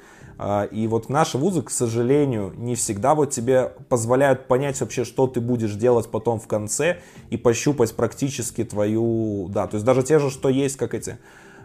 А, 0.42 0.64
и 0.64 0.88
вот 0.88 1.10
наши 1.10 1.38
вузы, 1.38 1.62
к 1.62 1.70
сожалению, 1.70 2.54
не 2.56 2.76
всегда 2.76 3.14
вот 3.14 3.32
тебе 3.32 3.74
позволяют 3.90 4.48
понять 4.48 4.80
вообще, 4.80 5.04
что 5.04 5.28
ты 5.28 5.42
будешь 5.42 5.74
делать 5.74 6.08
потом 6.10 6.40
в 6.40 6.48
конце 6.48 7.02
и 7.30 7.36
пощупать 7.36 7.94
практически 7.94 8.64
твою, 8.64 9.50
да, 9.50 9.68
то 9.68 9.76
есть 9.76 9.86
даже 9.86 10.02
те 10.02 10.18
же, 10.18 10.30
что 10.30 10.48
есть, 10.48 10.78
как 10.78 10.94
эти, 10.94 11.18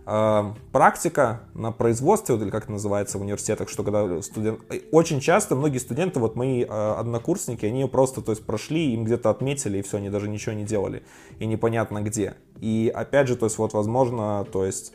а, 0.07 0.57
практика 0.73 1.43
на 1.55 1.71
производстве, 1.71 2.35
или 2.35 2.51
как 2.51 2.65
это 2.65 2.73
называется 2.73 3.17
в 3.17 3.23
университетах, 3.23 3.69
что 3.69 3.85
когда 3.85 4.21
студент... 4.23 4.59
Э, 4.69 4.81
очень 4.91 5.21
часто 5.21 5.55
многие 5.55 5.79
студенты, 5.79 6.19
вот 6.19 6.35
мои 6.35 6.67
а, 6.69 6.99
однокурсники, 6.99 7.65
они 7.67 7.87
просто, 7.87 8.23
то 8.23 8.33
есть 8.33 8.45
прошли, 8.45 8.93
им 8.93 9.05
где-то 9.05 9.31
отметили, 9.31 9.79
и 9.79 9.83
все, 9.83 9.99
они 9.99 10.11
даже 10.11 10.29
ничего 10.29 10.53
не 10.53 10.65
делали, 10.65 11.05
и 11.39 11.47
непонятно 11.47 12.03
где. 12.03 12.35
И 12.61 12.91
опять 12.93 13.29
же, 13.29 13.37
то 13.37 13.47
есть 13.47 13.57
вот 13.57 13.73
возможно, 13.73 14.45
то 14.51 14.65
есть 14.65 14.93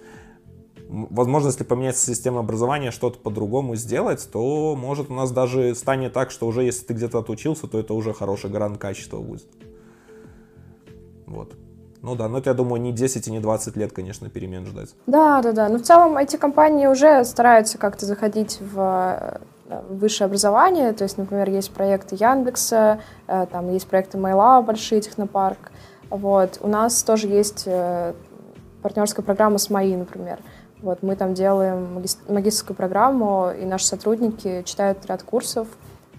возможно, 0.90 1.48
если 1.48 1.64
поменяется 1.64 2.06
система 2.06 2.40
образования, 2.40 2.92
что-то 2.92 3.20
по-другому 3.20 3.76
сделать, 3.76 4.28
то 4.32 4.76
может 4.76 5.10
у 5.10 5.14
нас 5.14 5.32
даже 5.32 5.76
станет 5.76 6.14
так, 6.14 6.32
что 6.32 6.48
уже 6.48 6.64
если 6.64 6.86
ты 6.86 6.94
где-то 6.94 7.20
отучился, 7.20 7.68
то 7.68 7.80
это 7.80 7.94
уже 7.94 8.14
хороший 8.14 8.50
гарант 8.50 8.80
качества 8.80 9.20
будет. 9.20 9.46
Вот. 11.28 11.54
Ну 12.02 12.16
да, 12.16 12.28
но 12.28 12.40
это, 12.40 12.52
я 12.52 12.54
думаю, 12.54 12.82
не 12.82 12.92
10 12.92 13.28
и 13.28 13.32
не 13.32 13.40
20 13.40 13.76
лет, 13.76 13.92
конечно, 13.92 14.30
перемен 14.30 14.66
ждать. 14.66 14.96
Да, 15.06 15.42
да, 15.42 15.52
да. 15.52 15.70
Но 15.70 15.78
в 15.78 15.82
целом 15.82 16.18
эти 16.18 16.38
компании 16.38 16.88
уже 16.88 17.24
стараются 17.26 17.78
как-то 17.78 18.06
заходить 18.06 18.60
в 18.62 19.40
э, 19.70 19.82
высшее 19.90 20.26
образование. 20.26 20.94
То 20.94 21.04
есть, 21.04 21.18
например, 21.18 21.50
есть 21.50 21.72
проекты 21.72 22.16
Яндекса, 22.16 23.02
э, 23.28 23.46
там 23.52 23.72
есть 23.72 23.88
проекты 23.88 24.18
Майла, 24.18 24.62
большие 24.62 25.02
технопарк. 25.02 25.72
Вот. 26.10 26.58
У 26.62 26.68
нас 26.68 27.04
тоже 27.04 27.28
есть 27.28 27.64
э, 27.66 28.14
партнерская 28.82 29.24
программа 29.24 29.58
с 29.58 29.70
МАИ, 29.70 29.98
например. 29.98 30.40
Вот, 30.82 31.04
мы 31.04 31.16
там 31.16 31.34
делаем 31.34 32.02
магистрскую 32.28 32.76
программу, 32.76 33.52
и 33.52 33.66
наши 33.66 33.86
сотрудники 33.86 34.64
читают 34.66 35.06
ряд 35.08 35.24
курсов. 35.24 35.68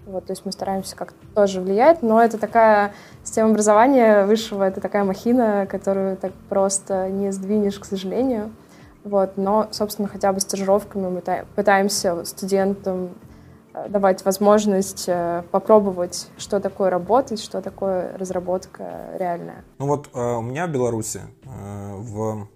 Вот, 0.05 0.25
то 0.25 0.31
есть 0.31 0.45
мы 0.45 0.51
стараемся 0.51 0.95
как-то 0.95 1.17
тоже 1.33 1.61
влиять, 1.61 2.01
но 2.03 2.21
это 2.21 2.37
такая 2.37 2.93
система 3.23 3.51
образования 3.51 4.25
высшего, 4.25 4.63
это 4.63 4.81
такая 4.81 5.03
махина, 5.03 5.67
которую 5.67 6.17
так 6.17 6.33
просто 6.49 7.09
не 7.09 7.31
сдвинешь, 7.31 7.79
к 7.79 7.85
сожалению. 7.85 8.51
Вот, 9.03 9.37
но, 9.37 9.67
собственно, 9.71 10.07
хотя 10.07 10.31
бы 10.31 10.39
стажировками 10.39 11.07
мы 11.07 11.21
пытаемся 11.55 12.23
студентам 12.25 13.09
э, 13.73 13.89
давать 13.89 14.23
возможность 14.25 15.05
э, 15.07 15.43
попробовать, 15.49 16.29
что 16.37 16.59
такое 16.59 16.91
работать, 16.91 17.41
что 17.41 17.61
такое 17.61 18.15
разработка 18.17 19.15
реальная. 19.17 19.63
Ну 19.79 19.87
вот 19.87 20.09
э, 20.13 20.19
у 20.19 20.41
меня 20.41 20.67
в 20.67 20.71
Беларуси 20.71 21.21
в 21.45 22.47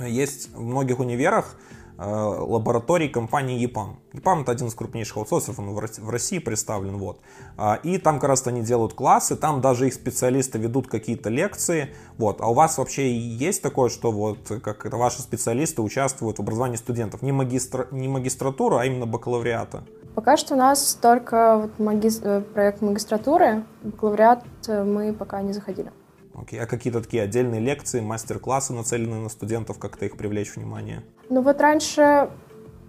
есть 0.00 0.54
в 0.54 0.62
многих 0.62 1.00
универах 1.00 1.56
э, 1.98 2.04
лабораторий 2.04 3.08
компании 3.08 3.66
EPAM. 3.66 3.96
EPAM 4.14 4.42
это 4.42 4.52
один 4.52 4.68
из 4.68 4.74
крупнейших 4.74 5.16
аутсорсов, 5.16 5.58
он 5.58 5.70
в 5.72 6.10
России 6.10 6.38
представлен. 6.38 6.96
Вот. 6.98 7.20
А, 7.56 7.78
и 7.82 7.98
там 7.98 8.18
как 8.18 8.30
раз 8.30 8.46
они 8.46 8.62
делают 8.62 8.94
классы, 8.94 9.36
там 9.36 9.60
даже 9.60 9.86
их 9.86 9.94
специалисты 9.94 10.58
ведут 10.58 10.88
какие-то 10.88 11.28
лекции. 11.28 11.94
Вот. 12.18 12.40
А 12.40 12.48
у 12.48 12.54
вас 12.54 12.78
вообще 12.78 13.16
есть 13.16 13.62
такое, 13.62 13.88
что 13.88 14.12
вот 14.12 14.50
как 14.62 14.86
это 14.86 14.96
ваши 14.96 15.22
специалисты 15.22 15.82
участвуют 15.82 16.38
в 16.38 16.42
образовании 16.42 16.76
студентов? 16.76 17.22
Не, 17.22 17.32
магистра, 17.32 17.86
не 17.90 18.08
магистратура, 18.08 18.80
а 18.80 18.84
именно 18.86 19.06
бакалавриата? 19.06 19.84
Пока 20.14 20.36
что 20.36 20.54
у 20.54 20.56
нас 20.56 20.98
только 21.00 21.56
вот 21.56 21.78
маги... 21.78 22.10
Э, 22.22 22.40
проект 22.40 22.80
магистратуры, 22.82 23.64
бакалавриат 23.82 24.44
э, 24.66 24.82
мы 24.82 25.12
пока 25.12 25.40
не 25.42 25.52
заходили. 25.52 25.92
Окей. 26.34 26.60
А 26.60 26.66
какие-то 26.66 27.00
такие 27.00 27.22
отдельные 27.22 27.60
лекции, 27.60 28.00
мастер-классы 28.00 28.72
нацелены 28.72 29.16
на 29.16 29.28
студентов, 29.28 29.78
как-то 29.78 30.06
их 30.06 30.16
привлечь 30.16 30.54
внимание? 30.54 31.02
Ну 31.28 31.42
вот 31.42 31.60
раньше 31.60 32.30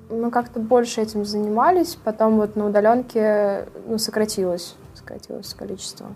мы 0.09 0.29
как-то 0.29 0.59
больше 0.59 1.01
этим 1.01 1.25
занимались, 1.25 1.95
потом 1.95 2.37
вот 2.37 2.55
на 2.55 2.67
удаленке 2.67 3.67
ну, 3.87 3.97
сократилось, 3.97 4.75
сократилось 4.93 5.53
количество. 5.53 6.07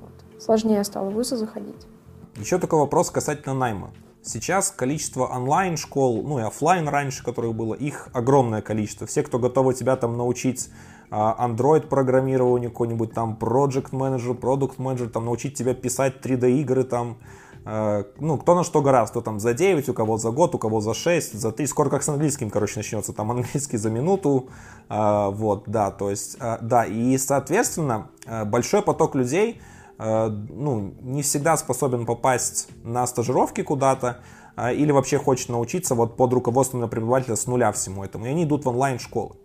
Вот. 0.00 0.42
Сложнее 0.42 0.84
стало 0.84 1.10
в 1.10 1.14
вузы 1.14 1.36
заходить. 1.36 1.86
Еще 2.36 2.58
такой 2.58 2.80
вопрос 2.80 3.10
касательно 3.10 3.54
найма. 3.54 3.92
Сейчас 4.22 4.70
количество 4.70 5.26
онлайн-школ, 5.26 6.22
ну 6.22 6.38
и 6.38 6.42
офлайн 6.42 6.88
раньше, 6.88 7.22
которых 7.22 7.54
было, 7.54 7.74
их 7.74 8.08
огромное 8.14 8.62
количество. 8.62 9.06
Все, 9.06 9.22
кто 9.22 9.38
готовы 9.38 9.74
тебя 9.74 9.96
там 9.96 10.16
научить 10.16 10.70
Android 11.14 11.86
программированию, 11.86 12.70
какой-нибудь 12.70 13.12
там 13.12 13.38
Project 13.40 13.90
Manager, 13.90 14.38
Product 14.38 14.76
Manager, 14.78 15.08
там 15.08 15.26
научить 15.26 15.54
тебя 15.54 15.74
писать 15.74 16.14
3D 16.20 16.50
игры 16.60 16.82
там, 16.82 17.18
а, 17.64 18.04
ну, 18.18 18.36
кто 18.36 18.54
на 18.54 18.64
что 18.64 18.82
гораздо, 18.82 19.12
кто 19.12 19.20
там 19.20 19.38
за 19.38 19.54
9, 19.54 19.88
у 19.88 19.94
кого 19.94 20.18
за 20.18 20.30
год, 20.30 20.54
у 20.54 20.58
кого 20.58 20.80
за 20.80 20.92
6, 20.92 21.38
за 21.38 21.52
3, 21.52 21.66
скоро 21.66 21.88
как 21.88 22.02
с 22.02 22.08
английским, 22.08 22.50
короче, 22.50 22.74
начнется, 22.76 23.12
там 23.12 23.30
английский 23.30 23.76
за 23.76 23.90
минуту, 23.90 24.48
а, 24.88 25.30
вот, 25.30 25.64
да, 25.66 25.90
то 25.90 26.10
есть, 26.10 26.36
да, 26.38 26.84
и, 26.84 27.16
соответственно, 27.18 28.08
большой 28.46 28.82
поток 28.82 29.14
людей, 29.14 29.60
ну, 29.96 30.94
не 31.02 31.22
всегда 31.22 31.56
способен 31.56 32.04
попасть 32.04 32.68
на 32.82 33.06
стажировки 33.06 33.62
куда-то, 33.62 34.18
или 34.72 34.90
вообще 34.90 35.18
хочет 35.18 35.48
научиться 35.48 35.94
вот 35.94 36.16
под 36.16 36.32
руководством 36.32 36.88
преподавателя 36.88 37.36
с 37.36 37.46
нуля 37.46 37.70
всему 37.70 38.02
этому, 38.02 38.26
и 38.26 38.30
они 38.30 38.42
идут 38.42 38.64
в 38.64 38.68
онлайн-школы. 38.68 39.36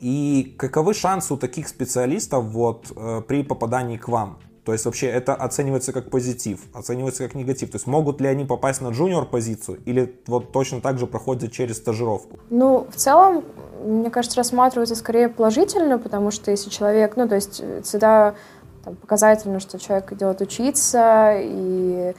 И 0.00 0.54
каковы 0.58 0.94
шансы 0.94 1.34
у 1.34 1.36
таких 1.36 1.68
специалистов 1.68 2.44
вот, 2.44 2.92
э, 2.94 3.22
при 3.26 3.42
попадании 3.42 3.96
к 3.96 4.08
вам? 4.08 4.38
То 4.64 4.72
есть 4.72 4.84
вообще 4.84 5.06
это 5.06 5.34
оценивается 5.34 5.94
как 5.94 6.10
позитив, 6.10 6.60
оценивается 6.74 7.24
как 7.24 7.34
негатив. 7.34 7.70
То 7.70 7.76
есть 7.76 7.86
могут 7.86 8.20
ли 8.20 8.28
они 8.28 8.44
попасть 8.44 8.82
на 8.82 8.88
джуниор 8.88 9.24
позицию 9.24 9.80
или 9.86 10.20
вот 10.26 10.52
точно 10.52 10.82
так 10.82 10.98
же 10.98 11.06
проходят 11.06 11.52
через 11.52 11.78
стажировку? 11.78 12.38
Ну, 12.50 12.86
в 12.92 12.96
целом, 12.96 13.44
мне 13.82 14.10
кажется, 14.10 14.36
рассматривается 14.36 14.94
скорее 14.94 15.30
положительно, 15.30 15.98
потому 15.98 16.30
что 16.30 16.50
если 16.50 16.68
человек, 16.68 17.16
ну, 17.16 17.26
то 17.26 17.36
есть 17.36 17.62
всегда 17.82 18.34
там, 18.84 18.96
показательно, 18.96 19.58
что 19.58 19.78
человек 19.78 20.12
идет 20.12 20.42
учиться, 20.42 21.32
и 21.38 22.14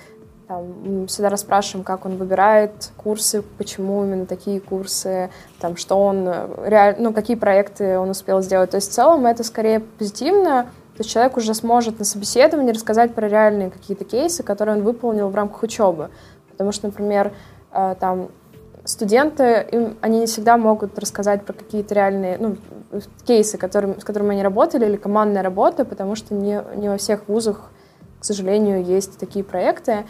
там, 0.50 1.06
всегда 1.06 1.30
расспрашиваем, 1.30 1.86
как 1.86 2.08
он 2.08 2.18
выбирает 2.18 2.92
курсы, 2.98 3.44
почему 3.60 4.04
именно 4.04 4.26
такие 4.26 4.60
курсы, 4.60 5.30
там, 5.60 5.78
что 5.78 6.04
он 6.04 6.28
реаль... 6.66 6.96
ну, 6.98 7.14
какие 7.14 7.38
проекты 7.38 8.00
он 8.00 8.10
успел 8.10 8.42
сделать. 8.42 8.72
То 8.72 8.78
есть 8.78 8.90
в 8.90 8.94
целом 8.96 9.28
это 9.28 9.44
скорее 9.44 9.80
позитивно, 9.80 10.64
то 10.64 11.02
есть 11.02 11.12
человек 11.12 11.38
уже 11.38 11.54
сможет 11.54 12.00
на 12.00 12.06
собеседовании 12.06 12.72
рассказать 12.72 13.14
про 13.14 13.30
реальные 13.30 13.70
какие-то 13.70 14.06
кейсы, 14.06 14.42
которые 14.42 14.78
он 14.78 14.84
выполнил 14.84 15.30
в 15.30 15.36
рамках 15.36 15.62
учебы. 15.62 16.10
Потому 16.50 16.72
что, 16.72 16.88
например, 16.88 17.32
э, 17.72 17.96
там 18.00 18.30
студенты, 18.86 19.68
им, 19.72 20.00
они 20.02 20.22
не 20.22 20.26
всегда 20.26 20.58
могут 20.58 20.98
рассказать 20.98 21.46
про 21.46 21.54
какие-то 21.54 21.94
реальные 21.94 22.40
ну, 22.40 22.58
кейсы, 23.24 23.60
которым, 23.60 24.02
с 24.02 24.04
которыми 24.04 24.32
они 24.32 24.42
работали, 24.42 24.86
или 24.88 24.96
командная 24.96 25.44
работа, 25.44 25.86
потому 25.86 26.16
что 26.16 26.34
не, 26.34 26.60
не 26.76 26.90
во 26.90 26.98
всех 26.98 27.28
вузах, 27.28 27.70
к 28.20 28.26
сожалению, 28.26 28.84
есть 28.84 29.18
такие 29.20 29.46
проекты. 29.46 30.06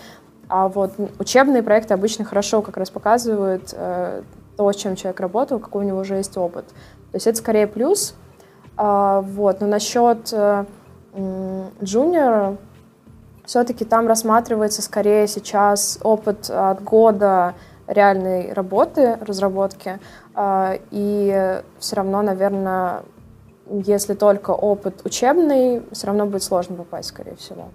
А 0.49 0.67
вот 0.67 0.93
учебные 1.19 1.61
проекты 1.61 1.93
обычно 1.93 2.25
хорошо 2.25 2.63
как 2.63 2.75
раз 2.75 2.89
показывают 2.89 3.71
э, 3.71 4.23
то, 4.57 4.73
чем 4.73 4.95
человек 4.95 5.19
работал, 5.19 5.59
какой 5.59 5.85
у 5.85 5.87
него 5.87 5.99
уже 5.99 6.15
есть 6.15 6.35
опыт. 6.37 6.65
То 7.11 7.15
есть 7.15 7.27
это 7.27 7.37
скорее 7.37 7.67
плюс. 7.67 8.15
А, 8.75 9.21
вот. 9.21 9.61
Но 9.61 9.67
насчет 9.67 10.33
э, 10.33 10.65
джуниора, 11.83 12.57
все-таки 13.45 13.85
там 13.85 14.07
рассматривается 14.07 14.81
скорее 14.81 15.27
сейчас 15.27 15.99
опыт 16.01 16.49
от 16.49 16.83
года 16.83 17.53
реальной 17.85 18.51
работы, 18.51 19.19
разработки. 19.21 19.99
А, 20.33 20.79
и 20.89 21.61
все 21.77 21.95
равно, 21.95 22.23
наверное, 22.23 23.03
если 23.69 24.15
только 24.15 24.49
опыт 24.49 25.01
учебный, 25.05 25.83
все 25.91 26.07
равно 26.07 26.25
будет 26.25 26.41
сложно 26.41 26.75
попасть, 26.75 27.09
скорее 27.09 27.35
всего 27.35 27.65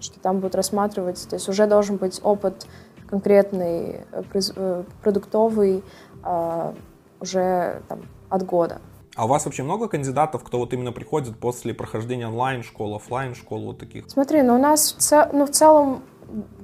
что 0.00 0.20
там 0.20 0.40
будут 0.40 0.54
рассматривать, 0.54 1.26
то 1.28 1.36
есть 1.36 1.48
уже 1.48 1.66
должен 1.66 1.96
быть 1.96 2.20
опыт 2.22 2.66
конкретный, 3.08 4.00
э, 4.12 4.22
э, 4.34 4.84
продуктовый, 5.02 5.82
а, 6.22 6.74
уже 7.20 7.82
там, 7.88 8.02
от 8.28 8.44
года. 8.44 8.80
А 9.16 9.24
у 9.24 9.28
вас 9.28 9.46
вообще 9.46 9.62
много 9.62 9.88
кандидатов, 9.88 10.44
кто 10.44 10.58
вот 10.58 10.72
именно 10.72 10.92
приходит 10.92 11.36
после 11.38 11.74
прохождения 11.74 12.28
онлайн-школ, 12.28 12.94
офлайн 12.94 13.34
школ 13.34 13.66
вот 13.66 13.78
таких? 13.78 14.04
Смотри, 14.08 14.42
ну 14.42 14.54
у 14.54 14.58
нас 14.58 14.92
в, 14.92 14.98
цел, 14.98 15.26
ну, 15.32 15.46
в 15.46 15.50
целом 15.50 16.02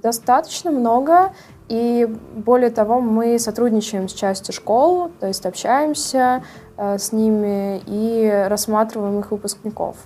достаточно 0.01 0.71
много, 0.71 1.33
и 1.69 2.07
более 2.37 2.71
того, 2.71 3.01
мы 3.01 3.39
сотрудничаем 3.39 4.09
с 4.09 4.13
частью 4.13 4.55
школ, 4.55 5.11
то 5.19 5.27
есть 5.27 5.47
общаемся 5.47 6.45
э, 6.77 6.99
с 6.99 7.11
ними 7.13 7.83
и 7.87 8.47
рассматриваем 8.49 9.19
их 9.19 9.31
выпускников. 9.31 9.97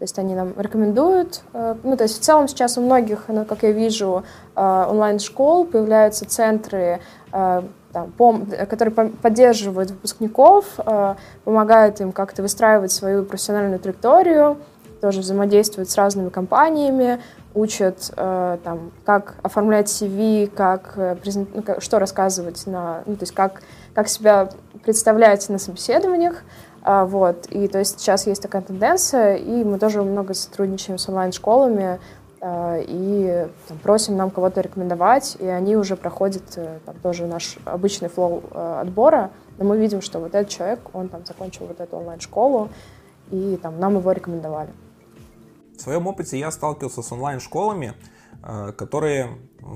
То 0.00 0.04
есть 0.04 0.18
они 0.18 0.34
нам 0.34 0.54
рекомендуют. 0.56 1.42
Э, 1.52 1.74
ну, 1.82 1.94
то 1.94 2.04
есть 2.04 2.18
в 2.18 2.22
целом 2.22 2.48
сейчас 2.48 2.78
у 2.78 2.80
многих, 2.80 3.24
ну, 3.28 3.44
как 3.44 3.62
я 3.64 3.70
вижу, 3.70 4.24
э, 4.56 4.86
онлайн-школ 4.88 5.66
появляются 5.66 6.24
центры, 6.24 7.00
э, 7.34 7.62
там, 7.92 8.12
которые 8.70 8.94
поддерживают 8.94 9.90
выпускников, 9.90 10.78
помогают 11.44 12.00
им 12.00 12.12
как-то 12.12 12.40
выстраивать 12.40 12.92
свою 12.92 13.24
профессиональную 13.24 13.80
траекторию, 13.80 14.58
тоже 15.00 15.20
взаимодействуют 15.20 15.90
с 15.90 15.96
разными 15.96 16.28
компаниями, 16.28 17.20
учат 17.52 18.12
там, 18.14 18.92
как 19.04 19.34
оформлять 19.42 19.88
CV, 19.88 20.48
ну, 21.52 21.62
как 21.62 21.82
что 21.82 21.98
рассказывать 21.98 22.64
на, 22.68 23.02
ну, 23.06 23.16
то 23.16 23.24
есть 23.24 23.34
как, 23.34 23.60
как 23.92 24.06
себя 24.06 24.50
представлять 24.84 25.48
на 25.48 25.58
собеседованиях. 25.58 26.44
А, 26.82 27.04
вот, 27.04 27.46
и 27.50 27.68
то 27.68 27.78
есть 27.78 28.00
сейчас 28.00 28.26
есть 28.26 28.42
такая 28.42 28.62
тенденция, 28.62 29.36
и 29.36 29.64
мы 29.64 29.78
тоже 29.78 30.02
много 30.02 30.32
сотрудничаем 30.34 30.98
с 30.98 31.08
онлайн-школами, 31.08 32.00
а, 32.40 32.78
и 32.78 33.48
там, 33.68 33.78
просим 33.78 34.16
нам 34.16 34.30
кого-то 34.30 34.62
рекомендовать, 34.62 35.36
и 35.40 35.46
они 35.46 35.76
уже 35.76 35.94
проходят 35.94 36.42
э, 36.56 36.78
там, 36.86 36.96
тоже 37.02 37.26
наш 37.26 37.58
обычный 37.66 38.08
флоу 38.08 38.42
э, 38.50 38.80
отбора, 38.80 39.30
но 39.58 39.64
мы 39.64 39.76
видим, 39.78 40.00
что 40.00 40.20
вот 40.20 40.34
этот 40.34 40.48
человек, 40.48 40.80
он 40.94 41.08
там 41.10 41.26
закончил 41.26 41.66
вот 41.66 41.80
эту 41.80 41.98
онлайн-школу, 41.98 42.70
и 43.30 43.58
там 43.62 43.78
нам 43.78 43.98
его 43.98 44.10
рекомендовали. 44.12 44.70
В 45.76 45.82
своем 45.82 46.06
опыте 46.06 46.38
я 46.38 46.50
сталкивался 46.50 47.02
с 47.02 47.12
онлайн-школами, 47.12 47.92
э, 48.42 48.72
которые 48.72 49.28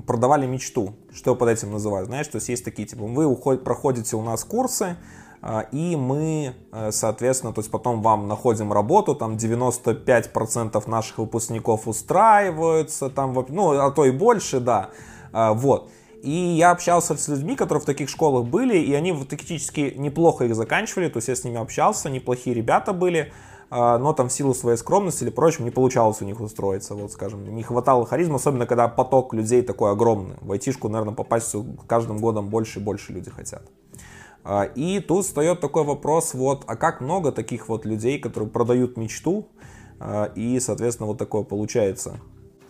продавали 0.07 0.47
мечту. 0.47 0.95
Что 1.13 1.37
под 1.37 1.51
этим 1.51 1.71
называю? 1.71 2.07
Знаешь, 2.07 2.29
то 2.29 2.37
есть 2.37 2.49
есть 2.49 2.65
такие, 2.65 2.89
типа, 2.89 3.05
вы 3.05 3.27
уходите, 3.27 3.63
проходите 3.63 4.17
у 4.17 4.23
нас 4.23 4.43
курсы, 4.43 4.97
и 5.73 5.97
мы, 5.97 6.55
соответственно, 6.91 7.53
то 7.53 7.61
есть 7.61 7.71
потом 7.71 8.01
вам 8.01 8.29
находим 8.29 8.73
работу, 8.73 9.15
там 9.15 9.37
95% 9.37 10.89
наших 10.89 11.19
выпускников 11.19 11.87
устраиваются, 11.87 13.11
там, 13.11 13.35
ну, 13.49 13.73
а 13.73 13.91
то 13.91 14.05
и 14.05 14.11
больше, 14.11 14.61
да, 14.61 14.91
вот. 15.33 15.91
И 16.23 16.31
я 16.31 16.71
общался 16.71 17.15
с 17.19 17.29
людьми, 17.29 17.55
которые 17.55 17.83
в 17.83 17.85
таких 17.85 18.09
школах 18.09 18.47
были, 18.47 18.79
и 18.79 18.95
они 18.95 19.13
фактически 19.13 19.93
неплохо 19.95 20.47
их 20.47 20.55
заканчивали, 20.55 21.09
то 21.09 21.19
есть 21.19 21.29
я 21.29 21.37
с 21.37 21.45
ними 21.45 21.61
общался, 21.61 22.09
неплохие 22.09 22.55
ребята 22.55 22.95
были, 22.95 23.31
а, 23.69 23.99
но 23.99 24.15
там 24.15 24.29
в 24.29 24.33
силу 24.33 24.55
своей 24.55 24.79
скромности 24.79 25.25
или 25.25 25.31
прочим 25.31 25.65
не 25.65 25.71
получалось 25.71 26.23
у 26.23 26.25
них 26.25 26.41
устроиться, 26.41 26.95
вот 26.95 27.13
скажем, 27.13 27.55
не 27.55 27.63
хватало 27.63 28.07
харизма, 28.07 28.37
особенно 28.37 28.67
когда 28.67 28.89
поток 28.89 29.35
людей 29.35 29.61
такой 29.61 29.91
огромный. 29.93 30.37
В 30.41 30.53
айтишку, 30.53 30.89
наверное, 30.89 31.15
попасть 31.15 31.55
каждым 31.87 32.19
годом 32.19 32.49
больше 32.49 32.79
и 32.79 32.83
больше 32.83 33.13
люди 33.13 33.31
хотят. 33.31 33.63
А, 34.45 34.65
и 34.65 35.01
тут 35.01 35.25
встает 35.25 35.61
такой 35.61 35.85
вопрос, 35.85 36.35
вот, 36.35 36.65
а 36.67 36.77
как 36.77 37.01
много 37.01 37.33
таких 37.33 37.69
вот 37.69 37.87
людей, 37.87 38.19
которые 38.19 38.51
продают 38.51 38.97
мечту, 38.97 39.49
а, 39.99 40.31
и, 40.35 40.61
соответственно, 40.61 41.07
вот 41.07 41.19
такое 41.19 41.43
получается 41.43 42.21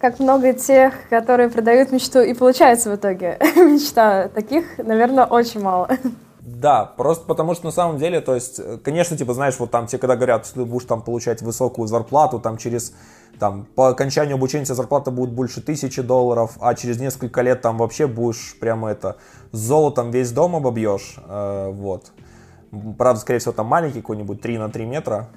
как 0.05 0.19
много 0.19 0.53
тех, 0.53 0.93
которые 1.09 1.49
продают 1.49 1.91
мечту, 1.91 2.21
и 2.21 2.35
получается 2.35 2.91
в 2.91 2.97
итоге 2.97 3.39
мечта. 3.57 4.29
Таких, 4.29 4.77
наверное, 4.77 5.25
очень 5.25 5.63
мало. 5.63 5.89
Да, 6.47 6.85
просто 6.85 7.25
потому 7.25 7.55
что 7.55 7.65
на 7.65 7.71
самом 7.71 7.97
деле, 7.97 8.21
то 8.21 8.35
есть, 8.35 8.61
конечно, 8.83 9.17
типа, 9.17 9.33
знаешь, 9.33 9.55
вот 9.59 9.71
там 9.71 9.87
тебе 9.87 9.99
когда 9.99 10.15
говорят, 10.15 10.45
что 10.45 10.57
ты 10.57 10.65
будешь 10.67 10.87
там 10.87 11.01
получать 11.01 11.41
высокую 11.41 11.89
зарплату, 11.89 12.39
там 12.39 12.59
через, 12.59 12.93
там, 13.39 13.67
по 13.75 13.89
окончанию 13.89 14.35
обучения 14.35 14.67
зарплата 14.67 15.11
будет 15.11 15.31
больше 15.31 15.63
тысячи 15.63 16.03
долларов, 16.03 16.59
а 16.61 16.75
через 16.75 17.01
несколько 17.01 17.41
лет 17.41 17.63
там 17.63 17.79
вообще 17.79 18.07
будешь 18.07 18.59
прямо 18.61 18.91
это, 18.91 19.17
золотом 19.53 20.11
весь 20.11 20.33
дом 20.33 20.55
обобьешь, 20.55 21.17
э, 21.27 21.71
вот. 21.73 22.13
Правда, 22.99 23.19
скорее 23.23 23.39
всего, 23.39 23.53
там 23.53 23.67
маленький 23.67 24.03
какой-нибудь 24.03 24.43
3 24.43 24.59
на 24.59 24.69
3 24.69 24.85
метра, 24.85 25.29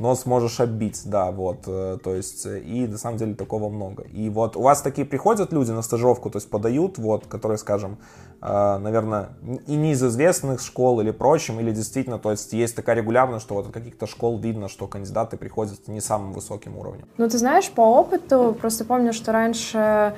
но 0.00 0.14
сможешь 0.14 0.60
оббить, 0.60 1.02
да, 1.04 1.30
вот, 1.30 1.64
э, 1.66 1.98
то 2.02 2.14
есть, 2.14 2.46
э, 2.46 2.58
и 2.60 2.88
на 2.88 2.96
самом 2.96 3.18
деле 3.18 3.34
такого 3.34 3.68
много. 3.68 4.04
И 4.04 4.30
вот 4.30 4.56
у 4.56 4.62
вас 4.62 4.80
такие 4.80 5.06
приходят 5.06 5.52
люди 5.52 5.72
на 5.72 5.82
стажировку, 5.82 6.30
то 6.30 6.38
есть 6.38 6.48
подают, 6.48 6.96
вот, 6.96 7.26
которые, 7.26 7.58
скажем, 7.58 7.98
э, 8.40 8.78
наверное, 8.78 9.28
и 9.66 9.76
не 9.76 9.92
из 9.92 10.02
известных 10.02 10.62
школ 10.62 11.02
или 11.02 11.10
прочим, 11.10 11.60
или 11.60 11.70
действительно, 11.70 12.18
то 12.18 12.30
есть 12.30 12.50
есть 12.54 12.74
такая 12.74 12.96
регулярность, 12.96 13.44
что 13.44 13.54
вот 13.54 13.66
от 13.66 13.72
каких-то 13.72 14.06
школ 14.06 14.38
видно, 14.38 14.68
что 14.68 14.86
кандидаты 14.86 15.36
приходят 15.36 15.86
не 15.86 16.00
самым 16.00 16.32
высоким 16.32 16.78
уровнем. 16.78 17.04
Ну, 17.18 17.28
ты 17.28 17.36
знаешь, 17.36 17.70
по 17.70 17.82
опыту, 17.82 18.56
просто 18.58 18.86
помню, 18.86 19.12
что 19.12 19.32
раньше, 19.32 20.14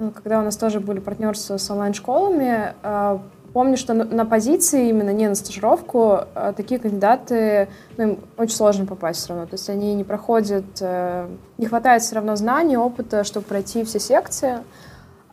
ну, 0.00 0.10
когда 0.10 0.40
у 0.40 0.42
нас 0.42 0.56
тоже 0.56 0.80
были 0.80 0.98
партнерства 0.98 1.58
с 1.58 1.70
онлайн-школами, 1.70 2.74
Помню, 3.52 3.76
что 3.76 3.92
на 3.92 4.24
позиции, 4.24 4.88
именно 4.88 5.10
не 5.10 5.28
на 5.28 5.34
стажировку, 5.34 6.20
а 6.34 6.54
такие 6.56 6.80
кандидаты, 6.80 7.68
ну, 7.98 8.04
им 8.04 8.18
очень 8.38 8.54
сложно 8.54 8.86
попасть 8.86 9.20
все 9.20 9.30
равно. 9.30 9.46
То 9.46 9.54
есть 9.54 9.68
они 9.68 9.94
не 9.94 10.04
проходят, 10.04 10.64
э, 10.80 11.28
не 11.58 11.66
хватает 11.66 12.02
все 12.02 12.14
равно 12.14 12.34
знаний, 12.36 12.78
опыта, 12.78 13.24
чтобы 13.24 13.44
пройти 13.44 13.84
все 13.84 14.00
секции. 14.00 14.58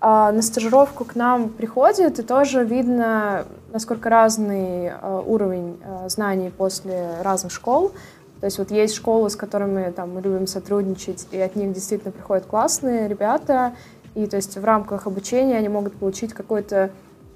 А 0.02 0.34
на 0.34 0.42
стажировку 0.42 1.06
к 1.06 1.16
нам 1.16 1.50
приходят, 1.50 2.20
и 2.20 2.24
тоже 2.24 2.66
видно, 2.66 3.46
насколько 3.72 4.10
разный 4.10 4.88
э, 4.88 5.24
уровень 5.26 5.80
э, 5.82 6.10
знаний 6.10 6.50
после 6.50 7.22
разных 7.22 7.54
школ. 7.54 7.94
То 8.42 8.46
есть 8.46 8.58
вот 8.58 8.72
есть 8.72 8.96
школы, 8.96 9.30
с 9.30 9.36
которыми 9.38 9.92
там, 9.92 10.14
мы 10.14 10.22
любим 10.22 10.48
сотрудничать, 10.48 11.28
и 11.32 11.40
от 11.40 11.56
них 11.56 11.72
действительно 11.72 12.12
приходят 12.12 12.46
классные 12.46 13.08
ребята, 13.08 13.74
и 14.16 14.26
то 14.26 14.38
есть 14.38 14.58
в 14.58 14.64
рамках 14.64 15.08
обучения 15.08 15.58
они 15.58 15.70
могут 15.70 15.94
получить 15.96 16.34
какой-то 16.34 16.92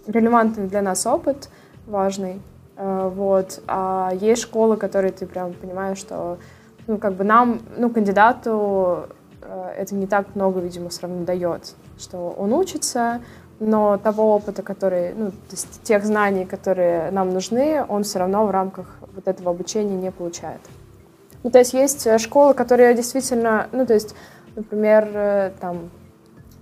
релевантный 0.08 0.68
для 0.68 0.82
нас 0.82 1.06
опыт, 1.06 1.50
важный. 1.88 2.42
Э, 2.76 3.12
вот. 3.14 3.62
А 3.68 4.12
есть 4.14 4.42
школы, 4.42 4.78
которые 4.78 5.12
ты 5.12 5.26
прям 5.26 5.54
понимаешь, 5.54 5.98
что 5.98 6.38
ну, 6.88 6.98
как 6.98 7.14
бы 7.14 7.24
нам, 7.24 7.62
ну, 7.78 7.90
кандидату 7.90 9.08
э, 9.42 9.74
это 9.78 9.96
не 9.96 10.08
так 10.08 10.36
много, 10.36 10.60
видимо, 10.60 10.90
все 10.90 11.04
равно 11.04 11.24
дает, 11.24 11.76
что 11.98 12.36
он 12.38 12.54
учится, 12.54 13.22
но 13.60 13.98
того 13.98 14.36
опыта, 14.36 14.64
который, 14.64 15.14
ну, 15.14 15.32
то 15.32 15.52
есть 15.52 15.82
тех 15.84 16.04
знаний, 16.04 16.46
которые 16.46 17.12
нам 17.12 17.30
нужны, 17.30 17.86
он 17.88 18.04
все 18.04 18.20
равно 18.20 18.46
в 18.46 18.52
рамках 18.52 18.98
вот 19.16 19.28
этого 19.28 19.52
обучения 19.52 19.96
не 19.96 20.12
получает. 20.12 20.60
Ну, 21.44 21.52
то 21.52 21.60
есть 21.60 21.74
есть 21.74 22.20
школы, 22.20 22.54
которые 22.54 22.94
действительно, 22.96 23.68
ну, 23.72 23.86
то 23.86 23.94
есть, 23.94 24.16
например, 24.56 25.10
э, 25.14 25.52
там, 25.60 25.90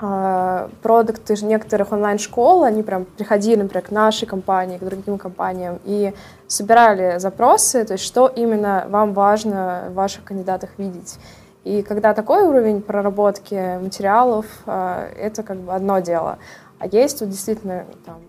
продукты 0.01 1.35
некоторых 1.45 1.91
онлайн-школ, 1.91 2.63
они 2.63 2.81
прям 2.81 3.05
приходили, 3.05 3.61
например, 3.61 3.85
к 3.85 3.91
нашей 3.91 4.25
компании, 4.25 4.79
к 4.79 4.83
другим 4.83 5.19
компаниям 5.19 5.79
и 5.85 6.13
собирали 6.47 7.19
запросы, 7.19 7.85
то 7.85 7.93
есть 7.93 8.03
что 8.03 8.27
именно 8.27 8.85
вам 8.89 9.13
важно 9.13 9.89
в 9.89 9.93
ваших 9.93 10.23
кандидатах 10.23 10.71
видеть. 10.77 11.19
И 11.63 11.83
когда 11.83 12.15
такой 12.15 12.41
уровень 12.41 12.81
проработки 12.81 13.77
материалов, 13.79 14.47
а, 14.65 15.07
это 15.15 15.43
как 15.43 15.57
бы 15.57 15.71
одно 15.71 15.99
дело. 15.99 16.39
А 16.79 16.87
есть 16.87 17.19
вот 17.21 17.29
действительно 17.29 17.85
там, 18.03 18.21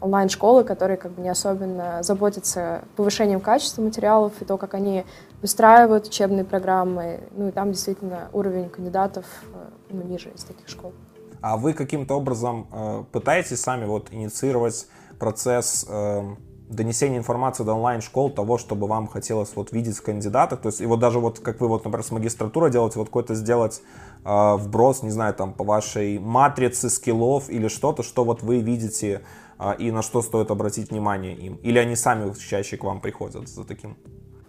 онлайн-школы, 0.00 0.62
которые 0.62 0.96
как 0.96 1.10
бы 1.10 1.22
не 1.22 1.28
особенно 1.28 2.04
заботятся 2.04 2.82
повышением 2.94 3.40
качества 3.40 3.82
материалов 3.82 4.32
и 4.40 4.44
то, 4.44 4.56
как 4.58 4.74
они 4.74 5.04
выстраивают 5.42 6.06
учебные 6.06 6.44
программы. 6.44 7.18
Ну 7.32 7.48
и 7.48 7.50
там 7.50 7.72
действительно 7.72 8.28
уровень 8.32 8.68
кандидатов 8.68 9.24
э, 9.52 9.56
ну, 9.90 10.02
ниже 10.04 10.28
из 10.28 10.44
таких 10.44 10.68
школ 10.68 10.92
а 11.40 11.56
вы 11.56 11.72
каким-то 11.72 12.14
образом 12.14 12.68
э, 12.72 13.04
пытаетесь 13.12 13.60
сами 13.60 13.84
вот 13.84 14.12
инициировать 14.12 14.86
процесс 15.18 15.86
э, 15.88 16.22
донесения 16.68 17.18
информации 17.18 17.64
до 17.64 17.74
онлайн-школ 17.74 18.30
того, 18.30 18.58
чтобы 18.58 18.86
вам 18.86 19.06
хотелось 19.06 19.54
вот 19.54 19.72
видеть 19.72 19.96
в 19.96 20.02
кандидатах, 20.02 20.60
то 20.60 20.68
есть 20.68 20.80
и 20.80 20.86
вот 20.86 20.98
даже 20.98 21.20
вот 21.20 21.38
как 21.40 21.60
вы 21.60 21.68
вот, 21.68 21.84
например, 21.84 22.04
с 22.04 22.10
магистратурой 22.10 22.70
делаете, 22.70 22.98
вот 22.98 23.08
какой-то 23.08 23.34
сделать 23.34 23.82
э, 24.24 24.56
вброс, 24.56 25.02
не 25.02 25.10
знаю, 25.10 25.34
там 25.34 25.52
по 25.52 25.64
вашей 25.64 26.18
матрице 26.18 26.90
скиллов 26.90 27.48
или 27.50 27.68
что-то, 27.68 28.02
что 28.02 28.24
вот 28.24 28.42
вы 28.42 28.58
видите 28.58 29.22
э, 29.58 29.76
и 29.78 29.90
на 29.90 30.02
что 30.02 30.22
стоит 30.22 30.50
обратить 30.50 30.90
внимание 30.90 31.34
им, 31.34 31.56
или 31.56 31.78
они 31.78 31.96
сами 31.96 32.32
чаще 32.34 32.76
к 32.76 32.84
вам 32.84 33.00
приходят 33.00 33.48
за 33.48 33.64
таким? 33.64 33.96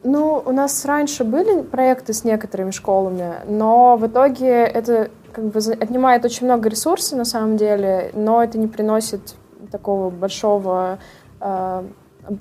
Ну, 0.04 0.42
у 0.46 0.52
нас 0.52 0.86
раньше 0.86 1.24
были 1.24 1.62
проекты 1.64 2.14
с 2.14 2.24
некоторыми 2.24 2.72
школами, 2.72 3.42
но 3.48 3.98
в 3.98 4.08
итоге 4.08 4.48
это 4.48 5.10
как 5.38 5.46
бы 5.46 5.60
отнимает 5.60 6.26
очень 6.26 6.48
много 6.48 6.68
ресурсов 6.68 7.16
на 7.16 7.24
самом 7.24 7.58
деле, 7.58 8.10
но 8.16 8.44
это 8.44 8.58
не 8.58 8.66
приносит 8.66 9.36
такого 9.72 10.10
большого, 10.10 10.98
э, 11.40 11.84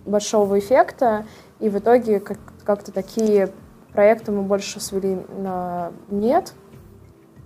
большого 0.06 0.58
эффекта. 0.58 1.26
И 1.60 1.68
в 1.68 1.76
итоге 1.76 2.20
как- 2.20 2.38
как-то 2.64 2.92
такие 2.92 3.50
проекты 3.92 4.32
мы 4.32 4.42
больше 4.44 4.80
свели 4.80 5.18
на 5.36 5.92
нет. 6.08 6.54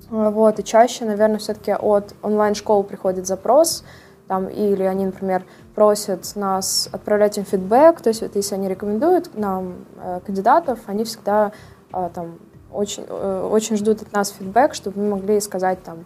Вот, 0.08 0.60
и 0.60 0.64
чаще, 0.64 1.04
наверное, 1.04 1.38
все-таки 1.38 1.72
от 1.72 2.14
онлайн-школ 2.22 2.84
приходит 2.84 3.26
запрос, 3.26 3.82
там, 4.28 4.46
или 4.46 4.84
они, 4.84 5.06
например, 5.06 5.44
просят 5.74 6.30
нас 6.36 6.88
отправлять 6.92 7.38
им 7.38 7.44
фидбэк, 7.44 8.00
то 8.00 8.10
есть 8.10 8.22
вот, 8.22 8.36
если 8.36 8.54
они 8.54 8.68
рекомендуют 8.68 9.36
нам 9.36 9.84
э, 10.00 10.20
кандидатов, 10.24 10.78
они 10.86 11.02
всегда 11.02 11.50
э, 11.92 12.08
там 12.14 12.38
очень, 12.72 13.04
э, 13.08 13.48
очень 13.50 13.76
ждут 13.76 14.02
от 14.02 14.12
нас 14.12 14.30
фидбэк, 14.30 14.74
чтобы 14.74 15.00
мы 15.00 15.10
могли 15.10 15.40
сказать 15.40 15.82
там, 15.82 16.04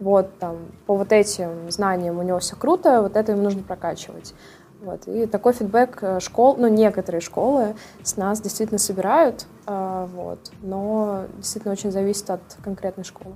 вот 0.00 0.38
там 0.38 0.58
по 0.86 0.94
вот 0.94 1.12
этим 1.12 1.70
знаниям 1.70 2.18
у 2.18 2.22
него 2.22 2.38
все 2.38 2.56
круто, 2.56 3.02
вот 3.02 3.16
это 3.16 3.32
ему 3.32 3.42
нужно 3.42 3.62
прокачивать. 3.62 4.34
Вот. 4.80 5.08
И 5.08 5.26
такой 5.26 5.52
фидбэк 5.52 5.98
э, 6.02 6.20
школ, 6.20 6.56
ну, 6.58 6.68
некоторые 6.68 7.20
школы 7.20 7.74
с 8.02 8.16
нас 8.16 8.40
действительно 8.40 8.78
собирают, 8.78 9.46
э, 9.66 10.06
вот, 10.14 10.52
но 10.62 11.24
действительно 11.38 11.72
очень 11.72 11.90
зависит 11.90 12.28
от 12.30 12.40
конкретной 12.62 13.04
школы. 13.04 13.34